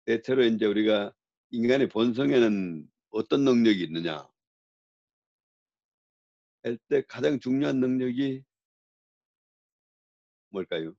대체로 0.04 0.44
이제 0.44 0.66
우리가 0.66 1.12
인간의 1.50 1.88
본성에는 1.88 2.88
어떤 3.10 3.44
능력이 3.44 3.82
있느냐 3.84 4.28
할 6.62 6.78
때 6.88 7.02
가장 7.08 7.38
중요한 7.40 7.78
능력이 7.80 8.42
뭘까요? 10.50 10.94
이제 10.94 10.96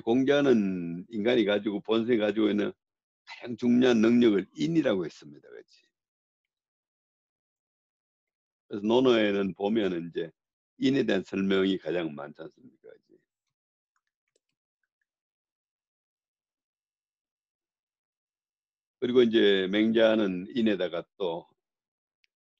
공자는 0.00 1.06
인간이 1.10 1.44
가지고 1.44 1.80
본성이 1.80 2.18
가지고 2.18 2.48
있는 2.50 2.72
가장 3.24 3.56
중요한 3.56 4.00
능력을 4.00 4.46
인이라고 4.56 5.04
했습니다. 5.04 5.48
그렇지? 5.48 5.82
그래서 8.68 8.86
논어에는 8.86 9.54
보면은 9.54 10.08
이제 10.08 10.30
인에 10.78 11.04
대한 11.04 11.22
설명이 11.24 11.78
가장 11.78 12.14
많지 12.14 12.40
않습니까? 12.42 12.88
그렇지? 12.88 13.18
그리고 18.98 19.22
이제 19.22 19.68
맹자는 19.70 20.46
인에다가 20.54 21.04
또 21.18 21.46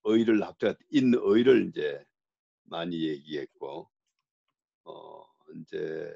의를 0.04 0.42
합쳐 0.42 0.74
인의를 0.90 1.68
이제 1.68 2.04
많이 2.64 3.08
얘기했고 3.08 3.88
어 4.84 5.24
이제 5.56 6.12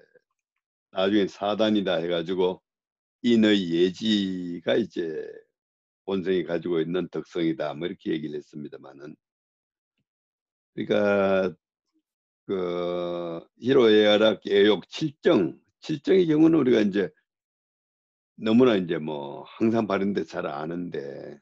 나중에 0.92 1.26
사단이다 1.28 1.96
해가지고 1.96 2.62
인의 3.22 3.70
예지가 3.70 4.76
이제 4.76 5.26
본성이 6.04 6.44
가지고 6.44 6.80
있는 6.80 7.08
특성이다 7.10 7.74
뭐 7.74 7.88
이렇게 7.88 8.12
얘기를 8.12 8.36
했습니다만은 8.36 9.16
그러니까 10.74 11.54
그 12.46 13.40
히로에아락 13.58 14.46
애욕 14.48 14.88
칠정 14.88 15.58
칠정의 15.80 16.26
경우는 16.28 16.58
우리가 16.60 16.80
이제 16.80 17.10
너무나 18.36 18.76
이제 18.76 18.98
뭐 18.98 19.44
항상 19.44 19.86
바른데 19.86 20.24
잘 20.24 20.46
아는데 20.46 21.38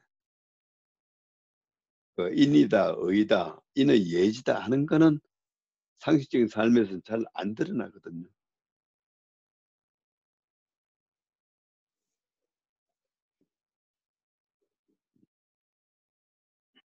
그 2.15 2.33
인이다 2.33 2.95
의다 2.97 3.61
인의 3.75 4.11
예지다 4.11 4.59
하는 4.59 4.85
거는 4.85 5.19
상식적인 5.99 6.47
삶에서는 6.47 7.01
잘 7.05 7.23
안 7.33 7.55
드러나거든요. 7.55 8.27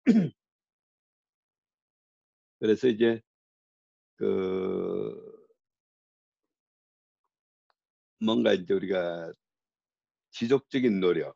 그래서 2.60 2.88
이제 2.88 3.22
그 4.16 5.42
뭔가 8.20 8.54
이제 8.54 8.74
우리가 8.74 9.34
지속적인 10.32 11.00
노력, 11.00 11.36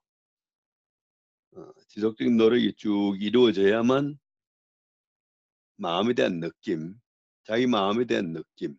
어, 1.54 1.72
지속적인 1.88 2.38
노력이 2.38 2.74
쭉 2.76 3.18
이루어져야만 3.20 4.20
마음에 5.78 6.14
대한 6.14 6.40
느낌, 6.40 6.96
자기 7.44 7.68
마음에 7.68 8.06
대한 8.06 8.34
느낌이 8.34 8.78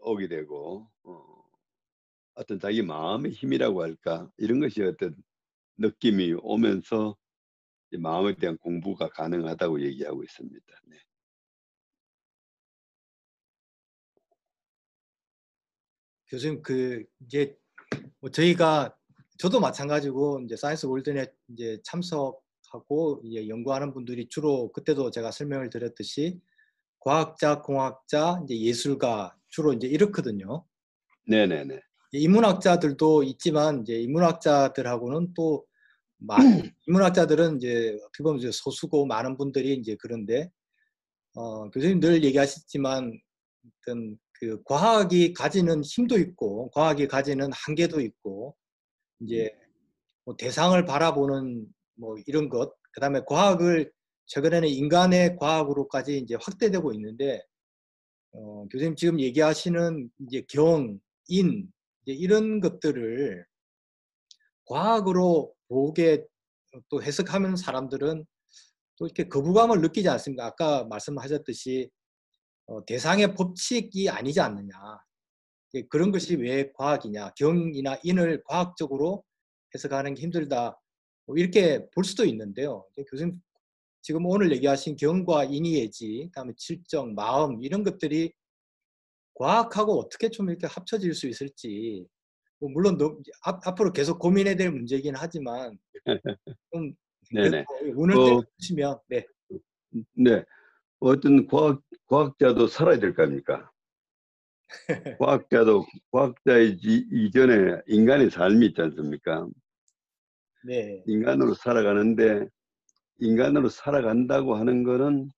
오게 0.00 0.28
되고 0.28 0.90
어, 1.02 1.44
어떤 2.34 2.58
자기 2.58 2.82
마음의 2.82 3.32
힘이라고 3.32 3.82
할까? 3.82 4.30
이런 4.38 4.60
것이 4.60 4.82
어떤 4.82 5.14
느낌이 5.76 6.34
오면서 6.42 7.16
마음에 7.96 8.34
대한 8.34 8.56
공부가 8.58 9.08
가능하다고 9.08 9.82
얘기하고 9.82 10.22
있습니다. 10.22 10.66
네. 10.86 10.96
교수님 16.28 16.62
그 16.62 17.04
이제 17.20 17.56
뭐 18.20 18.30
저희가 18.30 18.96
저도 19.38 19.60
마찬가지고 19.60 20.40
이제 20.44 20.56
사이언스 20.56 20.86
월든에 20.86 21.34
이제 21.48 21.78
참석하고 21.84 23.22
이제 23.24 23.48
연구하는 23.48 23.92
분들이 23.92 24.28
주로 24.28 24.70
그때도 24.72 25.10
제가 25.10 25.30
설명을 25.30 25.70
드렸듯이 25.70 26.40
과학자, 27.00 27.60
공학자, 27.60 28.40
이제 28.44 28.58
예술가 28.58 29.36
주로 29.48 29.72
이제 29.72 29.86
이렇거든요. 29.86 30.64
네네네. 31.26 31.80
인문학자들도 32.12 33.24
있지만 33.24 33.82
이제 33.82 34.00
인문학자들하고는 34.00 35.34
또 35.34 35.66
많, 36.26 36.40
인문학자들은 36.86 37.56
이제 37.56 37.96
어떻게 38.04 38.22
보면 38.22 38.38
이제 38.38 38.50
소수고 38.52 39.06
많은 39.06 39.36
분들이 39.36 39.74
이제 39.74 39.96
그런데 40.00 40.50
어, 41.34 41.68
교수님 41.70 42.00
늘 42.00 42.22
얘기하셨지만 42.24 43.12
어떤 43.82 44.18
그 44.32 44.62
과학이 44.64 45.32
가지는 45.32 45.82
힘도 45.82 46.18
있고 46.18 46.70
과학이 46.70 47.08
가지는 47.08 47.50
한계도 47.52 48.00
있고 48.00 48.56
이제 49.20 49.50
뭐 50.24 50.36
대상을 50.36 50.82
바라보는 50.84 51.66
뭐 51.96 52.16
이런 52.26 52.48
것 52.48 52.74
그다음에 52.92 53.20
과학을 53.26 53.92
최근에는 54.26 54.68
인간의 54.68 55.36
과학으로까지 55.36 56.18
이제 56.18 56.36
확대되고 56.40 56.92
있는데 56.94 57.42
어, 58.32 58.66
교수님 58.68 58.96
지금 58.96 59.20
얘기하시는 59.20 60.10
이제 60.26 60.44
경, 60.48 60.98
인 61.28 61.70
이제 62.04 62.12
이런 62.12 62.60
것들을 62.60 63.44
과학으로 64.66 65.53
보게 65.68 66.24
또 66.88 67.02
해석하는 67.02 67.56
사람들은 67.56 68.24
또 68.96 69.06
이렇게 69.06 69.28
거부감을 69.28 69.80
느끼지 69.80 70.08
않습니까? 70.08 70.46
아까 70.46 70.84
말씀하셨듯이 70.84 71.90
어, 72.66 72.84
대상의 72.84 73.34
법칙이 73.34 74.08
아니지 74.08 74.40
않느냐. 74.40 74.74
그런 75.88 76.12
것이 76.12 76.36
왜 76.36 76.70
과학이냐. 76.72 77.30
경이나 77.36 77.98
인을 78.04 78.42
과학적으로 78.44 79.24
해석하는 79.74 80.14
게 80.14 80.22
힘들다. 80.22 80.80
뭐 81.26 81.36
이렇게 81.36 81.88
볼 81.90 82.04
수도 82.04 82.24
있는데요. 82.24 82.86
교수님 83.10 83.40
지금 84.02 84.26
오늘 84.26 84.52
얘기하신 84.52 84.96
경과 84.96 85.44
인의 85.44 85.74
예지, 85.74 86.26
그다음에 86.26 86.52
칠정, 86.56 87.14
마음 87.14 87.62
이런 87.62 87.82
것들이 87.82 88.32
과학하고 89.34 89.98
어떻게 89.98 90.28
좀 90.28 90.50
이렇게 90.50 90.66
합쳐질 90.66 91.14
수 91.14 91.26
있을지 91.26 92.06
뭐 92.06 92.13
물론 92.60 92.96
너, 92.96 93.16
앞, 93.42 93.66
앞으로 93.66 93.92
계속 93.92 94.18
고민해야 94.18 94.56
될 94.56 94.70
문제이긴 94.70 95.14
하지만 95.16 95.78
좀 96.72 96.94
네네. 97.32 97.64
오늘 97.94 98.16
어, 98.16 98.42
때주시면 98.58 98.98
네. 99.08 99.26
네. 100.16 100.44
어떤 101.00 101.46
과학, 101.46 101.80
과학자도 102.06 102.66
살아야 102.68 102.98
될 102.98 103.14
거 103.14 103.22
아닙니까? 103.24 103.70
과학자도, 105.20 105.84
과학자의 106.10 106.78
지- 106.78 107.06
이전에 107.12 107.80
인간의 107.86 108.30
삶이 108.30 108.66
있지 108.66 108.80
않습니까? 108.80 109.48
네. 110.64 111.02
인간으로 111.06 111.54
살아가는데, 111.54 112.48
인간으로 113.20 113.68
살아간다고 113.68 114.54
하는 114.56 114.82
거는 114.82 115.30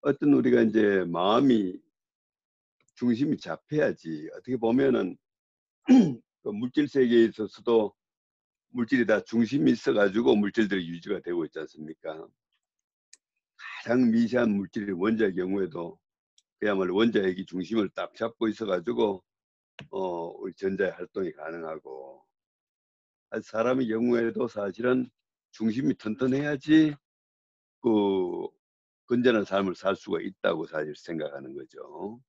어떤 0.00 0.32
우리가 0.32 0.62
이제 0.62 1.04
마음이, 1.06 1.78
중심이 2.96 3.36
잡혀야지. 3.36 4.30
어떻게 4.34 4.56
보면은, 4.56 5.16
그 6.44 6.50
물질 6.50 6.86
세계에 6.86 7.24
있어서도 7.24 7.94
물질이 8.68 9.06
다 9.06 9.20
중심이 9.22 9.72
있어가지고 9.72 10.36
물질들이 10.36 10.86
유지가 10.88 11.20
되고 11.20 11.44
있지 11.46 11.58
않습니까? 11.60 12.28
가장 13.56 14.10
미세한 14.10 14.50
물질이 14.50 14.92
원자의 14.92 15.34
경우에도 15.34 15.98
그야말로 16.60 16.94
원자핵이 16.96 17.46
중심을 17.46 17.88
딱 17.94 18.14
잡고 18.14 18.48
있어가지고 18.48 19.24
어, 19.90 20.26
우리 20.38 20.52
전자의 20.54 20.92
활동이 20.92 21.32
가능하고 21.32 22.22
사람의 23.42 23.88
경우에도 23.88 24.46
사실은 24.46 25.08
중심이 25.50 25.94
튼튼해야지 25.94 26.94
그 27.80 28.48
건전한 29.06 29.44
삶을 29.44 29.74
살 29.76 29.96
수가 29.96 30.20
있다고 30.20 30.66
사실 30.66 30.94
생각하는 30.94 31.54
거죠. 31.54 32.20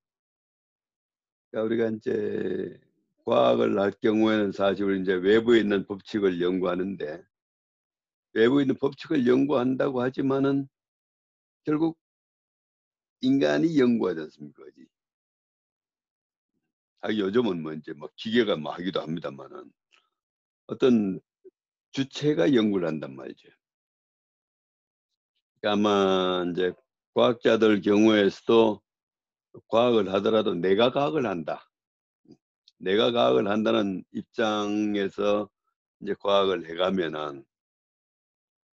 그러니까 1.51 1.65
우리가 1.65 1.97
이제 1.97 2.79
과학을 3.26 3.80
할 3.80 3.91
경우에는 3.91 4.52
사실 4.52 5.02
이제 5.02 5.14
외부에 5.14 5.60
있는 5.60 5.85
법칙을 5.85 6.41
연구하는데 6.41 7.23
외부에 8.34 8.64
있는 8.64 8.76
법칙을 8.77 9.27
연구한다고 9.27 10.02
하지만은 10.02 10.68
결국 11.64 11.97
인간이 13.22 13.80
연구하지 13.80 14.22
않습니까? 14.22 14.64
아, 17.02 17.10
요즘은 17.14 17.61
뭐 17.61 17.73
이제 17.73 17.93
뭐 17.93 18.10
기계가 18.15 18.56
뭐 18.57 18.72
하기도 18.73 19.02
합니다만은 19.02 19.72
어떤 20.68 21.19
주체가 21.91 22.53
연구를 22.53 22.88
한단 22.88 23.15
말이죠. 23.15 23.49
그러니까 25.61 25.89
아마 25.89 26.45
이제 26.52 26.73
과학자들 27.14 27.81
경우에서도 27.81 28.81
과학을 29.68 30.14
하더라도 30.14 30.53
내가 30.56 30.91
과학을 30.91 31.26
한다. 31.26 31.69
내가 32.85 33.11
과학을 33.11 33.49
한다는 33.49 34.03
입장에서 34.11 35.49
이제 36.01 36.13
과학을 36.19 36.69
해가면은 36.69 37.43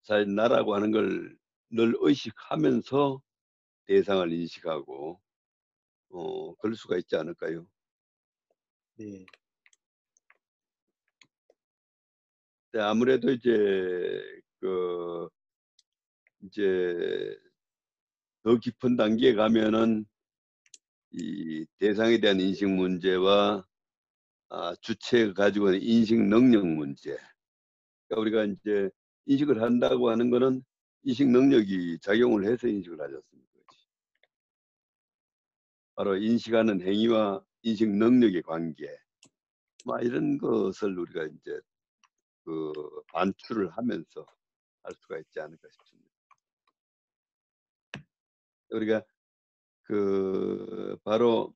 사실 0.04 0.34
나라고 0.36 0.76
하는 0.76 0.92
걸 0.92 1.42
늘 1.74 1.94
의식하면서 2.02 3.22
대상을 3.88 4.32
인식하고 4.34 5.22
어 6.10 6.56
그럴 6.56 6.76
수가 6.76 6.98
있지 6.98 7.16
않을까요? 7.16 7.68
네. 8.98 9.26
아무래도 12.74 13.32
이제 13.32 14.22
그 14.60 15.30
이제 16.44 17.38
더 18.44 18.56
깊은 18.58 18.98
단계에 18.98 19.34
가면은 19.34 20.06
이 21.12 21.66
대상에 21.78 22.20
대한 22.20 22.40
인식 22.40 22.68
문제와 22.70 23.58
아, 23.58 23.71
주체가 24.82 25.34
가지고 25.34 25.74
있는 25.74 25.82
인식 25.82 26.22
능력 26.22 26.66
문제. 26.66 27.18
그러니까 28.08 28.22
우리가 28.22 28.44
이제 28.46 28.90
인식을 29.26 29.62
한다고 29.62 30.10
하는 30.10 30.30
거는 30.30 30.64
인식 31.04 31.28
능력이 31.30 32.00
작용을 32.02 32.46
해서 32.46 32.68
인식을 32.68 33.00
하지 33.00 33.16
않습니까? 33.16 33.52
바로 35.96 36.18
인식하는 36.18 36.82
행위와 36.82 37.44
인식 37.64 37.90
능력의 37.90 38.42
관계. 38.44 38.88
막 39.86 40.04
이런 40.04 40.38
것을 40.38 40.98
우리가 40.98 41.26
이제 41.26 41.60
그 42.44 42.72
반출을 43.14 43.70
하면서 43.72 44.26
할 44.84 44.94
수가 45.00 45.18
있지 45.20 45.40
않을까 45.40 45.68
싶습니다. 45.72 46.12
우리가 48.72 49.04
그 49.84 50.98
바로 51.04 51.54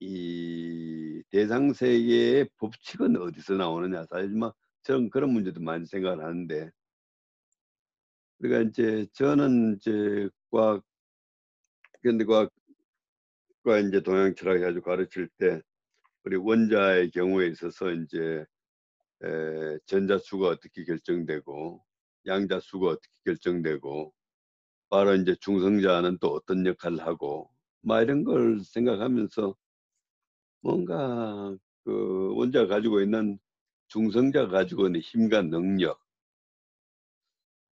이 0.00 1.22
대상 1.30 1.72
세계의 1.72 2.48
법칙은 2.56 3.16
어디서 3.16 3.54
나오느냐. 3.54 4.06
사실 4.06 4.30
뭐 4.30 4.54
저는 4.82 5.10
그런 5.10 5.32
문제도 5.32 5.60
많이 5.60 5.86
생각을 5.86 6.24
하는데. 6.24 6.70
우리가 8.38 8.60
이제 8.60 9.06
저는 9.14 9.76
이제 9.76 10.28
과학 10.50 10.84
현대과학과 12.04 12.50
이제 13.88 14.00
동양 14.02 14.34
철학 14.34 14.58
해가지고 14.58 14.84
가르칠 14.84 15.28
때 15.38 15.60
우리 16.24 16.36
원자의 16.36 17.10
경우에 17.10 17.48
있어서 17.48 17.90
이제 17.90 18.44
에, 19.24 19.78
전자수가 19.86 20.46
어떻게 20.46 20.84
결정되고 20.84 21.84
양자수가 22.26 22.86
어떻게 22.86 23.12
결정되고 23.24 24.14
바로 24.90 25.14
이제 25.16 25.34
중성자는 25.40 26.18
또 26.20 26.28
어떤 26.28 26.64
역할을 26.64 27.00
하고 27.00 27.50
막 27.80 28.02
이런 28.02 28.22
걸 28.22 28.60
생각하면서 28.60 29.56
뭔가 30.60 31.56
그 31.84 32.34
원자가 32.36 32.66
가지고 32.68 33.00
있는 33.00 33.38
중성자가 33.88 34.48
가지고 34.48 34.86
있는 34.86 35.00
힘과 35.00 35.42
능력 35.42 36.00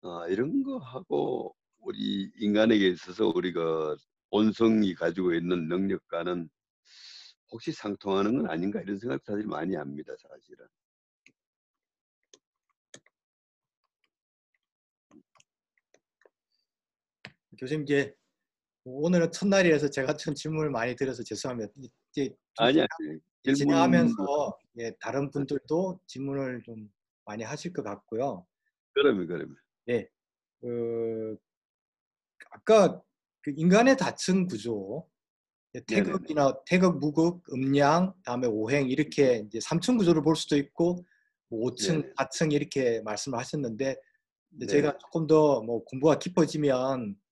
아, 0.02 0.26
이런 0.28 0.62
거 0.62 0.78
하고 0.78 1.54
우리 1.78 2.30
인간에게 2.36 2.88
있어서 2.88 3.28
우리가 3.28 3.96
본성이 4.30 4.94
가지고 4.94 5.34
있는 5.34 5.68
능력과는 5.68 6.48
혹시 7.50 7.72
상통하는 7.72 8.38
건 8.38 8.50
아닌가 8.50 8.80
이런 8.80 8.98
생각 8.98 9.22
사실 9.24 9.46
많이 9.46 9.74
합니다 9.76 10.12
사실은. 10.18 10.66
교수님 17.58 17.84
이제 17.84 18.14
오늘은 18.88 19.32
첫날이라서 19.32 19.90
제가 19.90 20.16
좀 20.16 20.34
질문을 20.34 20.70
많이 20.70 20.94
드려서 20.94 21.24
죄송합니다. 21.24 21.72
이제 22.12 22.32
아니야. 22.58 22.86
진행하면서 23.44 24.58
예, 24.78 24.92
다른 25.00 25.30
분들도 25.30 26.00
질문을 26.06 26.62
좀 26.62 26.88
많이 27.24 27.42
하실 27.42 27.72
것 27.72 27.82
같고요. 27.82 28.46
그러면 28.94 29.26
그러면. 29.26 29.56
네. 29.86 30.08
그 30.60 31.36
아까 32.50 33.02
그 33.42 33.52
인간의 33.56 33.96
다층 33.96 34.46
구조 34.46 35.08
태극이나 35.86 36.54
태극, 36.64 36.98
무극, 36.98 37.42
음양, 37.52 38.14
다음에 38.24 38.46
오행 38.46 38.88
이렇게 38.88 39.44
이제 39.46 39.58
3층 39.58 39.98
구조를 39.98 40.22
볼 40.22 40.36
수도 40.36 40.56
있고 40.56 41.04
뭐 41.48 41.70
5층, 41.70 42.02
네네. 42.02 42.12
4층 42.18 42.52
이렇게 42.52 43.02
말씀을 43.02 43.38
하셨는데 43.38 43.96
네. 44.50 44.66
제가 44.66 44.96
조금 44.98 45.26
더 45.26 45.60
뭐 45.62 45.84
공부가 45.84 46.18
깊어지면 46.18 47.16
어, 47.16 47.25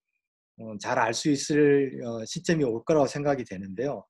잘 0.79 0.97
알 0.99 1.13
수 1.13 1.29
있을 1.29 2.01
어, 2.05 2.25
시점이 2.25 2.63
올 2.63 2.83
거라고 2.85 3.07
생각이 3.07 3.43
되는데요. 3.43 4.05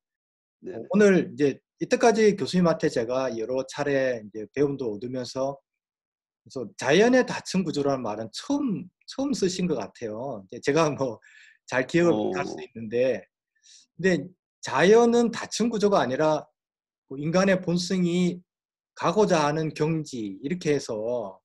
어, 0.66 0.70
오늘 0.90 1.30
이제 1.34 1.58
이때까지 1.80 2.36
교수님한테 2.36 2.88
제가 2.88 3.36
여러 3.38 3.64
차례 3.68 4.22
이제 4.26 4.46
배움도 4.54 4.94
얻으면서 4.94 5.58
그래서 6.44 6.68
자연의 6.78 7.26
다층 7.26 7.64
구조라는 7.64 8.02
말은 8.02 8.28
처음 8.32 8.88
처음 9.06 9.32
쓰신 9.32 9.66
것 9.66 9.74
같아요. 9.76 10.46
제가 10.62 10.90
뭐 11.00 11.20
잘 11.66 11.86
기억을 11.86 12.12
못 12.12 12.36
할 12.36 12.46
수 12.46 12.56
있는데, 12.68 13.24
근데 13.96 14.26
자연은 14.62 15.30
다층 15.32 15.68
구조가 15.68 16.00
아니라 16.00 16.46
뭐 17.08 17.18
인간의 17.18 17.62
본성이 17.62 18.40
가고자 18.94 19.46
하는 19.46 19.74
경지 19.74 20.38
이렇게 20.42 20.74
해서 20.74 21.40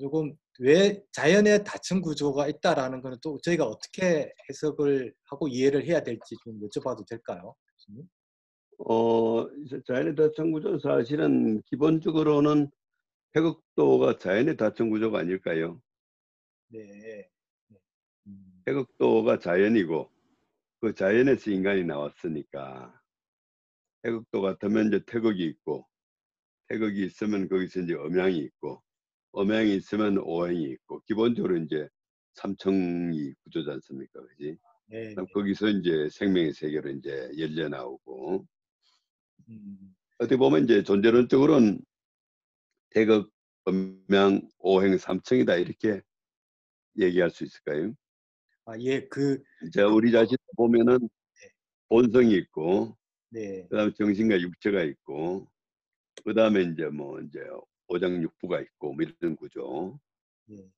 조금 0.00 0.34
왜 0.62 1.02
자연의 1.12 1.64
다층 1.64 2.02
구조가 2.02 2.48
있다라는 2.48 3.00
것은 3.00 3.16
또 3.22 3.38
저희가 3.42 3.64
어떻게 3.64 4.30
해석을 4.48 5.14
하고 5.24 5.48
이해를 5.48 5.86
해야 5.86 6.02
될지 6.02 6.36
좀 6.44 6.60
여쭤봐도 6.60 7.06
될까요? 7.08 7.54
어, 8.86 9.46
자연의 9.86 10.14
다층 10.14 10.52
구조 10.52 10.78
사실은 10.78 11.62
기본적으로는 11.62 12.70
태극도가 13.32 14.18
자연의 14.18 14.58
다층 14.58 14.90
구조가 14.90 15.20
아닐까요? 15.20 15.80
네. 16.68 16.82
네. 17.68 17.78
음. 18.26 18.62
태극도가 18.66 19.38
자연이고 19.38 20.10
그 20.82 20.94
자연에서 20.94 21.50
인간이 21.50 21.84
나왔으니까 21.84 23.00
태극도 24.02 24.42
같으면 24.42 24.88
이제 24.88 25.00
태극이 25.06 25.42
있고 25.42 25.88
태극이 26.68 27.06
있으면 27.06 27.48
거기서 27.48 27.80
이제 27.80 27.94
음양이 27.94 28.36
있고 28.36 28.82
음양이 29.36 29.74
있으면 29.76 30.18
오행이 30.18 30.62
있고 30.72 31.00
기본적으로 31.06 31.56
이제 31.58 31.88
삼청이 32.34 33.34
구조지 33.44 33.70
않습니까, 33.70 34.20
그지? 34.26 34.56
네. 34.86 35.14
그럼 35.14 35.26
거기서 35.32 35.68
이제 35.68 36.08
생명의 36.10 36.52
세계로 36.52 36.90
이제 36.90 37.30
열려 37.38 37.68
나오고 37.68 38.44
음. 39.48 39.94
어떻게 40.18 40.36
보면 40.36 40.64
이제 40.64 40.82
존재론적으로는 40.82 41.80
태극, 42.90 43.30
음양, 43.68 44.48
오행, 44.58 44.98
삼청이다 44.98 45.56
이렇게 45.56 46.02
얘기할 46.98 47.30
수 47.30 47.44
있을까요? 47.44 47.94
아, 48.64 48.78
예, 48.80 49.06
그. 49.08 49.42
자, 49.72 49.86
우리 49.86 50.10
자신 50.12 50.36
보면은 50.56 50.98
네. 51.00 51.48
본성이 51.88 52.34
있고, 52.34 52.96
네. 53.30 53.66
그 53.70 53.76
다음에 53.76 53.92
정신과 53.96 54.40
육체가 54.40 54.82
있고, 54.82 55.48
그 56.24 56.34
다음에 56.34 56.62
이제 56.62 56.86
뭐 56.86 57.20
이제 57.20 57.40
오장육부가 57.90 58.60
있고 58.60 58.94
뭐 58.94 59.04
이런 59.04 59.36
구조. 59.36 59.98
예. 60.50 60.70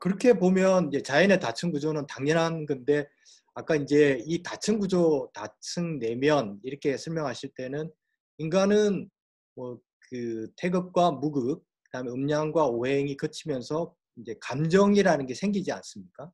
그렇게 0.00 0.32
보면 0.34 0.88
이제 0.88 1.02
자연의 1.02 1.40
다층 1.40 1.70
구조는 1.70 2.06
당연한 2.06 2.66
건데 2.66 3.08
아까 3.54 3.76
이제 3.76 4.22
이 4.26 4.42
다층 4.42 4.78
구조, 4.78 5.30
다층 5.34 5.98
내면 5.98 6.58
이렇게 6.62 6.96
설명하실 6.96 7.50
때는 7.56 7.90
인간은 8.38 9.10
뭐 9.54 9.80
그 10.12 10.46
태극과 10.56 11.12
무극, 11.12 11.64
그다음에 11.84 12.10
음양과 12.10 12.66
오행이 12.66 13.16
거치면서 13.16 13.94
이제 14.16 14.34
감정이라는 14.42 15.24
게 15.24 15.32
생기지 15.32 15.72
않습니까? 15.72 16.30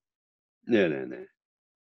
네네네. 0.66 1.24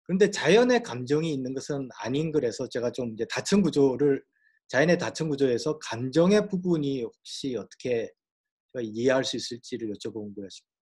그런데 0.03 0.29
자연의 0.29 0.83
감정이 0.83 1.33
있는 1.33 1.55
것은 1.55 1.89
아닌 2.01 2.33
거라서 2.33 2.69
제가 2.69 2.91
좀 2.91 3.13
이제 3.13 3.25
다층 3.31 3.63
구조를 3.63 4.25
자연의 4.69 4.99
다층 4.99 5.29
구조에서 5.29 5.79
감정의 5.79 6.49
부분이 6.49 7.03
혹시 7.03 7.57
어떻게 7.57 8.11
이해할 8.81 9.25
수 9.25 9.37
있을지를 9.37 9.93
여쭤본 9.93 10.35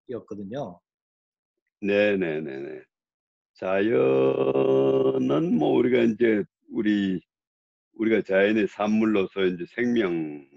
거였거든요. 0.09 0.81
네네네네. 1.81 2.83
자연은 3.55 3.99
뭐 5.57 5.71
우리가 5.79 6.03
이제 6.03 6.45
우리 6.71 7.21
우리가 7.95 8.23
자연의 8.23 8.69
산물로서 8.69 9.45
이제 9.47 9.65
생명인데 9.75 10.49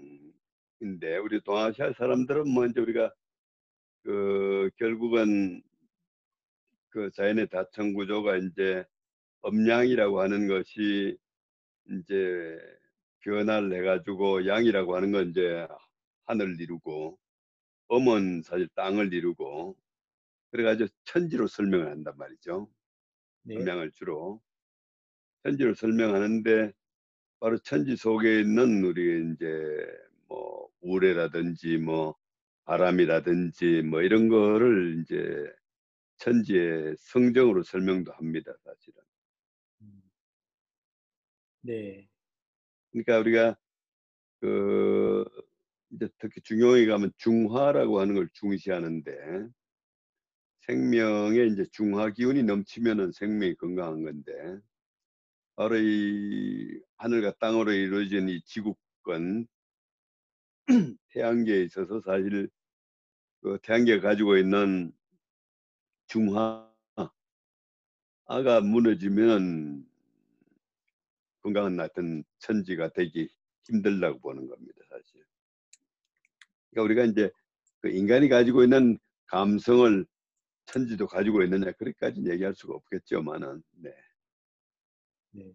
우리 1.22 1.42
동아시아 1.42 1.92
사람들은 1.92 2.48
뭐 2.48 2.66
이제 2.66 2.80
우리가 2.80 3.12
그 4.02 4.70
결국은 4.78 5.62
그 6.90 7.10
자연의 7.14 7.48
다층 7.48 7.94
구조가 7.94 8.36
이제 8.36 8.84
음양이라고 9.44 10.20
하는 10.20 10.46
것이 10.46 11.18
이제 11.90 12.58
변화를 13.24 13.72
해가지고 13.74 14.46
양이라고 14.46 14.96
하는 14.96 15.12
건 15.12 15.30
이제 15.30 15.66
하늘 16.26 16.60
이루고 16.60 17.18
음은 17.92 18.42
사실 18.42 18.68
땅을 18.74 19.12
이루고 19.12 19.76
그래가지고 20.50 20.88
천지로 21.04 21.46
설명을 21.46 21.90
한단 21.90 22.16
말이죠. 22.16 22.70
네. 23.42 23.56
음양을 23.56 23.92
주로 23.92 24.40
천지로 25.42 25.74
설명하는데 25.74 26.72
바로 27.40 27.58
천지 27.58 27.96
속에 27.96 28.40
있는 28.40 28.84
우리 28.84 29.32
이제 29.32 29.46
뭐 30.28 30.68
우레라든지 30.80 31.78
뭐 31.78 32.16
바람이라든지 32.64 33.82
뭐 33.82 34.00
이런 34.02 34.28
거를 34.28 35.02
이제 35.02 35.52
천지의 36.16 36.96
성정으로 36.98 37.62
설명도 37.62 38.12
합니다, 38.12 38.52
사실은. 38.64 39.02
음. 39.82 40.02
네. 41.62 42.08
그러니까 42.94 43.18
우리가 43.18 43.56
그 44.40 45.24
이제 45.90 46.08
특히 46.18 46.40
중용에 46.42 46.86
가면 46.86 47.12
중화라고 47.16 48.00
하는 48.00 48.14
걸 48.14 48.28
중시하는데 48.32 49.48
생명에 50.60 51.44
이제 51.46 51.66
중화 51.72 52.10
기운이 52.10 52.44
넘치면은 52.44 53.12
생명이 53.12 53.56
건강한 53.56 54.02
건데 54.04 54.60
바로 55.56 55.76
이 55.76 56.80
하늘과 56.96 57.34
땅으로 57.38 57.72
이루어진 57.72 58.28
이 58.28 58.40
지구권 58.42 59.46
태양계에 61.08 61.64
있어서 61.64 62.00
사실 62.00 62.48
그 63.42 63.58
태양계가 63.62 64.08
가지고 64.08 64.38
있는 64.38 64.92
중화가 66.06 66.70
무너지면 68.62 69.84
건강한 71.44 71.76
같은 71.76 72.24
천지가 72.38 72.88
되기 72.94 73.28
힘들다고 73.64 74.18
보는 74.20 74.48
겁니다, 74.48 74.80
사실. 74.88 75.22
그러니까 76.70 76.82
우리가 76.82 77.04
이제 77.04 77.30
그 77.80 77.90
인간이 77.90 78.30
가지고 78.30 78.64
있는 78.64 78.98
감성을 79.26 80.06
천지도 80.64 81.06
가지고 81.06 81.42
있느냐 81.42 81.70
그렇게까지 81.72 82.24
얘기할 82.26 82.54
수가 82.54 82.74
없겠지만은 82.74 83.62
네. 83.72 83.94
네. 85.32 85.52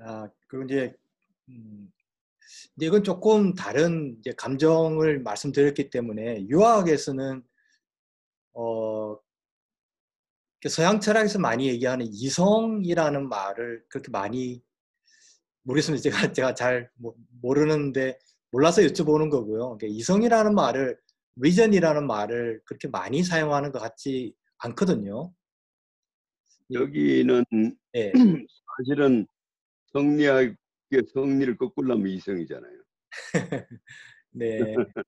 아, 0.00 0.28
그리고 0.46 0.64
이제 0.66 0.94
음, 1.48 1.90
근데 2.74 2.86
이건 2.86 3.02
조금 3.02 3.54
다른 3.54 4.18
이제 4.18 4.32
감정을 4.36 5.22
말씀드렸기 5.22 5.88
때문에 5.88 6.46
유학에서는 6.48 7.42
어 8.52 9.18
서양 10.68 11.00
철학에서 11.00 11.38
많이 11.38 11.68
얘기하는 11.68 12.06
이성이라는 12.10 13.28
말을 13.28 13.84
그렇게 13.88 14.10
많이 14.10 14.62
모르겠습니다. 15.64 16.02
제가 16.02 16.16
제가 16.32 16.54
잘 16.54 16.90
모르는데 17.40 18.18
몰라서 18.50 18.82
여쭤보는 18.82 19.30
거고요. 19.30 19.76
그러니까 19.76 19.86
이성이라는 19.88 20.54
말을 20.54 20.98
리전이라는 21.36 22.06
말을 22.06 22.60
그렇게 22.64 22.88
많이 22.88 23.22
사용하는 23.22 23.72
것 23.72 23.78
같지 23.78 24.34
않거든요. 24.58 25.32
여기는 26.70 27.44
네. 27.92 28.12
사실은 28.78 29.26
성리학의 29.92 30.56
성리를 31.12 31.56
거꾸로 31.56 31.94
하면 31.94 32.06
이성이잖아요. 32.08 32.82
네. 34.30 34.58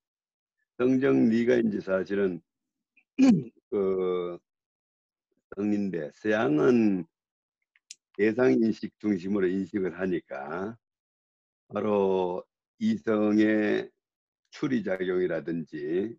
성정리가 0.78 1.56
이제 1.56 1.80
사실은 1.80 2.40
그 3.70 4.38
성인데 5.56 6.10
서양은 6.14 7.04
대상 8.16 8.52
인식 8.52 8.98
중심으로 8.98 9.46
인식을 9.48 9.98
하니까 10.00 10.76
바로 11.68 12.44
이성의 12.78 13.90
추리작용이라든지 14.50 16.16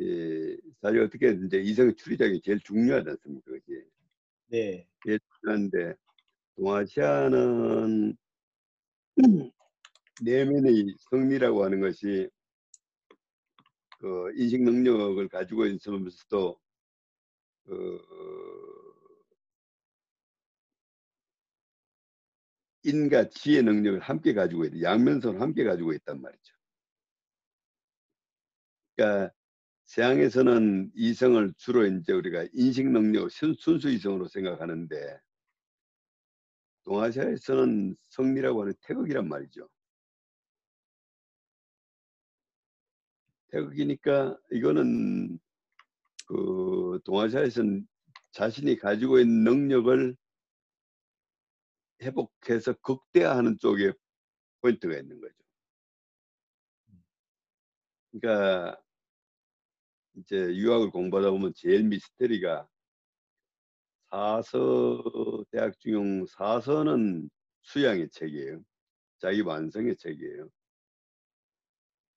예, 0.00 0.56
사실 0.80 1.00
어떻게 1.00 1.30
이제 1.32 1.58
이성의 1.58 1.94
추리작용이 1.96 2.40
제일 2.40 2.60
중요하지 2.60 3.10
않습니까? 3.10 3.50
그게 3.50 3.84
네. 4.46 4.86
제일 5.04 5.18
중요한데 5.40 5.94
동아시아는 6.56 8.16
내면의 10.22 10.94
성리라고 11.10 11.64
하는 11.64 11.80
것이 11.80 12.28
그 13.98 14.32
인식 14.36 14.62
능력을 14.62 15.28
가지고 15.28 15.66
있으면서도 15.66 16.54
그 16.54 16.71
인과 22.84 23.28
지혜 23.28 23.62
능력을 23.62 24.00
함께 24.00 24.34
가지고 24.34 24.64
있다. 24.64 24.80
양면성을 24.80 25.40
함께 25.40 25.64
가지고 25.64 25.92
있단 25.92 26.20
말이죠. 26.20 26.54
그러니까 28.96 29.32
서양에서는 29.84 30.92
이성을 30.94 31.54
주로 31.56 31.86
이제 31.86 32.12
우리가 32.12 32.46
인식 32.52 32.88
능력, 32.90 33.30
순수 33.30 33.88
이성으로 33.88 34.28
생각하는데 34.28 35.20
동아시아에서는 36.84 37.96
성리라고 38.02 38.62
하는 38.62 38.74
태극이란 38.80 39.28
말이죠. 39.28 39.68
태극이니까 43.48 44.38
이거는 44.50 45.38
그 46.32 46.98
동아시아에서는 47.04 47.86
자신이 48.30 48.78
가지고 48.78 49.18
있는 49.18 49.44
능력을 49.44 50.16
회복해서 52.00 52.72
극대화하는 52.80 53.58
쪽에 53.58 53.92
포인트가 54.62 54.96
있는 54.96 55.20
거죠. 55.20 55.34
그러니까 58.10 58.82
이제 60.14 60.36
유학을 60.36 60.90
공부하다 60.90 61.30
보면 61.30 61.52
제일 61.54 61.84
미스터리가 61.84 62.66
사서 64.10 65.44
대학 65.50 65.78
중용 65.80 66.24
사서는 66.26 67.28
수양의 67.62 68.08
책이에요. 68.10 68.62
자기 69.18 69.42
완성의 69.42 69.96
책이에요. 69.96 70.48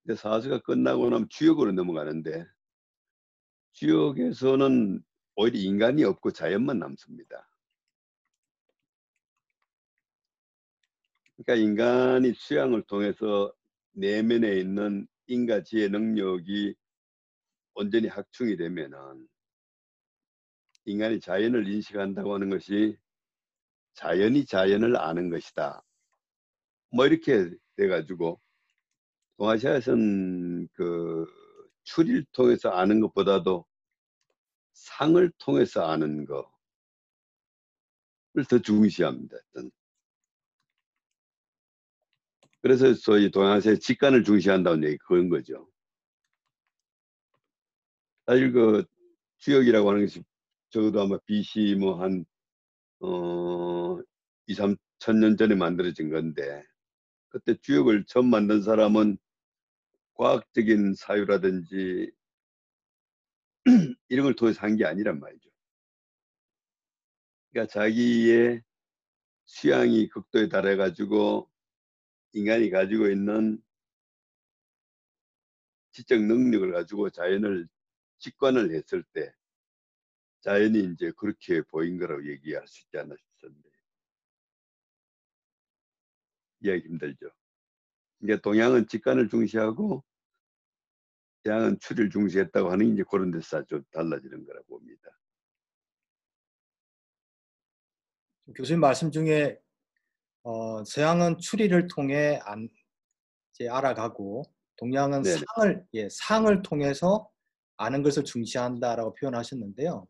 근데 0.04 0.16
사서가 0.16 0.60
끝나고 0.62 1.10
나면 1.10 1.28
주역으로 1.30 1.74
넘어가는데 1.74 2.46
주역에서는 3.76 5.03
오히려 5.35 5.60
인간이 5.60 6.03
없고 6.06 6.31
자연만 6.31 6.80
남습니다. 6.80 7.47
그러니까 11.35 11.56
인간이 11.56 12.34
수양을 12.34 12.84
통해서 12.84 13.53
내면에 13.91 14.60
있는 14.60 15.07
인과 15.27 15.64
지혜 15.64 15.89
능력이 15.89 16.73
온전히 17.73 18.07
확충이 18.07 18.56
되면은 18.56 19.27
인간이 20.85 21.19
자연을 21.19 21.68
인식한다고 21.68 22.34
하는 22.34 22.49
것이 22.49 22.97
자연이 23.93 24.45
자연을 24.45 24.95
아는 24.95 25.30
것이다. 25.30 25.84
뭐 26.91 27.06
이렇게 27.06 27.49
돼가지고 27.76 28.39
동아시아에서는 29.38 30.69
그 30.72 31.26
추리를 31.86 32.26
통해서 32.34 32.70
아는 32.70 32.99
것보다도 32.99 33.66
상을 34.74 35.32
통해서 35.38 35.86
아는 35.86 36.26
것을 36.26 36.45
더 38.49 38.60
중시합니다. 38.60 39.38
그래서 42.62 42.94
소위 42.95 43.30
동양시의 43.32 43.80
직관을 43.80 44.24
중시한다는 44.24 44.84
얘기 44.86 44.98
그런 45.07 45.30
거죠. 45.30 45.70
사실 48.26 48.52
그 48.52 48.84
주역이라고 49.38 49.88
하는 49.90 50.02
것이 50.02 50.24
적어도 50.72 51.02
아마 51.02 51.18
BC 51.26 51.76
뭐 51.80 52.02
한, 52.02 52.26
어, 53.02 53.99
2, 54.48 54.56
3천 54.56 55.20
년 55.20 55.38
전에 55.38 55.56
만들어진 55.56 56.10
건데, 56.10 56.64
그때 57.30 57.56
주역을 57.62 58.06
처음 58.07 58.30
만든 58.30 58.62
사람은 58.62 59.18
과학적인 60.16 60.94
사유라든지 60.96 62.12
이런 64.10 64.26
걸 64.26 64.36
통해서 64.36 64.62
한 64.62 64.76
게 64.78 64.86
아니란 64.86 65.20
말이죠. 65.20 65.50
그러니까 67.52 67.72
자기의 67.72 68.62
수양이 69.46 70.10
극도에 70.10 70.50
달해가지고 70.50 71.50
인간이 72.34 72.70
가지고 72.70 73.10
있는 73.10 73.62
지적 75.94 76.22
능력을 76.22 76.72
가지고 76.74 77.10
자연을 77.10 77.68
직관을 78.20 78.74
했을 78.76 79.04
때 79.14 79.34
자연이 80.42 80.80
이제 80.94 81.12
그렇게 81.18 81.62
보인 81.64 81.98
거라고 81.98 82.26
얘기할 82.30 82.66
수 82.68 82.82
있지 82.84 82.98
않나 82.98 83.16
싶은데 83.18 83.70
이해하기 86.62 86.88
힘들죠. 86.88 87.30
이제 88.24 88.40
동양은 88.42 88.88
직관을 88.88 89.30
중시하고 89.30 90.04
서양은 91.44 91.80
추리를 91.80 92.10
중시했다고 92.10 92.72
하는 92.72 92.88
게 92.88 92.94
이제 92.94 93.04
그런 93.10 93.32
데서 93.32 93.64
좀 93.66 93.84
달라지는 93.92 94.46
거라고 94.46 94.66
봅니다. 94.66 95.10
교수님 98.56 98.80
말씀 98.80 99.12
중에 99.12 99.60
어, 100.44 100.84
서양은 100.84 101.38
추리를 101.40 101.88
통해 101.88 102.40
안, 102.44 102.68
이제 103.54 103.68
알아가고 103.70 104.44
동양은 104.78 105.24
네네. 105.24 105.38
상을 105.56 105.86
예, 105.94 106.08
상을 106.12 106.62
통해서 106.62 107.30
아는 107.78 108.04
것을 108.04 108.24
중시한다라고 108.24 109.14
표현하셨는데요. 109.16 110.08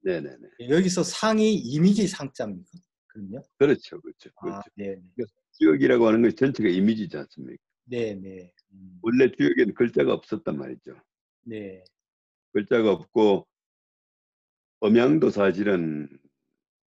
네네네. 0.00 0.48
예, 0.60 0.68
여기서 0.68 1.02
상이 1.02 1.54
이미지 1.54 2.06
상자입니까? 2.06 2.70
그럼요? 3.06 3.42
그렇죠, 3.58 4.00
그렇죠, 4.00 4.30
아, 4.36 4.40
그렇죠. 4.40 4.70
네, 4.74 5.00
주역이라고 5.58 6.06
하는 6.06 6.22
것이 6.22 6.36
전체가 6.36 6.68
이미지지 6.68 7.16
않습니까? 7.16 7.62
네, 7.84 8.14
네, 8.14 8.52
음, 8.72 8.98
원래 9.02 9.30
주역에는 9.30 9.74
글자가 9.74 10.12
없었단 10.12 10.56
말이죠. 10.56 10.96
네, 11.42 11.82
글자가 12.52 12.90
없고 12.92 13.46
음양도 14.82 15.30
사실은 15.30 16.08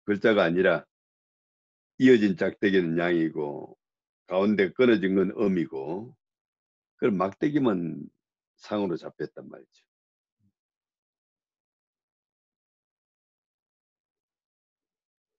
글자가 0.05 0.43
아니라 0.43 0.85
이어진 1.97 2.35
짝대기는 2.35 2.97
양이고 2.97 3.77
가운데 4.27 4.71
끊어진 4.71 5.15
건 5.15 5.31
음이고 5.37 6.15
그럼 6.97 7.17
막대기만 7.17 8.09
상으로 8.55 8.97
잡혔단 8.97 9.49
말이죠. 9.49 9.83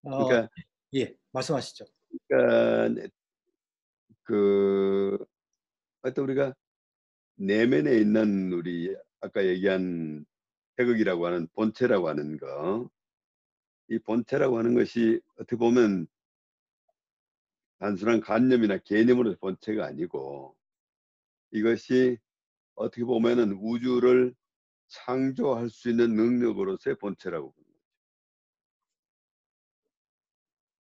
어, 0.05 0.25
그러니까, 0.25 0.53
예, 0.95 1.15
말씀하시죠. 1.31 1.85
그러니까 2.33 3.09
그 4.23 5.19
어떤 6.01 6.25
우리가 6.25 6.55
내면에 7.37 7.97
있는 7.99 8.53
우리 8.53 8.97
아까 9.21 9.45
얘기한 9.47 10.25
태극이라고 10.77 11.27
하는 11.27 11.47
본체라고 11.55 12.09
하는 12.09 12.39
거, 12.39 12.89
이 13.89 13.99
본체라고 13.99 14.57
하는 14.59 14.75
것이 14.75 15.21
어떻게 15.37 15.57
보면 15.57 16.07
단순한 17.79 18.21
관념이나 18.21 18.79
개념으로의 18.79 19.37
본체가 19.37 19.85
아니고 19.85 20.57
이것이 21.51 22.17
어떻게 22.77 23.05
보면은 23.05 23.53
우주를 23.61 24.35
창조할 24.89 25.69
수 25.69 25.91
있는 25.91 26.15
능력으로서의 26.17 26.97
본체라고 26.97 27.53
보는 27.53 27.67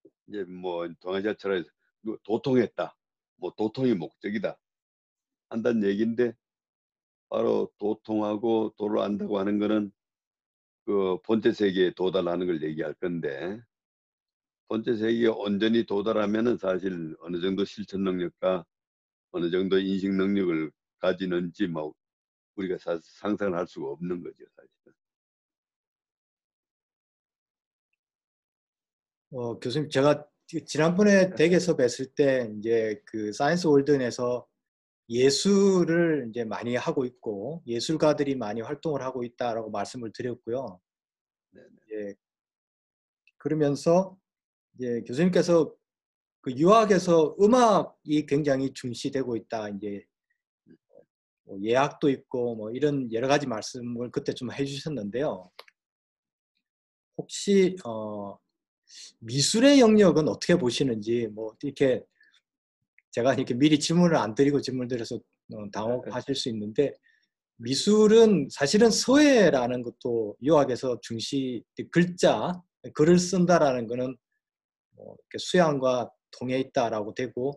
거죠. 0.04 0.12
이제 0.32 0.44
뭐 0.46 0.88
동아시아 1.02 1.34
철학에서 1.36 1.70
도통했다, 2.24 2.96
뭐 3.36 3.52
도통이 3.58 3.94
목적이다 3.96 4.58
한다는 5.50 5.84
얘기인데 5.84 6.34
바로 7.30 7.72
도통하고 7.80 8.74
도를 8.78 9.02
안다고 9.02 9.40
하는 9.40 9.60
거는 9.60 9.92
그 10.86 11.18
본체 11.24 11.54
세계에 11.54 11.94
도달하는 11.94 12.48
걸 12.48 12.64
얘기할 12.64 12.94
건데 12.96 13.62
본체 14.70 14.96
세계에 14.96 15.28
온전히 15.28 15.86
도달하면은 15.86 16.58
사실 16.58 17.16
어느 17.20 17.42
정도 17.42 17.66
실천 17.66 18.04
능력과 18.04 18.66
어느 19.32 19.52
정도 19.52 19.80
인식 19.80 20.12
능력을 20.14 20.72
가지는지 21.00 21.68
뭐 21.68 21.94
우리가 22.56 22.78
사- 22.80 23.00
상상을 23.04 23.58
할 23.58 23.68
수가 23.68 23.88
없는 23.90 24.24
거죠 24.24 24.46
사실은. 24.56 24.94
어, 29.32 29.60
교수님, 29.60 29.90
제가 29.90 30.26
지- 30.48 30.66
지난번에 30.66 31.34
댁에서 31.36 31.78
뵀을 31.78 32.14
때 32.16 32.52
이제 32.58 33.02
그 33.06 33.32
사이언스 33.32 33.68
월든에서 33.68 34.46
예술을 35.10 36.28
이제 36.30 36.44
많이 36.44 36.76
하고 36.76 37.06
있고 37.06 37.64
예술가들이 37.68 38.36
많이 38.36 38.62
활동을 38.62 39.02
하고 39.02 39.24
있다라고 39.24 39.70
말씀을 39.72 40.12
드렸고요. 40.14 40.80
네네. 41.52 41.68
예. 42.10 42.16
그러면서 43.38 44.18
이제 44.76 45.02
교수님께서 45.08 45.74
그 46.42 46.52
유학에서 46.54 47.36
음악이 47.42 48.26
굉장히 48.26 48.74
중시되고 48.74 49.36
있다. 49.38 49.70
이제 49.70 50.06
뭐 51.44 51.58
예약도 51.62 52.10
있고 52.10 52.56
뭐 52.56 52.72
이런 52.72 53.12
여러 53.14 53.28
가지 53.28 53.48
말씀을 53.48 54.12
그때 54.12 54.34
좀 54.34 54.52
해주셨는데요. 54.52 55.52
혹시 57.18 57.76
어, 57.86 58.38
미술의 59.20 59.80
영역은 59.80 60.28
어떻게 60.28 60.56
보시는지 60.56 61.28
뭐 61.28 61.56
이렇게 61.64 62.04
제가 63.12 63.34
이렇게 63.34 63.54
미리 63.54 63.80
질문을 63.80 64.16
안 64.16 64.36
드리고 64.36 64.62
질문 64.62 64.88
드려서 64.88 65.16
어, 65.16 65.72
당혹하실 65.72 66.36
수 66.36 66.50
있는데 66.50 66.94
미술은 67.58 68.48
사실은 68.50 68.90
서예라는 68.90 69.84
것도 69.84 70.36
유학에서 70.42 71.00
중시 71.02 71.64
글자 71.92 72.54
글을 72.94 73.20
쓴다라는 73.20 73.88
거는 73.88 74.18
뭐 74.96 75.16
이렇게 75.20 75.38
수양과 75.38 76.10
통해 76.32 76.60
있다라고 76.60 77.14
되고 77.14 77.54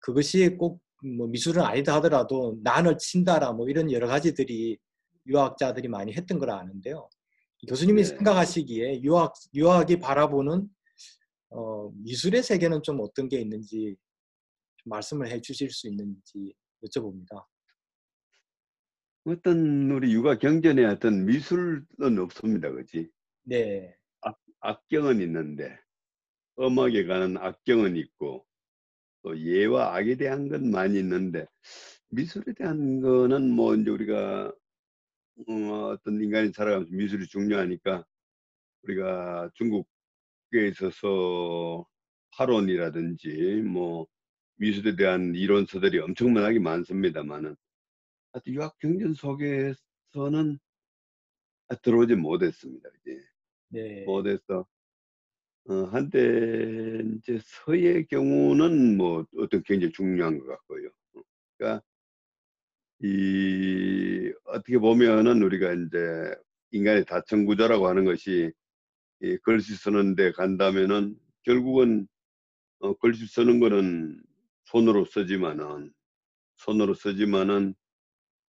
그것이 0.00 0.56
꼭 0.56 0.84
뭐 1.04 1.26
미술은 1.26 1.62
아니다 1.62 1.94
하더라도 1.96 2.58
난을 2.62 2.96
친다라 2.98 3.52
뭐 3.52 3.68
이런 3.68 3.92
여러 3.92 4.06
가지들이 4.06 4.78
유학자들이 5.26 5.88
많이 5.88 6.14
했던 6.14 6.38
걸 6.38 6.50
아는데요. 6.50 7.08
교수님이 7.66 8.02
네. 8.02 8.08
생각하시기에 8.08 9.02
유학 9.02 9.34
유학이 9.54 9.98
바라보는 9.98 10.68
어, 11.50 11.90
미술의 11.90 12.42
세계는 12.42 12.82
좀 12.82 12.98
어떤 13.00 13.28
게 13.28 13.40
있는지 13.40 13.96
좀 14.76 14.90
말씀을 14.90 15.30
해주실 15.30 15.70
수 15.70 15.88
있는지 15.88 16.54
여쭤봅니다. 16.84 17.44
어떤 19.26 19.90
우리 19.90 20.12
육아 20.12 20.38
경전에 20.38 20.84
어떤 20.84 21.24
미술은 21.24 22.18
없습니다, 22.18 22.70
그지? 22.70 23.08
네, 23.44 23.96
악경은 24.64 25.20
있는데 25.20 25.78
음악에 26.58 27.04
관한 27.04 27.36
악경은 27.36 27.96
있고 27.96 28.46
또 29.22 29.38
예와 29.38 29.94
악에 29.96 30.16
대한 30.16 30.48
건 30.48 30.70
많이 30.70 30.98
있는데 30.98 31.46
미술에 32.08 32.54
대한 32.54 33.00
거는 33.02 33.50
뭐 33.50 33.74
이제 33.74 33.90
우리가 33.90 34.52
어, 35.48 35.88
어떤 35.92 36.22
인간이 36.22 36.52
살아가면서 36.52 36.94
미술이 36.94 37.26
중요하니까 37.26 38.04
우리가 38.82 39.50
중국에 39.54 40.68
있어서 40.70 41.86
화론이라든지 42.32 43.62
뭐 43.66 44.06
미술에 44.56 44.96
대한 44.96 45.34
이론서들이 45.34 45.98
엄청나게 45.98 46.58
많습니다만은 46.58 47.56
유학 48.46 48.78
경전 48.78 49.14
속에서는 49.14 50.58
들어오지 51.82 52.14
못했습니다. 52.16 52.88
이제 53.00 53.20
네, 53.68 54.04
못해서 54.04 54.66
어, 55.66 55.74
한때 55.84 57.02
이제 57.16 57.38
서의 57.42 58.06
경우는 58.06 58.96
뭐 58.96 59.24
어떤 59.38 59.62
굉장히 59.62 59.92
중요한 59.92 60.38
것 60.38 60.46
같고요. 60.46 60.90
그러니까 61.56 61.82
이 63.04 64.32
어떻게 64.44 64.78
보면은 64.78 65.42
우리가 65.42 65.74
이제 65.74 66.34
인간의 66.70 67.04
다층 67.04 67.44
구조라고 67.44 67.86
하는 67.86 68.06
것이 68.06 68.50
이 69.20 69.36
글씨 69.42 69.76
쓰는데 69.76 70.32
간다면은 70.32 71.14
결국은 71.42 72.08
어, 72.78 72.94
글씨 72.96 73.26
쓰는 73.26 73.60
거는 73.60 74.22
손으로 74.64 75.04
쓰지만은 75.04 75.92
손으로 76.56 76.94
쓰지만은 76.94 77.74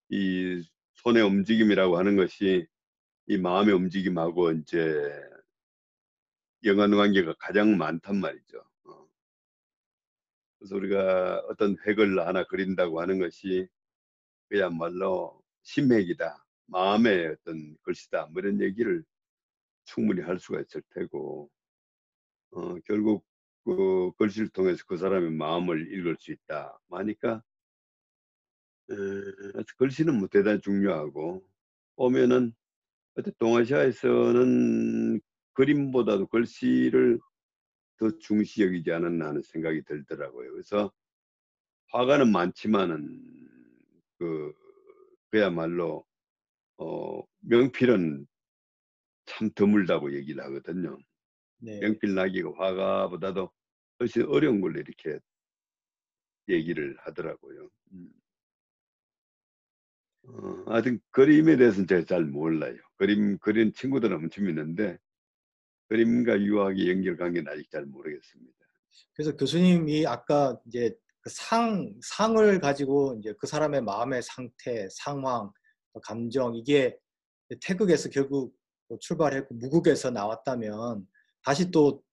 이 0.07 0.63
손의 0.93 1.21
움직임이라고 1.23 1.97
하는 1.97 2.15
것이 2.15 2.65
이 3.27 3.37
마음의 3.37 3.73
움직임하고 3.73 4.51
이제 4.53 5.11
연관관계가 6.63 7.35
가장 7.39 7.77
많단 7.77 8.21
말이죠. 8.21 8.63
어. 8.85 9.07
그래서 10.57 10.75
우리가 10.77 11.43
어떤 11.49 11.75
획을 11.85 12.25
하나 12.25 12.45
그린다고 12.45 13.01
하는 13.01 13.19
것이 13.19 13.67
그야말로 14.49 15.41
심획이다. 15.63 16.45
마음의 16.67 17.27
어떤 17.27 17.77
글씨다. 17.83 18.27
뭐 18.27 18.41
이런 18.41 18.61
얘기를 18.61 19.03
충분히 19.85 20.21
할 20.21 20.39
수가 20.39 20.61
있을 20.61 20.81
테고, 20.93 21.49
어, 22.51 22.75
결국 22.85 23.25
그 23.65 24.11
글씨를 24.17 24.49
통해서 24.49 24.83
그 24.87 24.97
사람의 24.97 25.31
마음을 25.31 25.91
읽을 25.93 26.17
수 26.19 26.31
있다. 26.31 26.79
하니까 26.91 27.43
에, 28.91 28.95
글씨는 29.77 30.19
뭐 30.19 30.27
대단히 30.27 30.61
중요하고 30.61 31.43
보면은 31.95 32.53
어떤 33.15 33.33
동아시아에서는 33.39 35.19
그림보다도 35.53 36.27
글씨를 36.27 37.19
더 37.97 38.11
중시 38.19 38.63
여기지 38.63 38.91
않았나 38.91 39.27
하는 39.27 39.41
생각이 39.41 39.83
들더라고요. 39.83 40.51
그래서 40.51 40.91
화가는 41.91 42.31
많지만은 42.31 43.44
그 44.17 44.53
그야말로 45.29 46.05
어 46.77 47.21
명필은 47.39 48.27
참 49.25 49.49
드물다고 49.55 50.13
얘기를 50.13 50.43
하거든요. 50.43 50.97
네. 51.57 51.79
명필 51.79 52.13
나기가 52.13 52.51
화가보다도 52.55 53.51
훨씬 53.99 54.25
어려운 54.25 54.61
걸로 54.61 54.79
이렇게 54.79 55.19
얘기를 56.49 56.95
하더라고요. 56.99 57.69
음. 57.93 58.11
어, 60.27 60.63
하여튼 60.67 60.99
그림에 61.11 61.55
대해서는 61.57 61.87
제가 61.87 62.05
잘 62.05 62.25
몰라요. 62.25 62.77
그림 62.97 63.37
그린 63.39 63.73
친구들은 63.73 64.15
엄청 64.15 64.47
있는데 64.47 64.97
그림과 65.87 66.41
유학의 66.41 66.89
연결 66.89 67.17
관계는 67.17 67.51
아직 67.51 67.69
잘 67.69 67.85
모르겠습니다. 67.85 68.53
그래서 69.13 69.35
교수님이 69.35 70.07
아까 70.07 70.59
이제 70.65 70.95
그 71.25 71.31
상, 71.31 71.91
상을 72.03 72.59
가지고 72.59 73.17
이제 73.19 73.33
그 73.39 73.47
사람의 73.47 73.81
마음의 73.81 74.21
상태, 74.21 74.87
상황, 74.91 75.51
감정, 76.03 76.55
이게 76.55 76.95
태극에서 77.61 78.09
결국 78.09 78.53
뭐 78.87 78.99
출발했고 78.99 79.55
무국에서 79.55 80.11
나왔다면 80.11 81.07
다시 81.43 81.71
또 81.71 82.03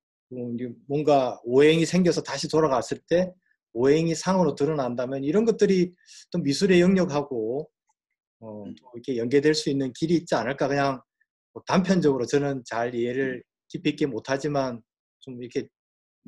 뭔가 0.89 1.39
오행이 1.44 1.84
생겨서 1.84 2.22
다시 2.22 2.48
돌아갔을 2.48 3.01
때 3.06 3.30
오행이 3.74 4.14
상으로 4.14 4.55
드러난다면 4.55 5.24
이런 5.24 5.44
것들이 5.44 5.93
또 6.30 6.39
미술의 6.39 6.80
영역하고 6.80 7.68
어, 8.40 8.64
이렇게 8.94 9.18
연계될 9.18 9.55
수 9.55 9.68
있는 9.68 9.93
길이 9.93 10.14
있지 10.14 10.34
않을까. 10.34 10.68
그냥 10.68 11.02
뭐 11.52 11.62
단편적으로 11.66 12.24
저는 12.24 12.62
잘 12.64 12.94
이해를 12.94 13.43
깊이 13.68 13.90
있게 13.90 14.06
못하지만 14.06 14.80
좀 15.20 15.43
이렇게 15.43 15.68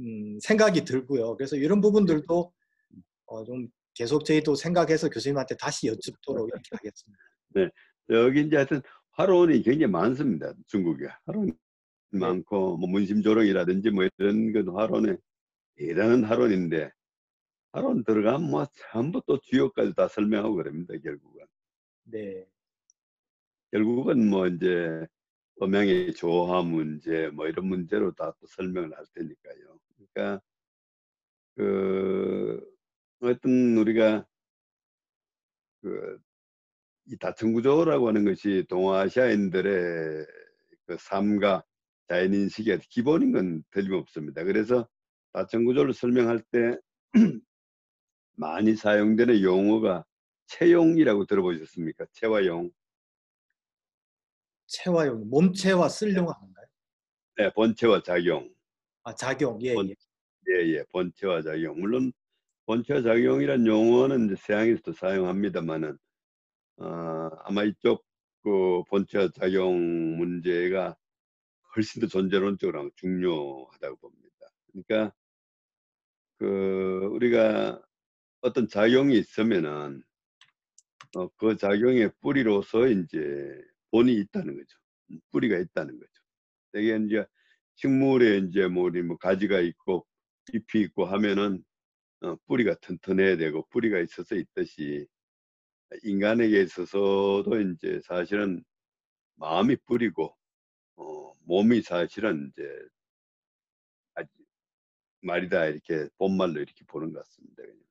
음, 0.00 0.38
생각이 0.42 0.84
들고요. 0.84 1.34
그래서 1.38 1.56
이런 1.56 1.80
부분들도 1.80 2.52
어, 3.26 3.44
좀 3.44 3.68
계속 3.94 4.24
저희도 4.24 4.54
생각해서 4.56 5.08
교수님한테 5.08 5.56
다시 5.56 5.86
여쭙도록 5.88 6.48
이렇게 6.48 6.68
하겠습니다. 6.72 7.22
네, 7.54 7.70
여기 8.10 8.42
이제 8.42 8.56
하여튼 8.56 8.82
화론이 9.12 9.62
굉장히 9.62 9.90
많습니다. 9.90 10.52
중국에 10.66 11.06
화론 11.26 11.46
네. 12.10 12.18
많고 12.18 12.76
뭐 12.76 12.88
문심조롱이라든지 12.88 13.90
뭐 13.90 14.04
이런 14.18 14.52
건 14.52 14.68
화론에 14.76 15.16
대단한 15.76 16.24
화론인데 16.24 16.90
화론 17.72 18.04
들어가면 18.04 18.50
뭐 18.50 18.66
전부 18.92 19.20
또 19.26 19.38
주요까지 19.40 19.94
다 19.94 20.08
설명하고 20.08 20.54
그럽니다. 20.56 20.94
결국은 20.98 21.46
네, 22.04 22.46
결국은 23.72 24.28
뭐 24.28 24.46
이제 24.46 25.06
음향의 25.62 26.14
조화 26.14 26.62
문제 26.62 27.28
뭐 27.30 27.46
이런 27.48 27.66
문제로 27.66 28.12
다 28.12 28.32
또 28.40 28.46
설명을 28.48 28.96
할 28.96 29.04
테니까요. 29.14 29.78
그러니까 30.14 30.42
그 31.56 32.73
어떤 33.24 33.76
우리가 33.78 34.26
그 35.82 36.18
이 37.06 37.16
다층구조라고 37.18 38.08
하는 38.08 38.24
것이 38.24 38.64
동아시아인들의 38.68 40.26
그 40.86 40.96
삶과 40.98 41.62
자연인식의 42.08 42.80
기본인 42.88 43.32
건 43.32 43.62
틀림없습니다. 43.70 44.42
그래서 44.44 44.88
다층구조를 45.32 45.92
설명할 45.92 46.40
때 46.50 46.78
많이 48.36 48.74
사용되는 48.74 49.42
용어가 49.42 50.04
채용이라고 50.46 51.26
들어보셨습니까? 51.26 52.06
채화용. 52.12 52.70
체화용, 54.66 55.28
몸체화 55.28 55.88
쓸용 55.88 56.28
하는가요? 56.28 56.66
네, 57.36 57.52
본체와 57.52 58.02
작용. 58.02 58.50
아, 59.02 59.14
작용, 59.14 59.60
예, 59.62 59.74
본- 59.74 59.90
예. 59.90 59.94
예, 60.48 60.68
예, 60.78 60.84
본체와 60.90 61.42
작용. 61.42 61.78
물론 61.78 62.12
본체와 62.66 63.02
작용이란 63.02 63.66
용어는 63.66 64.26
이제 64.26 64.36
서양에서도 64.36 64.92
사용합니다만은 64.92 65.98
어, 66.78 66.84
아마 67.44 67.64
이쪽 67.64 68.04
그 68.42 68.82
본체와 68.88 69.30
작용 69.34 70.16
문제가 70.16 70.96
훨씬 71.76 72.00
더 72.00 72.06
존재론적으로 72.06 72.90
중요하다고 72.96 73.96
봅니다. 73.96 74.36
그러니까 74.72 75.14
그 76.38 77.08
우리가 77.12 77.80
어떤 78.40 78.68
작용이 78.68 79.18
있으면은 79.18 80.02
어, 81.16 81.28
그 81.36 81.56
작용의 81.56 82.12
뿌리로서 82.20 82.88
이제 82.88 83.62
본이 83.90 84.14
있다는 84.14 84.56
거죠. 84.56 84.78
음, 85.10 85.20
뿌리가 85.30 85.58
있다는 85.58 85.98
거죠. 85.98 86.12
되게 86.72 86.96
이제 86.96 87.24
식물에 87.76 88.38
이제 88.38 88.66
뭐뭐 88.66 89.16
가지가 89.18 89.60
있고 89.60 90.06
잎이 90.52 90.84
있고 90.84 91.06
하면은 91.06 91.64
어, 92.24 92.36
뿌리가 92.46 92.74
튼튼해야 92.76 93.36
되고 93.36 93.66
뿌리가 93.68 94.00
있어서 94.00 94.34
있듯이 94.34 95.06
인간에게 96.02 96.62
있어서도 96.62 97.60
이제 97.60 98.00
사실은 98.02 98.64
마음이 99.36 99.76
뿌리고 99.84 100.34
어, 100.96 101.34
몸이 101.44 101.82
사실은 101.82 102.50
이제 102.52 102.88
말이다 105.20 105.66
이렇게 105.66 106.08
본말로 106.18 106.60
이렇게 106.60 106.84
보는 106.86 107.12
것 107.12 107.24
같습니다. 107.24 107.62
그냥. 107.62 107.84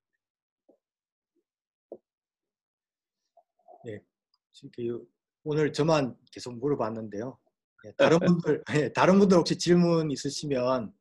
지금 4.51 4.69
그 4.75 5.07
오늘 5.43 5.73
저만 5.73 6.15
계속 6.31 6.57
물어봤는데요. 6.57 7.37
예, 7.85 7.91
다른 7.93 8.19
분들, 8.19 8.63
예, 8.85 8.93
다른 8.93 9.19
분들 9.19 9.37
혹시 9.37 9.57
질문 9.57 10.11
있으시면 10.11 10.93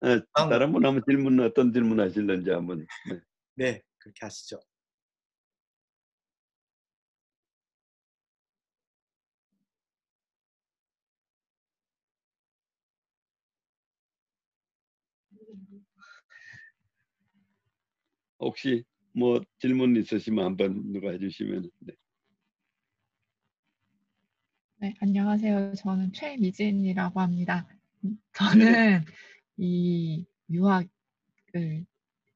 아, 0.00 0.20
다음. 0.34 0.50
다른 0.50 0.72
분 0.72 0.84
한번 0.86 1.02
질문 1.08 1.40
어떤 1.40 1.72
질문 1.72 1.98
하실런지 1.98 2.50
한번 2.50 2.86
네. 3.08 3.20
네, 3.56 3.82
그렇게 3.98 4.18
하시죠. 4.24 4.60
혹시 18.38 18.84
뭐 19.12 19.40
질문 19.58 19.96
있으시면 19.96 20.44
한번 20.44 20.92
누가 20.92 21.10
해주시면 21.10 21.68
네. 21.80 21.94
네, 24.80 24.94
안녕하세요. 25.00 25.74
저는 25.74 26.12
최미진이라고 26.12 27.20
합니다. 27.20 27.66
음, 28.04 28.16
저는 28.32 29.04
이 29.58 30.26
유학을 30.50 31.86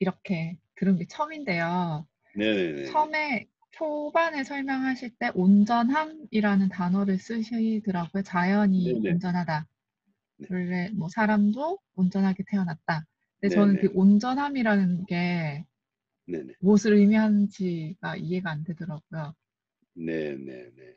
이렇게 0.01 0.59
들은 0.77 0.97
게 0.99 1.07
처음인데요. 1.07 2.07
네네네. 2.35 2.85
처음에 2.90 3.49
초반에 3.73 4.44
설명하실 4.44 5.16
때 5.19 5.31
온전함이라는 5.35 6.69
단어를 6.70 7.19
쓰시더라고요. 7.19 8.23
자연이 8.23 8.93
네네. 8.93 9.11
온전하다. 9.12 9.66
네. 10.39 10.49
원래 10.51 10.90
뭐 10.90 11.09
사람도 11.11 11.78
온전하게 11.97 12.44
태어났다. 12.51 13.05
근데 13.40 13.55
저는 13.55 13.77
네네. 13.77 13.89
그 13.89 13.90
온전함이라는 13.94 15.07
게 15.07 15.65
네네. 16.27 16.55
무엇을 16.61 16.94
의미하는지가 16.94 18.16
이해가 18.16 18.51
안 18.51 18.65
되더라고요. 18.65 19.35
네 19.94 20.36
네 20.36 20.70
네. 20.77 20.94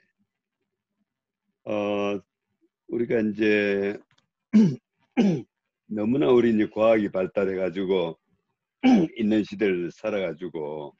어, 1.66 2.20
우리가 2.90 3.20
이제 3.22 3.98
너무나 5.88 6.30
우리 6.30 6.54
이제 6.54 6.68
과학이 6.68 7.12
발달해 7.12 7.56
가지고 7.56 8.18
있는 9.18 9.44
시대를 9.44 9.92
살아가지고 9.92 10.96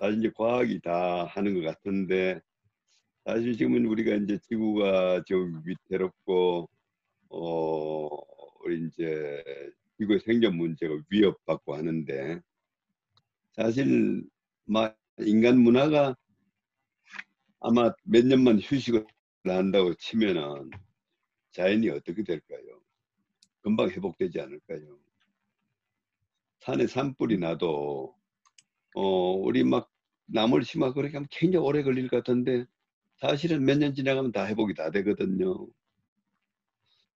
사실 0.00 0.18
이제 0.18 0.32
과학이 0.36 0.80
다 0.80 1.26
하는 1.26 1.54
것 1.54 1.62
같은데 1.62 2.40
사실 3.24 3.56
지금은 3.56 3.86
우리가 3.86 4.16
이제 4.16 4.38
지구가 4.48 5.22
좀 5.26 5.62
위태롭고 5.64 6.68
어 7.30 8.08
우리 8.64 8.86
이제 8.88 9.44
지구의 9.98 10.20
생존 10.20 10.56
문제가 10.56 10.94
위협받고 11.10 11.76
하는데 11.76 12.40
사실 13.54 14.24
막 14.64 14.98
인간 15.20 15.60
문화가 15.60 16.16
아마 17.60 17.92
몇 18.04 18.26
년만 18.26 18.58
휴식을 18.60 19.06
한다고 19.44 19.94
치면은 19.94 20.70
자연이 21.52 21.90
어떻게 21.90 22.24
될까요? 22.24 22.80
금방 23.62 23.90
회복되지 23.90 24.40
않을까요? 24.40 24.98
산에 26.60 26.86
산불이 26.86 27.38
나도 27.38 28.14
어 28.94 29.32
우리 29.32 29.64
막 29.64 29.90
나물 30.26 30.64
심하고 30.64 30.94
그렇게 30.94 31.14
하면 31.16 31.26
굉장히 31.30 31.64
오래 31.66 31.82
걸릴 31.82 32.08
것 32.08 32.18
같은데 32.18 32.66
사실은 33.20 33.64
몇 33.64 33.78
년 33.78 33.94
지나가면 33.94 34.32
다 34.32 34.46
회복이 34.46 34.74
다 34.74 34.90
되거든요. 34.90 35.66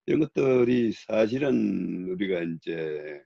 이런 0.06 0.20
것들이 0.20 0.92
사실은 0.92 2.08
우리가 2.10 2.42
이제 2.42 3.22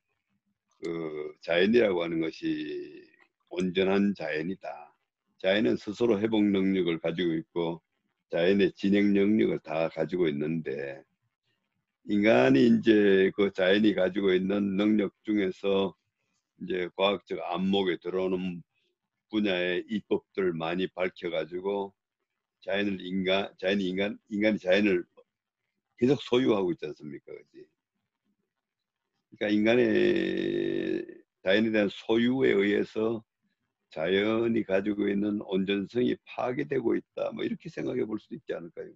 그 0.83 1.35
자연이라고 1.43 2.03
하는 2.03 2.21
것이 2.21 3.03
온전한 3.49 4.15
자연이다. 4.15 4.95
자연은 5.39 5.77
스스로 5.77 6.21
회복 6.21 6.45
능력을 6.45 6.99
가지고 7.01 7.33
있고 7.35 7.83
자연의 8.31 8.73
진행 8.73 9.13
능력을 9.15 9.59
다 9.61 9.89
가지고 9.89 10.29
있는데 10.29 11.03
인간이 12.09 12.69
이제 12.69 13.33
그 13.35 13.53
자연이 13.53 13.95
가지고 13.95 14.33
있는 14.33 14.77
능력 14.77 15.13
중에서 15.25 15.95
이제 16.63 16.89
과학적 16.97 17.39
안목에 17.43 17.99
들어오는 17.99 18.63
분야의 19.31 19.85
이법들을 19.91 20.53
많이 20.53 20.87
밝혀가지고 20.89 21.93
자연을 22.61 23.05
인간 23.05 23.53
자연이 23.59 23.89
인간 23.89 24.19
인간이 24.29 24.59
자연을 24.59 25.05
계속 25.99 26.23
소유하고 26.23 26.73
있지 26.73 26.87
않습니까, 26.87 27.33
그지? 27.33 27.67
그러니까 29.37 29.57
인간의 29.59 31.07
자연에 31.43 31.71
대한 31.71 31.89
소유에 31.91 32.53
의해서 32.53 33.25
자연이 33.91 34.63
가지고 34.63 35.09
있는 35.09 35.41
온전성이 35.43 36.17
파괴되고 36.25 36.95
있다. 36.95 37.33
뭐 37.33 37.45
이렇게 37.45 37.69
생각해 37.69 38.05
볼 38.05 38.21
수도 38.21 38.37
있지 38.37 38.55
않을까요? 38.55 38.91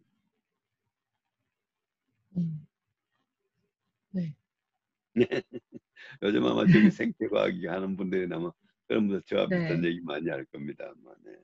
음. 2.37 2.70
네. 5.15 5.27
요즘 6.23 6.45
아마 6.45 6.67
저기 6.67 6.91
생태과학이 6.91 7.67
하는 7.67 7.97
분들이 7.97 8.33
아마 8.33 8.51
그런 8.87 9.09
분들 9.09 9.23
저와 9.27 9.47
네. 9.49 9.59
비슷한 9.59 9.85
얘기 9.85 10.01
많이 10.01 10.29
할 10.29 10.45
겁니다. 10.47 10.85
아마. 10.91 11.13
네. 11.25 11.37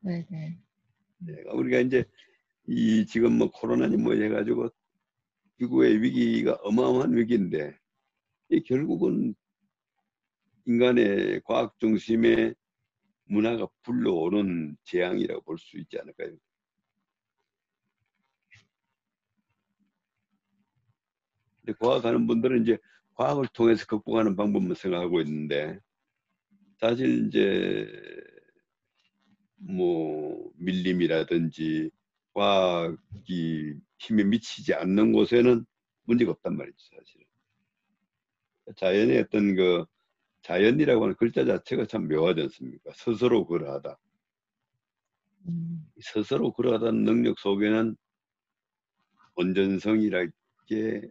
네, 0.00 0.26
네. 0.30 0.58
네, 1.18 1.42
우리가 1.52 1.80
이제 1.80 2.04
이 2.66 3.04
지금 3.06 3.36
뭐 3.38 3.50
코로나니 3.50 3.96
뭐 3.98 4.14
해가지고 4.14 4.70
지구의 5.58 6.00
위기가 6.02 6.54
어마어마한 6.62 7.14
위기인데 7.16 7.78
이 8.48 8.62
결국은 8.62 9.34
인간의 10.66 11.42
과학 11.44 11.78
중심의 11.78 12.54
문화가 13.24 13.68
불러오는 13.82 14.76
재앙이라고 14.84 15.42
볼 15.42 15.58
수 15.58 15.78
있지 15.78 15.98
않을까요? 15.98 16.36
근데 21.64 21.78
과학하는 21.78 22.26
분들은 22.26 22.62
이제 22.62 22.78
과학을 23.20 23.48
통해서 23.52 23.84
극복하는 23.84 24.34
방법만 24.34 24.74
생각하고 24.74 25.20
있는데 25.20 25.78
사실 26.80 27.26
이제 27.26 27.86
뭐 29.56 30.50
밀림이라든지 30.56 31.90
과학이 32.32 33.74
힘이 33.98 34.24
미치지 34.24 34.72
않는 34.72 35.12
곳에는 35.12 35.66
문제가 36.04 36.30
없단 36.30 36.56
말이죠 36.56 36.78
사실은 36.96 37.26
자연의 38.76 39.18
어떤 39.18 39.54
그 39.54 39.84
자연이라고 40.40 41.02
하는 41.02 41.14
글자 41.16 41.44
자체가 41.44 41.84
참 41.84 42.08
묘하지 42.08 42.40
않습니까 42.40 42.90
스스로 42.94 43.44
그러하다 43.46 43.98
음. 45.46 45.92
스스로 46.00 46.52
그러하다는 46.52 47.04
능력 47.04 47.38
속에는 47.38 47.94
온전성이라는 49.34 50.32
게 50.66 51.10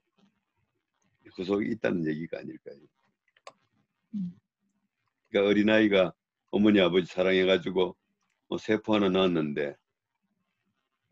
그 1.40 1.46
속에 1.46 1.70
있다는 1.70 2.06
얘기가 2.06 2.38
아닐까요 2.40 2.76
음. 4.14 4.38
그러니까 5.30 5.50
어린아이가 5.50 6.14
어머니 6.52 6.82
아버지 6.82 7.06
사랑해가지고 7.06 7.96
뭐 8.50 8.58
세포 8.58 8.96
하나 8.96 9.08
낳았는데 9.08 9.74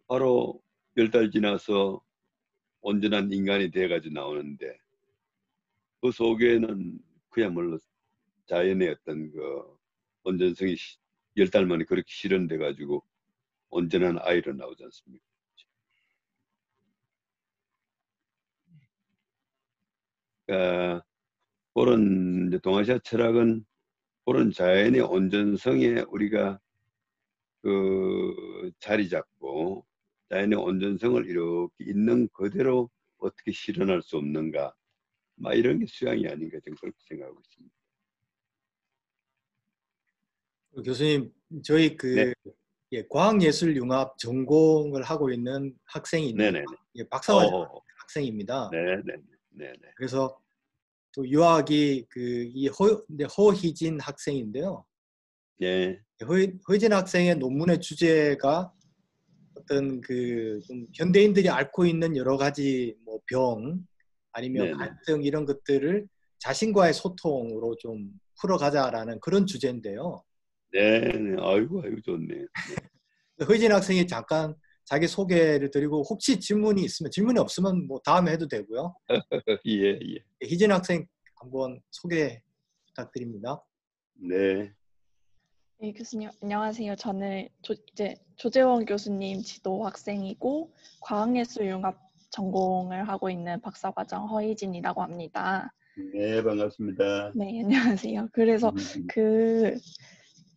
바로 0.06 0.62
열 0.98 1.12
달 1.12 1.32
지나서 1.32 2.04
온전한 2.82 3.32
인간이 3.32 3.72
돼가지고 3.72 4.14
나오는데 4.16 4.78
그 6.02 6.12
속에는 6.12 7.00
그야말로 7.30 7.80
자연의 8.48 8.90
어떤 8.90 9.32
그 9.32 9.78
온전성이 10.24 10.76
열 11.38 11.50
달 11.50 11.66
만에 11.68 11.86
그렇게 11.86 12.08
실현돼 12.10 12.58
가지고 12.58 13.02
온전한 13.70 14.18
아이로 14.20 14.52
나오지 14.56 14.84
않습니까? 14.84 15.26
그러니까 20.48 21.04
이제 22.48 22.60
동아시아 22.60 23.00
철학은 23.04 23.66
그런 24.26 24.52
자연의 24.52 25.02
온전성에 25.02 26.06
우리가 26.10 26.60
그 27.62 28.72
자리 28.80 29.10
잡고 29.10 29.86
자연의 30.30 30.58
온전성을 30.58 31.26
이렇게 31.28 31.74
있는 31.86 32.28
그대로 32.34 32.90
어떻게 33.18 33.52
실현할 33.52 34.02
수 34.02 34.18
없는가 34.18 34.74
막 35.36 35.54
이런 35.54 35.80
게 35.80 35.86
수양이 35.88 36.28
아닌가 36.28 36.60
저는 36.64 36.78
그렇게 36.78 36.98
생각하고 37.08 37.40
있습니다. 37.40 37.76
교수님 40.84 41.34
저희 41.64 41.96
그 41.96 42.08
네. 42.08 42.34
예, 42.94 43.06
과학예술융합 43.10 44.18
전공을 44.18 45.04
하고 45.04 45.32
있는 45.32 45.76
학생이. 45.86 46.34
예, 46.96 47.04
박사과정 47.10 47.54
어, 47.54 47.82
학생입니다. 47.98 48.70
네네. 48.72 49.18
네네. 49.58 49.78
그래서 49.96 50.40
또 51.16 51.28
유학이 51.28 52.06
그이 52.10 52.70
허희진 53.38 54.00
학생인데요. 54.00 54.86
네. 55.60 56.00
허, 56.28 56.34
허희진 56.68 56.94
학생의 56.94 57.36
논문의 57.38 57.80
주제가 57.80 58.72
어떤 59.56 60.00
그좀 60.02 60.86
현대인들이 60.94 61.50
앓고 61.50 61.86
있는 61.86 62.16
여러 62.16 62.38
가지 62.38 62.96
뭐 63.06 63.18
병 63.28 63.86
아니면. 64.32 64.78
갈등 64.78 65.24
이런 65.24 65.46
것들을 65.46 66.08
자신과의 66.40 66.94
소통으로 66.94 67.76
좀 67.78 68.12
풀어가자라는 68.40 69.20
그런 69.20 69.46
주제인데요. 69.46 70.24
네. 70.72 71.00
네. 71.00 71.36
아이고 71.40 71.82
아이고 71.84 72.02
좋네. 72.02 72.46
허진 73.48 73.72
학생이 73.72 74.08
잠깐 74.08 74.56
자기 74.88 75.06
소개를 75.06 75.70
드리고 75.70 76.02
혹시 76.10 76.40
질문이 76.40 76.82
있으면 76.82 77.12
질문이 77.12 77.38
없으면 77.40 77.88
뭐 77.88 78.00
다음에 78.06 78.32
해도 78.32 78.48
되고요. 78.48 78.96
예 79.68 79.90
예. 79.92 80.48
희진 80.48 80.72
학생 80.72 81.06
한번 81.36 81.82
소개 81.92 82.42
부탁드립니다. 82.88 83.62
네. 84.16 84.72
네, 85.80 85.94
교수님 85.94 86.30
안녕하세요. 86.42 86.96
저는 86.96 87.50
조, 87.62 87.76
이제 87.92 88.16
조재원 88.38 88.86
교수님 88.86 89.42
지도 89.42 89.86
학생이고 89.86 90.74
과학예술융합 91.02 91.98
전공을 92.30 93.10
하고 93.10 93.30
있는 93.30 93.60
박사과정 93.60 94.30
허희진이라고 94.30 95.04
합니다. 95.04 95.74
네 96.14 96.42
반갑습니다. 96.42 97.34
네, 97.36 97.62
안녕하세요. 97.62 98.30
그래서 98.32 98.70
음, 98.70 99.08
그 99.10 99.76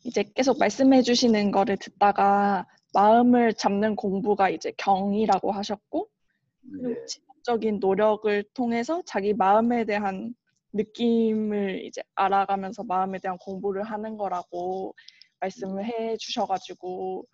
이제 0.05 0.23
계속 0.37 0.59
말씀해 0.59 1.03
주시는 1.03 1.51
거를 1.51 1.77
듣다가 1.79 2.67
마음을 2.93 3.55
잡는 3.55 3.97
공부가 3.97 4.51
이제 4.51 4.73
경이라고 4.77 5.53
하셨고 5.53 6.09
그리고 6.63 6.89
네. 6.89 7.07
지속적인 7.07 7.79
노력을 7.81 8.45
통해서 8.55 9.03
자기 9.07 9.33
마음에 9.33 9.85
대한 9.85 10.35
느낌을 10.73 11.85
이제 11.85 12.03
알아가면서 12.15 12.85
마음에 12.85 13.19
대한 13.19 13.39
공부를 13.39 13.83
하는 13.83 14.17
거라고 14.17 14.95
말씀을 15.41 15.85
해 15.85 16.17
주셔가지고 16.17 17.27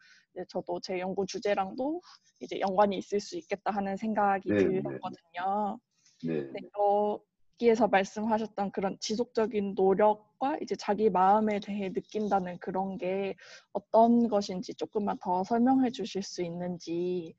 저도 0.49 0.81
제 0.81 0.99
연구 1.01 1.27
주제랑도 1.27 2.01
이제 2.41 2.61
연관이 2.61 2.99
있을 2.99 3.21
수 3.21 3.37
있겠다 3.37 3.71
하는 3.71 3.97
생각이 3.97 4.49
네, 4.49 4.65
네. 4.65 4.83
들었거든요. 4.83 5.79
네. 6.25 6.43
네, 6.53 6.61
여 6.79 7.21
기에서 7.59 7.89
말씀하셨던 7.89 8.73
그런 8.73 8.99
지속적인 9.01 9.75
노력과 9.75 10.59
이제 10.61 10.75
자기 10.77 11.09
마음에 11.11 11.59
대해 11.61 11.91
느낀다는 11.91 12.59
그런 12.59 12.99
게 12.99 13.35
어떤 13.73 14.29
것인지 14.29 14.75
조금만 14.75 15.19
더 15.21 15.43
설명해 15.45 15.91
주실 15.91 16.23
수 16.23 16.43
있는지 16.43 17.35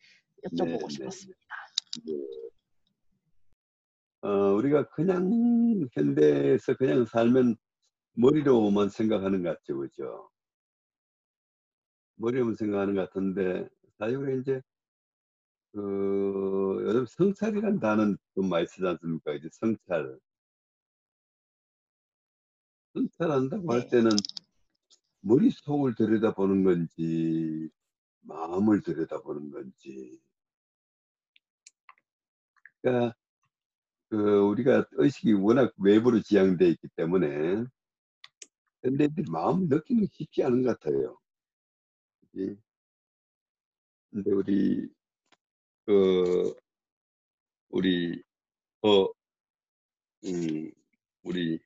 여쭤보고 0.46 0.66
네, 0.66 0.78
네. 0.78 0.90
싶었습니다. 0.90 1.40
어, 4.22 4.30
우리가 4.56 4.90
그냥 4.90 5.88
현대에서 5.94 6.76
그냥 6.76 7.06
살면 7.06 7.56
머리로만 8.14 8.90
생각하는 8.90 9.44
것 9.44 9.58
같죠, 9.58 9.78
그죠? 9.78 10.30
머리로만 12.16 12.56
생각하는 12.56 12.96
것 12.96 13.02
같은데, 13.02 13.70
사실은 14.00 14.42
이제, 14.42 14.62
그, 15.78 16.80
요즘 16.88 17.06
성찰이라는 17.06 17.80
단어는 17.80 18.18
좀 18.34 18.50
많이 18.50 18.66
쓰지 18.66 18.84
않습니까? 18.88 19.34
이제 19.34 19.48
성찰. 19.52 20.20
성찰한다고 22.96 23.72
할 23.72 23.82
네. 23.82 23.90
때는 23.90 24.10
머릿속을 25.22 25.94
들여다보는 25.94 26.64
건지, 26.64 27.70
마음을 28.22 28.82
들여다보는 28.82 29.52
건지. 29.52 30.20
그러니까, 32.82 33.16
그, 34.10 34.40
우리가 34.48 34.88
의식이 34.94 35.34
워낙 35.34 35.72
외부로 35.78 36.20
지향되어 36.22 36.70
있기 36.70 36.88
때문에, 36.96 37.66
현대인들이 38.82 39.30
마음을 39.30 39.68
느끼는 39.70 40.06
게 40.06 40.10
쉽지 40.12 40.44
않은 40.44 40.64
것 40.64 40.80
같아요. 40.80 41.20
그지? 42.32 42.58
근데 44.10 44.32
우리, 44.32 44.97
그, 45.88 46.54
우리, 47.70 48.22
어, 48.84 49.08
음, 50.26 50.72
우리, 51.24 51.60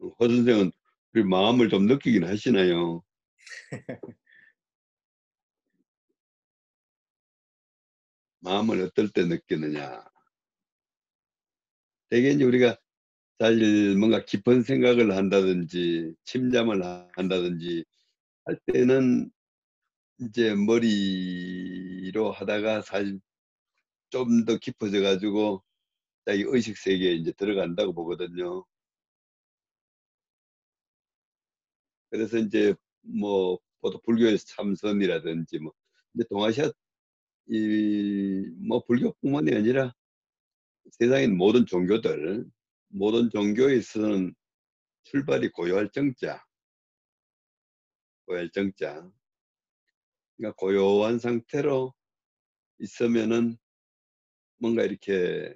허 0.00 0.28
선생은 0.28 0.70
우리 1.14 1.24
마음을 1.24 1.68
좀 1.68 1.86
느끼긴 1.86 2.24
하시나요? 2.24 3.02
마음을 8.40 8.80
어떨 8.82 9.08
때 9.10 9.24
느끼느냐. 9.24 10.04
대개 12.10 12.30
이제 12.30 12.44
우리가 12.44 12.76
잘 13.40 13.56
뭔가 13.98 14.24
깊은 14.24 14.62
생각을 14.62 15.16
한다든지 15.16 16.14
침잠을 16.24 16.82
한다든지 17.16 17.84
할 18.46 18.58
때는 18.72 19.30
이제 20.20 20.54
머리로 20.54 22.32
하다가 22.32 22.82
사실 22.82 23.20
좀 24.10 24.44
더 24.46 24.58
깊어져 24.58 25.00
가지고 25.02 25.62
자기 26.26 26.44
의식 26.46 26.78
세계에 26.78 27.14
이제 27.14 27.32
들어간다고 27.32 27.94
보거든요. 27.94 28.64
그래서 32.10 32.38
이제 32.38 32.74
뭐 33.02 33.58
보통 33.80 34.00
불교에서 34.04 34.44
참선이라든지 34.46 35.58
뭐 35.58 35.72
이제 36.14 36.24
동아시아 36.30 36.70
이 37.48 38.44
뭐 38.68 38.82
불교뿐만이 38.84 39.54
아니라 39.54 39.94
세상의 40.92 41.28
모든 41.28 41.66
종교들 41.66 42.46
모든 42.88 43.30
종교에서는 43.30 44.34
출발이 45.04 45.50
고요할 45.52 45.90
정자 45.92 46.42
고요할 48.26 48.50
정자 48.50 49.10
그러니까 50.36 50.56
고요한 50.56 51.18
상태로 51.18 51.94
있으면은 52.78 53.56
뭔가 54.58 54.82
이렇게 54.82 55.54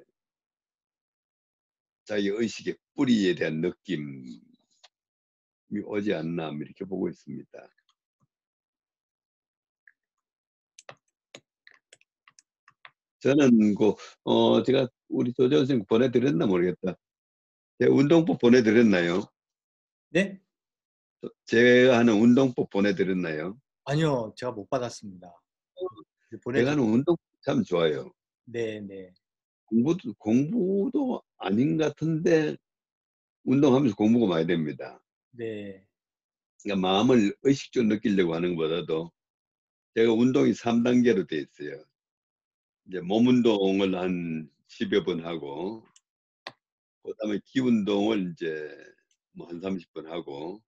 자기 2.04 2.28
의식의 2.28 2.76
뿌리에 2.94 3.34
대한 3.34 3.60
느낌이 3.60 4.40
오지 5.84 6.14
않나 6.14 6.50
이렇게 6.60 6.84
보고 6.84 7.08
있습니다. 7.08 7.68
저는 13.20 13.74
그, 13.74 13.94
어, 14.24 14.62
제가 14.62 14.88
우리 15.08 15.32
조재원 15.32 15.66
선생님 15.66 15.86
보내드렸나 15.86 16.46
모르겠다. 16.46 16.96
제 17.80 17.86
운동법 17.86 18.38
보내드렸나요? 18.38 19.24
네? 20.10 20.40
제가 21.46 21.98
하는 21.98 22.14
운동법 22.14 22.70
보내드렸나요? 22.70 23.58
아니요, 23.88 24.34
제가 24.36 24.52
못 24.52 24.68
받았습니다. 24.68 25.32
보내주. 26.44 26.68
하는 26.68 26.82
운동법 26.82 27.18
참 27.40 27.62
좋아요. 27.62 28.10
네, 28.44 28.80
네, 28.80 29.10
공부도, 29.64 30.12
공부도 30.18 31.22
아닌 31.38 31.78
것 31.78 31.84
같은데 31.84 32.54
운동하면서 33.44 33.96
공부가 33.96 34.26
많이 34.26 34.46
됩니다. 34.46 35.02
네, 35.30 35.82
그러니까 36.62 36.86
마음을 36.86 37.34
의식적으로 37.42 37.94
느끼려고 37.94 38.34
하는 38.34 38.56
것보다도 38.56 39.10
제가 39.94 40.12
운동이 40.12 40.52
3단계로 40.52 41.26
돼 41.26 41.38
있어요. 41.38 41.82
이제 42.88 43.00
몸 43.00 43.26
운동을 43.26 43.94
한 43.96 44.50
10여 44.68 45.04
번 45.04 45.24
하고, 45.24 45.82
그 47.02 47.14
다음에 47.22 47.40
기 47.46 47.60
운동을 47.60 48.32
이제 48.32 48.68
뭐 49.32 49.48
한 49.48 49.60
30분 49.62 50.08
하고, 50.10 50.62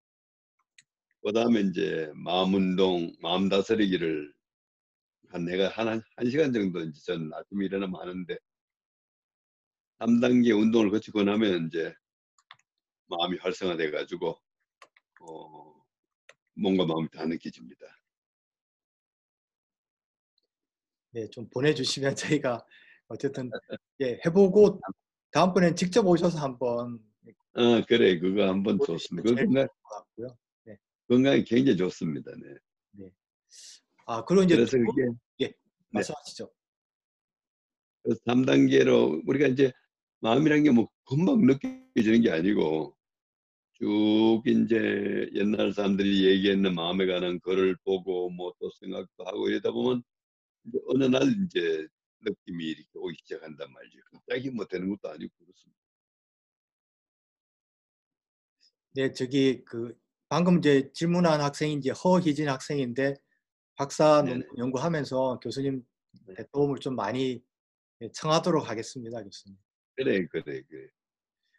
그 1.23 1.34
다음에 1.34 1.61
이제 1.61 2.11
마음 2.15 2.53
운동, 2.53 3.11
마음 3.22 3.49
다스리기를 3.49 4.34
한 5.30 5.45
내가 5.45 5.69
한, 5.69 5.88
한, 5.88 6.02
한 6.15 6.30
시간 6.30 6.53
정도 6.53 6.80
이제 6.81 7.02
전 7.06 7.31
아침에 7.34 7.65
일어나면 7.65 7.99
하는데, 7.99 8.38
3단계 9.99 10.52
운동을 10.52 10.91
거치고 10.91 11.23
나면 11.23 11.68
이제 11.68 11.94
마음이 13.07 13.38
활성화돼 13.39 13.91
가지고, 13.91 14.39
어, 15.22 15.73
몸과 16.53 16.85
마음이 16.85 17.10
다 17.10 17.26
느껴집니다. 17.26 17.85
네, 21.11 21.27
좀 21.30 21.49
보내주시면 21.49 22.15
저희가 22.41 22.64
어쨌든 23.07 23.49
예 24.02 24.19
해보고 24.26 24.80
다음번엔 25.31 25.76
직접 25.76 26.06
오셔서 26.06 26.38
한번 26.39 26.99
아, 27.53 27.84
그래. 27.88 28.19
그거 28.19 28.48
한번 28.48 28.77
좋습니다. 28.85 29.27
그 29.27 29.35
제일 29.35 29.48
건강. 31.08 31.24
건강이 31.24 31.44
굉장히 31.46 31.78
좋습니다. 31.78 32.32
네. 32.92 33.10
아 34.06 34.24
그리고 34.26 34.44
이제 34.44 34.56
그래서 34.56 34.78
두- 34.78 34.84
그게 34.86 35.08
예 35.42 35.54
말씀하시죠. 35.90 36.52
그래서 38.04 38.22
3단계로 38.26 39.24
우리가 39.28 39.48
이제 39.48 39.72
마음이란 40.20 40.64
게 40.64 40.72
뭐 40.72 40.90
금방 41.06 41.42
느껴지는 41.46 42.22
게 42.22 42.32
아니고 42.32 42.96
쭉 43.74 44.42
이제 44.46 45.30
옛날 45.36 45.72
사람들이 45.74 46.26
얘기했는 46.26 46.74
마음에 46.76 47.06
관한 47.06 47.40
글을 47.42 47.78
보고 47.84 48.30
뭐 48.32 48.54
또 48.60 48.72
생각도 48.80 49.26
하고 49.26 49.50
이러다 49.50 49.72
보면 49.72 50.02
이제 50.66 50.80
어느 50.88 51.04
날 51.06 51.24
이제 51.46 51.88
느낌이 52.22 52.66
이렇게 52.66 52.90
오기 52.96 53.16
시작한단 53.24 53.72
말이죠. 53.72 54.00
갑자기 54.12 54.50
뭐 54.52 54.66
되는 54.66 54.90
것도 54.90 55.10
아니고 55.14 55.34
그렇습니다. 55.38 55.78
네, 58.96 59.12
저기 59.14 59.64
그 59.64 59.96
방금 60.30 60.58
이제 60.58 60.91
질문한 60.94 61.41
학생이 61.41 61.76
이제 61.76 61.91
허희진 61.91 62.49
학생인데 62.49 63.16
박사 63.76 64.22
네네. 64.24 64.44
연구하면서 64.58 65.40
교수님 65.41 65.84
네. 66.26 66.36
도움을 66.52 66.80
좀 66.80 66.95
많이 66.95 67.41
예, 68.02 68.10
청하도록 68.12 68.70
하겠습니다, 68.70 69.24
교수님. 69.24 69.58
그래, 69.95 70.26
그래, 70.28 70.62
그래. 70.70 70.88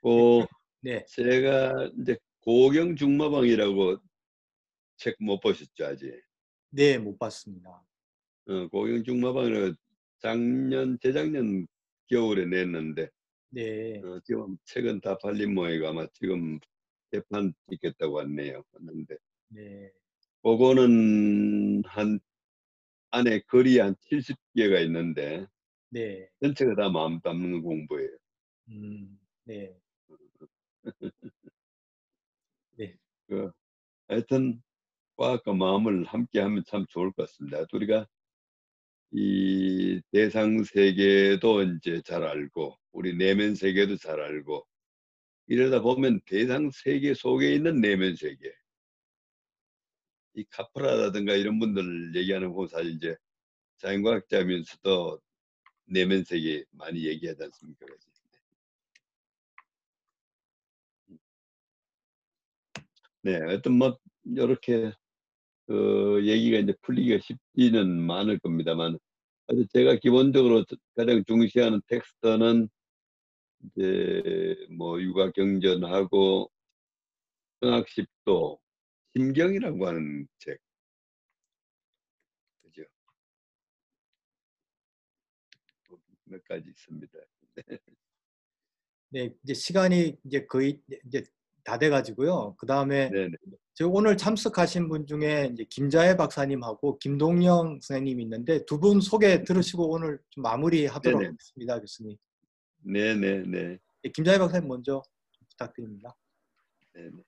그 0.02 0.08
네, 0.80 1.04
제가 1.08 1.90
이제 2.00 2.16
고경 2.40 2.94
중마방이라고 2.94 3.98
책 4.96 5.16
못 5.20 5.40
보셨죠, 5.40 5.86
아직? 5.86 6.12
네, 6.70 6.98
못 6.98 7.18
봤습니다. 7.18 7.82
어, 8.46 8.68
고경 8.68 9.02
중마방을 9.02 9.74
작년, 10.20 10.98
재작년 11.00 11.66
겨울에 12.08 12.44
냈는데, 12.46 13.08
네, 13.50 14.00
어, 14.04 14.20
지금 14.24 14.56
책은 14.66 15.00
다 15.00 15.16
팔린 15.18 15.54
모양이고 15.54 15.88
아마 15.88 16.06
지금 16.14 16.58
재판 17.10 17.52
있겠다고 17.70 18.14
왔네요. 18.14 18.62
왔는데, 18.72 19.16
네, 19.48 19.90
그거는 20.42 21.82
한, 21.84 22.20
안에 23.10 23.40
글이 23.46 23.78
한 23.78 23.94
70개가 23.96 24.80
있는데, 24.86 25.46
네, 25.90 26.28
전체가 26.42 26.74
다 26.74 26.88
마음 26.90 27.20
담는 27.20 27.62
공부예요. 27.62 28.10
음, 28.68 29.18
네, 32.76 32.96
그, 33.26 33.50
하여튼, 34.08 34.62
과학과 35.16 35.52
마음을 35.52 36.04
함께 36.04 36.40
하면 36.40 36.62
참 36.66 36.86
좋을 36.88 37.12
것 37.12 37.28
같습니다. 37.28 37.64
우리가 37.72 38.06
이 39.10 40.00
대상 40.12 40.62
세계도 40.64 41.62
이제 41.62 42.02
잘 42.04 42.22
알고, 42.22 42.76
우리 42.92 43.16
내면 43.16 43.54
세계도 43.54 43.96
잘 43.96 44.20
알고, 44.20 44.66
이러다 45.48 45.80
보면 45.80 46.20
대상 46.26 46.70
세계 46.70 47.14
속에 47.14 47.54
있는 47.54 47.80
내면 47.80 48.14
세계, 48.16 48.52
이 50.34 50.44
카프라라든가 50.50 51.34
이런 51.34 51.58
분들 51.58 52.14
얘기하는 52.14 52.52
거 52.52 52.66
사실 52.66 52.92
이제 52.92 53.16
자연과학자면서도 53.78 55.20
내면 55.86 56.22
세계 56.24 56.64
많이 56.70 57.06
얘기하지 57.06 57.44
않습니까? 57.44 57.86
네, 63.22 63.38
하여튼 63.38 63.72
뭐 63.72 63.98
이렇게 64.24 64.92
그 65.66 66.20
얘기가 66.26 66.58
이제 66.58 66.74
풀리기가 66.82 67.20
쉽지는 67.22 68.00
많을 68.02 68.38
겁니다만, 68.38 68.98
하여튼 69.46 69.66
제가 69.72 69.96
기본적으로 69.96 70.64
가장 70.94 71.24
중시하는 71.26 71.80
텍스트는 71.86 72.68
이제 73.62 74.56
뭐 74.70 75.00
육아 75.00 75.30
경전하고 75.32 76.50
성학십도 77.60 78.60
심경이라고 79.16 79.86
하는 79.86 80.28
책, 80.38 80.58
그죠? 82.62 82.82
몇 86.24 86.44
가지 86.44 86.68
있습니다. 86.68 87.12
네, 89.10 89.34
이제 89.42 89.54
시간이 89.54 90.16
이제 90.24 90.46
거의 90.46 90.80
이제 91.06 91.24
다 91.64 91.78
돼가지고요. 91.78 92.54
그 92.58 92.66
다음에 92.66 93.10
오늘 93.90 94.16
참석하신 94.16 94.88
분 94.88 95.06
중에 95.06 95.50
이제 95.52 95.64
김자혜 95.64 96.16
박사님하고 96.16 96.98
김동영 96.98 97.80
선생님이 97.80 98.22
있는데 98.24 98.64
두 98.66 98.78
분 98.78 99.00
소개 99.00 99.42
들으시고 99.44 99.90
오늘 99.90 100.18
좀 100.30 100.42
마무리하도록 100.42 101.18
네네. 101.20 101.30
하겠습니다, 101.30 101.80
교수님. 101.80 102.16
네네네. 102.88 103.78
예, 104.04 104.08
김자혜 104.08 104.38
박사님 104.38 104.66
먼저 104.66 105.02
부탁드립니다. 105.50 106.14
네네. 106.94 107.22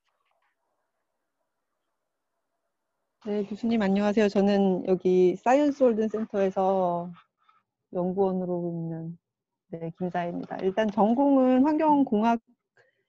네, 3.27 3.45
교수님 3.45 3.83
안녕하세요. 3.83 4.31
저는 4.31 4.87
여기 4.89 5.37
사이언스 5.37 5.83
월든 5.83 6.09
센터에서 6.09 7.13
연구원으로 7.93 8.71
있는 8.73 9.19
네, 9.69 9.93
김자혜입니다. 9.99 10.57
일단 10.63 10.91
전공은 10.91 11.65
환경공학 11.65 12.41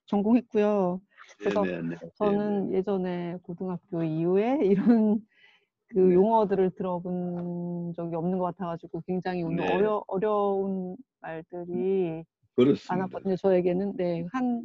전공했고요. 0.08 1.00
그래서 1.38 1.64
네, 1.64 1.82
네, 1.82 1.96
네. 2.02 2.10
저는 2.16 2.74
예전에 2.74 3.38
고등학교 3.44 4.04
이후에 4.04 4.60
이런 4.66 5.26
그 5.88 6.00
네. 6.00 6.16
용어들을 6.16 6.72
들어본 6.72 7.94
적이 7.96 8.16
없는 8.16 8.38
것 8.40 8.44
같아가지고 8.46 9.04
굉장히 9.08 9.42
오늘 9.44 9.66
네. 9.66 9.74
어려, 9.74 10.04
어려운 10.08 10.98
말들이 11.22 12.26
그렇습니다. 12.56 12.96
많았거든요. 12.96 13.36
저에게는 13.38 13.98
네, 13.98 14.26
한 14.32 14.64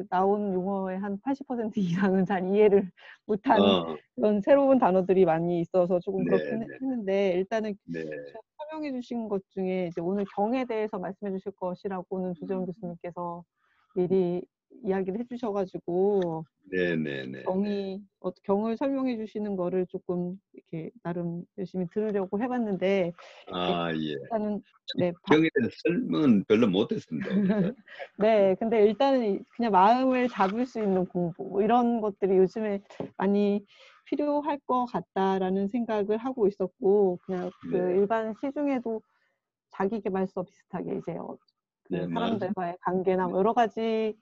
그 0.00 0.06
나온 0.08 0.54
용어의 0.54 0.98
한 0.98 1.18
80% 1.20 1.76
이상은 1.76 2.24
잘 2.24 2.48
이해를 2.48 2.90
못한 3.26 3.60
어, 3.60 3.96
그런 4.14 4.40
새로운 4.40 4.78
단어들이 4.78 5.26
많이 5.26 5.60
있어서 5.60 6.00
조금 6.00 6.24
네, 6.24 6.30
그렇긴 6.30 6.60
네. 6.60 6.66
했는데 6.80 7.32
일단은 7.32 7.76
네, 7.84 8.04
설명해 8.56 8.92
주신 8.92 9.28
것 9.28 9.42
중에 9.50 9.88
이제 9.88 10.00
오늘 10.00 10.24
경에 10.34 10.64
대해서 10.64 10.98
말씀해 10.98 11.32
주실 11.32 11.52
것이라고는 11.52 12.30
음. 12.30 12.34
조재원 12.34 12.64
교수님께서 12.64 13.44
미리 13.94 14.42
이야기를 14.84 15.20
해주셔가지고 15.20 16.44
네, 16.70 16.96
네, 16.96 17.26
네. 17.26 17.42
경이 17.42 18.02
어, 18.20 18.30
경을 18.44 18.76
설명해 18.76 19.16
주시는 19.16 19.56
거를 19.56 19.86
조금 19.86 20.40
이렇게 20.52 20.90
나름 21.02 21.44
열심히 21.58 21.86
들으려고 21.92 22.40
해봤는데 22.40 23.12
아, 23.52 23.92
예. 23.94 24.12
일단은 24.12 24.62
네, 24.98 25.12
바- 25.22 25.34
경에 25.34 25.48
대해서 25.54 25.74
설명은 25.84 26.44
별로 26.44 26.68
못했습니다. 26.68 27.28
네, 28.18 28.54
근데 28.56 28.84
일단은 28.84 29.34
이- 29.34 29.38
그냥 29.56 29.72
마음을 29.72 30.28
잡을 30.28 30.66
수 30.66 30.80
있는 30.80 31.06
공부 31.06 31.44
뭐 31.44 31.62
이런 31.62 32.00
것들이 32.00 32.36
요즘에 32.36 32.80
많이 33.16 33.64
필요할 34.06 34.58
것 34.66 34.86
같다라는 34.86 35.68
생각을 35.68 36.16
하고 36.18 36.46
있었고 36.48 37.18
그냥 37.24 37.50
그 37.70 37.76
네. 37.76 37.96
일반 37.96 38.34
시중에도 38.40 39.00
자기계발서 39.70 40.42
비슷하게 40.42 40.96
이제 40.96 41.12
어, 41.16 41.36
그 41.84 41.96
네, 41.96 42.06
사람들과의 42.08 42.76
관계나 42.82 43.28
뭐 43.28 43.38
여러 43.38 43.52
가지 43.52 44.16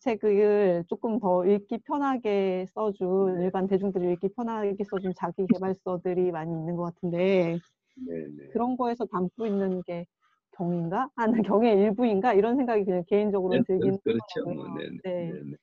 책을 0.00 0.84
조금 0.88 1.18
더 1.18 1.44
읽기 1.46 1.78
편하게 1.78 2.66
써준 2.68 3.40
일반 3.42 3.66
대중들이 3.66 4.12
읽기 4.12 4.28
편하게 4.36 4.84
써준 4.84 5.12
자기계발서들이 5.16 6.30
많이 6.30 6.52
있는 6.52 6.76
것 6.76 6.84
같은데 6.84 7.58
네, 8.06 8.26
네. 8.36 8.48
그런 8.52 8.76
거에서 8.76 9.04
담고 9.06 9.46
있는 9.46 9.82
게 9.82 10.06
경인가? 10.52 11.08
하는 11.14 11.42
경의 11.42 11.76
일부인가? 11.78 12.34
이런 12.34 12.56
생각이 12.56 12.84
그냥 12.84 13.04
개인적으로 13.06 13.54
네, 13.54 13.62
들긴 13.66 13.98
그렇죠. 14.02 14.44
뭐, 14.44 14.64
하더라고요. 14.64 14.74
네, 14.78 14.88
네, 15.04 15.24
네. 15.24 15.32
네, 15.32 15.40
네. 15.42 15.56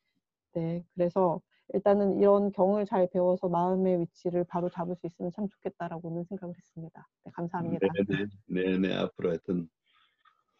네, 0.54 0.84
그래서 0.94 1.42
일단은 1.74 2.20
이런 2.20 2.52
경을 2.52 2.86
잘 2.86 3.10
배워서 3.12 3.50
마음의 3.50 4.02
위치를 4.02 4.46
바로 4.48 4.70
잡을 4.70 4.96
수 4.96 5.08
있으면 5.08 5.32
참 5.32 5.48
좋겠다라고는 5.50 6.26
생각을 6.26 6.56
했습니다. 6.56 7.08
네, 7.24 7.32
감사합니다. 7.34 7.88
네, 8.08 8.26
네, 8.48 8.64
네, 8.64 8.78
네. 8.78 8.96
앞으로 8.96 9.30
하여튼 9.30 9.68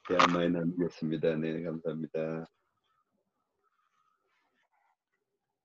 대화 0.08 0.26
많이 0.34 0.52
나누겠습니다. 0.52 1.36
네, 1.36 1.64
감사합니다. 1.64 2.46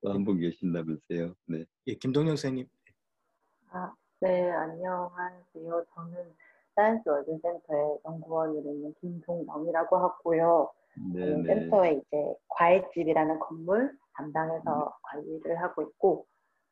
또 0.02 0.10
한 0.12 0.24
분 0.24 0.38
계신다면서요. 0.38 1.34
네. 1.46 1.64
예, 1.86 1.94
김동영 1.94 2.36
선생님. 2.36 2.66
아, 3.70 3.92
네, 4.20 4.50
안녕하세요. 4.50 5.84
저는 5.94 6.34
사이언스 6.74 7.08
월든 7.08 7.53
센터의 7.53 7.98
연구원으로 8.06 8.62
있는 8.72 8.94
김동영이라고 9.00 9.96
하고요. 9.96 10.70
네, 11.12 11.36
네. 11.36 11.42
센터에 11.54 11.92
이제 11.92 12.34
과일집이라는 12.48 13.38
건물 13.40 13.96
담당해서 14.14 14.96
관리를 15.02 15.60
하고 15.60 15.82
있고, 15.82 16.26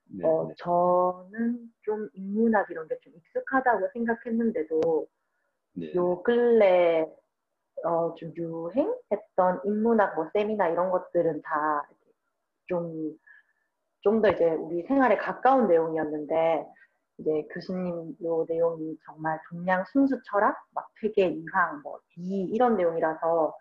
네, 0.07 0.27
어, 0.27 0.47
네. 0.49 0.55
저는 0.59 1.71
좀 1.83 2.09
인문학 2.15 2.71
이런 2.71 2.89
게 2.89 2.97
좀 3.03 3.13
익숙하다고 3.15 3.89
생각했는데도, 3.93 5.07
네. 5.75 5.95
요 5.95 6.23
근래 6.23 7.07
어, 7.85 8.15
좀 8.17 8.33
유행했던 8.37 9.61
인문학 9.65 10.17
뭐 10.17 10.29
세미나 10.33 10.69
이런 10.71 10.91
것들은 10.91 11.43
다 11.43 11.89
좀 12.69 13.17
좀 14.03 14.23
더 14.23 14.31
이제 14.31 14.45
우리 14.51 14.83
생활에 14.83 15.17
가까운 15.17 15.67
내용이었는데 15.67 16.65
이제 17.19 17.31
교수님 17.53 18.17
요 18.23 18.47
내용이 18.49 18.97
정말 19.05 19.41
동양 19.51 19.85
순수 19.93 20.21
철학, 20.25 20.57
막 20.73 20.89
퇴계 21.01 21.27
이황, 21.27 21.83
뭐 21.83 21.99
이, 22.17 22.49
이런 22.53 22.77
내용이라서 22.77 23.55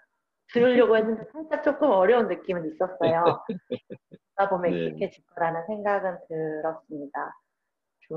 들으려고 0.54 0.96
했는데 0.96 1.24
살짝 1.34 1.64
조금 1.64 1.90
어려운 1.90 2.28
느낌은 2.28 2.72
있었어요. 2.72 3.44
그러다 4.36 4.50
보면 4.50 4.72
네. 4.72 4.86
익숙해질 4.86 5.24
거라는 5.26 5.66
생각은 5.66 6.18
들었습니다. 6.28 7.36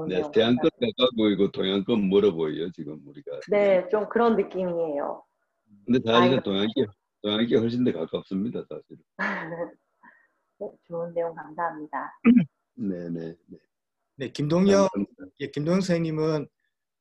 네, 0.08 0.20
감사합니다. 0.20 0.68
가까워 0.68 1.10
보이고 1.16 1.50
동양권 1.50 2.08
멀어 2.10 2.32
보여요, 2.32 2.70
지금 2.70 3.00
우리가. 3.06 3.40
네, 3.48 3.88
좀 3.88 4.08
그런 4.08 4.36
느낌이에요. 4.36 5.24
근데 5.86 5.98
사실은. 6.04 6.42
동양계, 6.42 6.86
동양계 7.22 7.56
훨씬 7.56 7.82
더 7.82 7.92
가깝습니다, 7.92 8.62
사실은. 8.68 9.02
네, 10.60 10.70
좋은 10.86 11.14
내용 11.14 11.34
감사합니다. 11.34 12.20
네, 12.74 13.08
네, 13.08 13.34
네. 13.46 13.58
네, 14.16 14.30
김동영. 14.30 14.88
예, 15.40 15.50
김동영 15.50 15.80
선생님은 15.80 16.46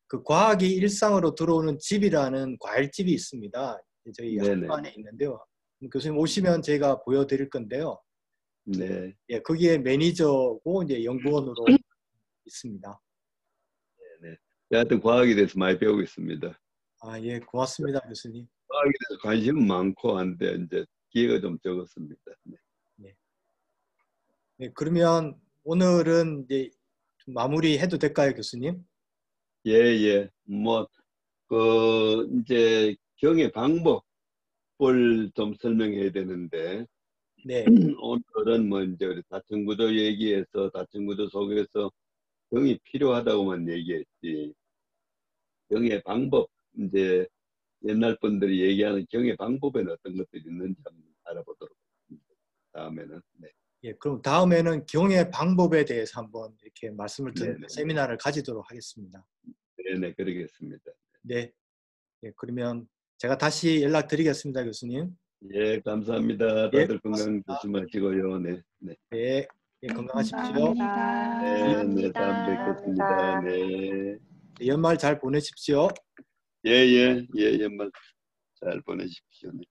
그 0.07 0.23
과학이 0.23 0.73
일상으로 0.75 1.35
들어오는 1.35 1.77
집이라는 1.77 2.57
과일집이 2.59 3.11
있습니다. 3.11 3.81
저희 4.15 4.37
네네. 4.37 4.61
학교 4.61 4.73
안에 4.75 4.93
있는데요. 4.95 5.45
교수님 5.91 6.17
오시면 6.17 6.61
제가 6.61 7.01
보여드릴 7.03 7.49
건데요. 7.49 8.01
네, 8.63 9.13
예, 9.27 9.41
거기에 9.41 9.79
매니저고 9.79 10.83
이제 10.83 11.03
연구원으로 11.03 11.65
있습니다. 12.45 13.01
네. 14.21 14.37
하여튼 14.71 15.01
과학에 15.01 15.35
대해서 15.35 15.59
많이 15.59 15.77
배우고 15.77 16.01
있습니다. 16.01 16.57
아, 17.01 17.19
예, 17.19 17.39
고맙습니다, 17.39 17.99
교수님. 18.07 18.47
과학에 18.69 18.91
대해서 19.09 19.21
관심은 19.21 19.67
많고 19.67 20.17
한데 20.17 20.53
이제 20.53 20.85
기회가 21.09 21.41
좀 21.41 21.59
적었습니다. 21.59 22.21
네. 22.43 22.55
네, 24.59 24.69
그러면 24.73 25.39
오늘은 25.63 26.43
이제 26.43 26.69
좀 27.19 27.33
마무리해도 27.33 27.97
될까요, 27.97 28.33
교수님? 28.33 28.83
예, 29.65 29.71
예. 29.71 30.29
뭐, 30.43 30.85
그, 31.47 32.27
이제 32.41 32.93
경의 33.15 33.53
방법을 33.53 35.31
좀 35.33 35.53
설명해야 35.61 36.11
되는데, 36.11 36.85
네, 37.45 37.63
오늘은 38.01 38.67
뭐 38.67 38.83
이제 38.83 39.05
우리 39.05 39.23
다층구조 39.29 39.95
얘기해서 39.95 40.69
다층구조 40.73 41.29
속에서 41.29 41.89
경이 42.51 42.79
필요하다고만 42.83 43.69
얘기했지. 43.69 44.53
경의 45.69 46.03
방법, 46.03 46.49
이제 46.77 47.25
옛날 47.85 48.17
분들이 48.19 48.59
얘기하는 48.61 49.05
경의 49.09 49.37
방법에는 49.37 49.93
어떤 49.93 50.17
것들이 50.17 50.43
있는지 50.45 50.81
한번 50.83 51.01
알아보도록 51.23 51.73
하겠습니다. 52.09 52.33
다음에는. 52.73 53.21
네. 53.37 53.58
예, 53.83 53.93
그럼 53.93 54.21
다음에는 54.21 54.85
경의 54.85 55.31
방법에 55.31 55.85
대해서 55.85 56.19
한번 56.19 56.53
이렇게 56.61 56.89
말씀을 56.91 57.33
듣는 57.33 57.53
네네. 57.53 57.67
세미나를 57.69 58.17
가지도록 58.17 58.69
하겠습니다. 58.69 59.25
네네, 59.85 60.13
그러겠습니다. 60.15 60.83
네, 61.21 61.51
예, 62.23 62.31
그러면 62.35 62.87
제가 63.17 63.37
다시 63.37 63.81
연락드리겠습니다, 63.81 64.63
교수님. 64.65 65.15
예, 65.53 65.79
감사합니다. 65.79 66.45
예, 66.73 66.81
다들 66.81 66.87
건강 66.99 67.01
고맙습니다. 67.03 67.55
조심하시고요. 67.55 68.39
네. 68.39 68.61
네. 68.79 68.95
네, 69.11 69.47
예, 69.83 69.87
건강하십시오. 69.87 70.37
감사합니다. 70.75 71.41
네, 71.41 71.83
네, 71.83 72.11
다음 72.11 72.45
감사합니다. 72.45 72.65
뵙겠습니다. 72.65 73.41
네. 73.41 74.17
네, 74.59 74.67
연말 74.67 74.97
잘 74.97 75.19
보내십시오. 75.19 75.87
예, 76.65 76.71
예, 76.71 77.25
예, 77.37 77.59
연말 77.61 77.89
잘 78.59 78.81
보내십시오. 78.81 79.51
네. 79.53 79.61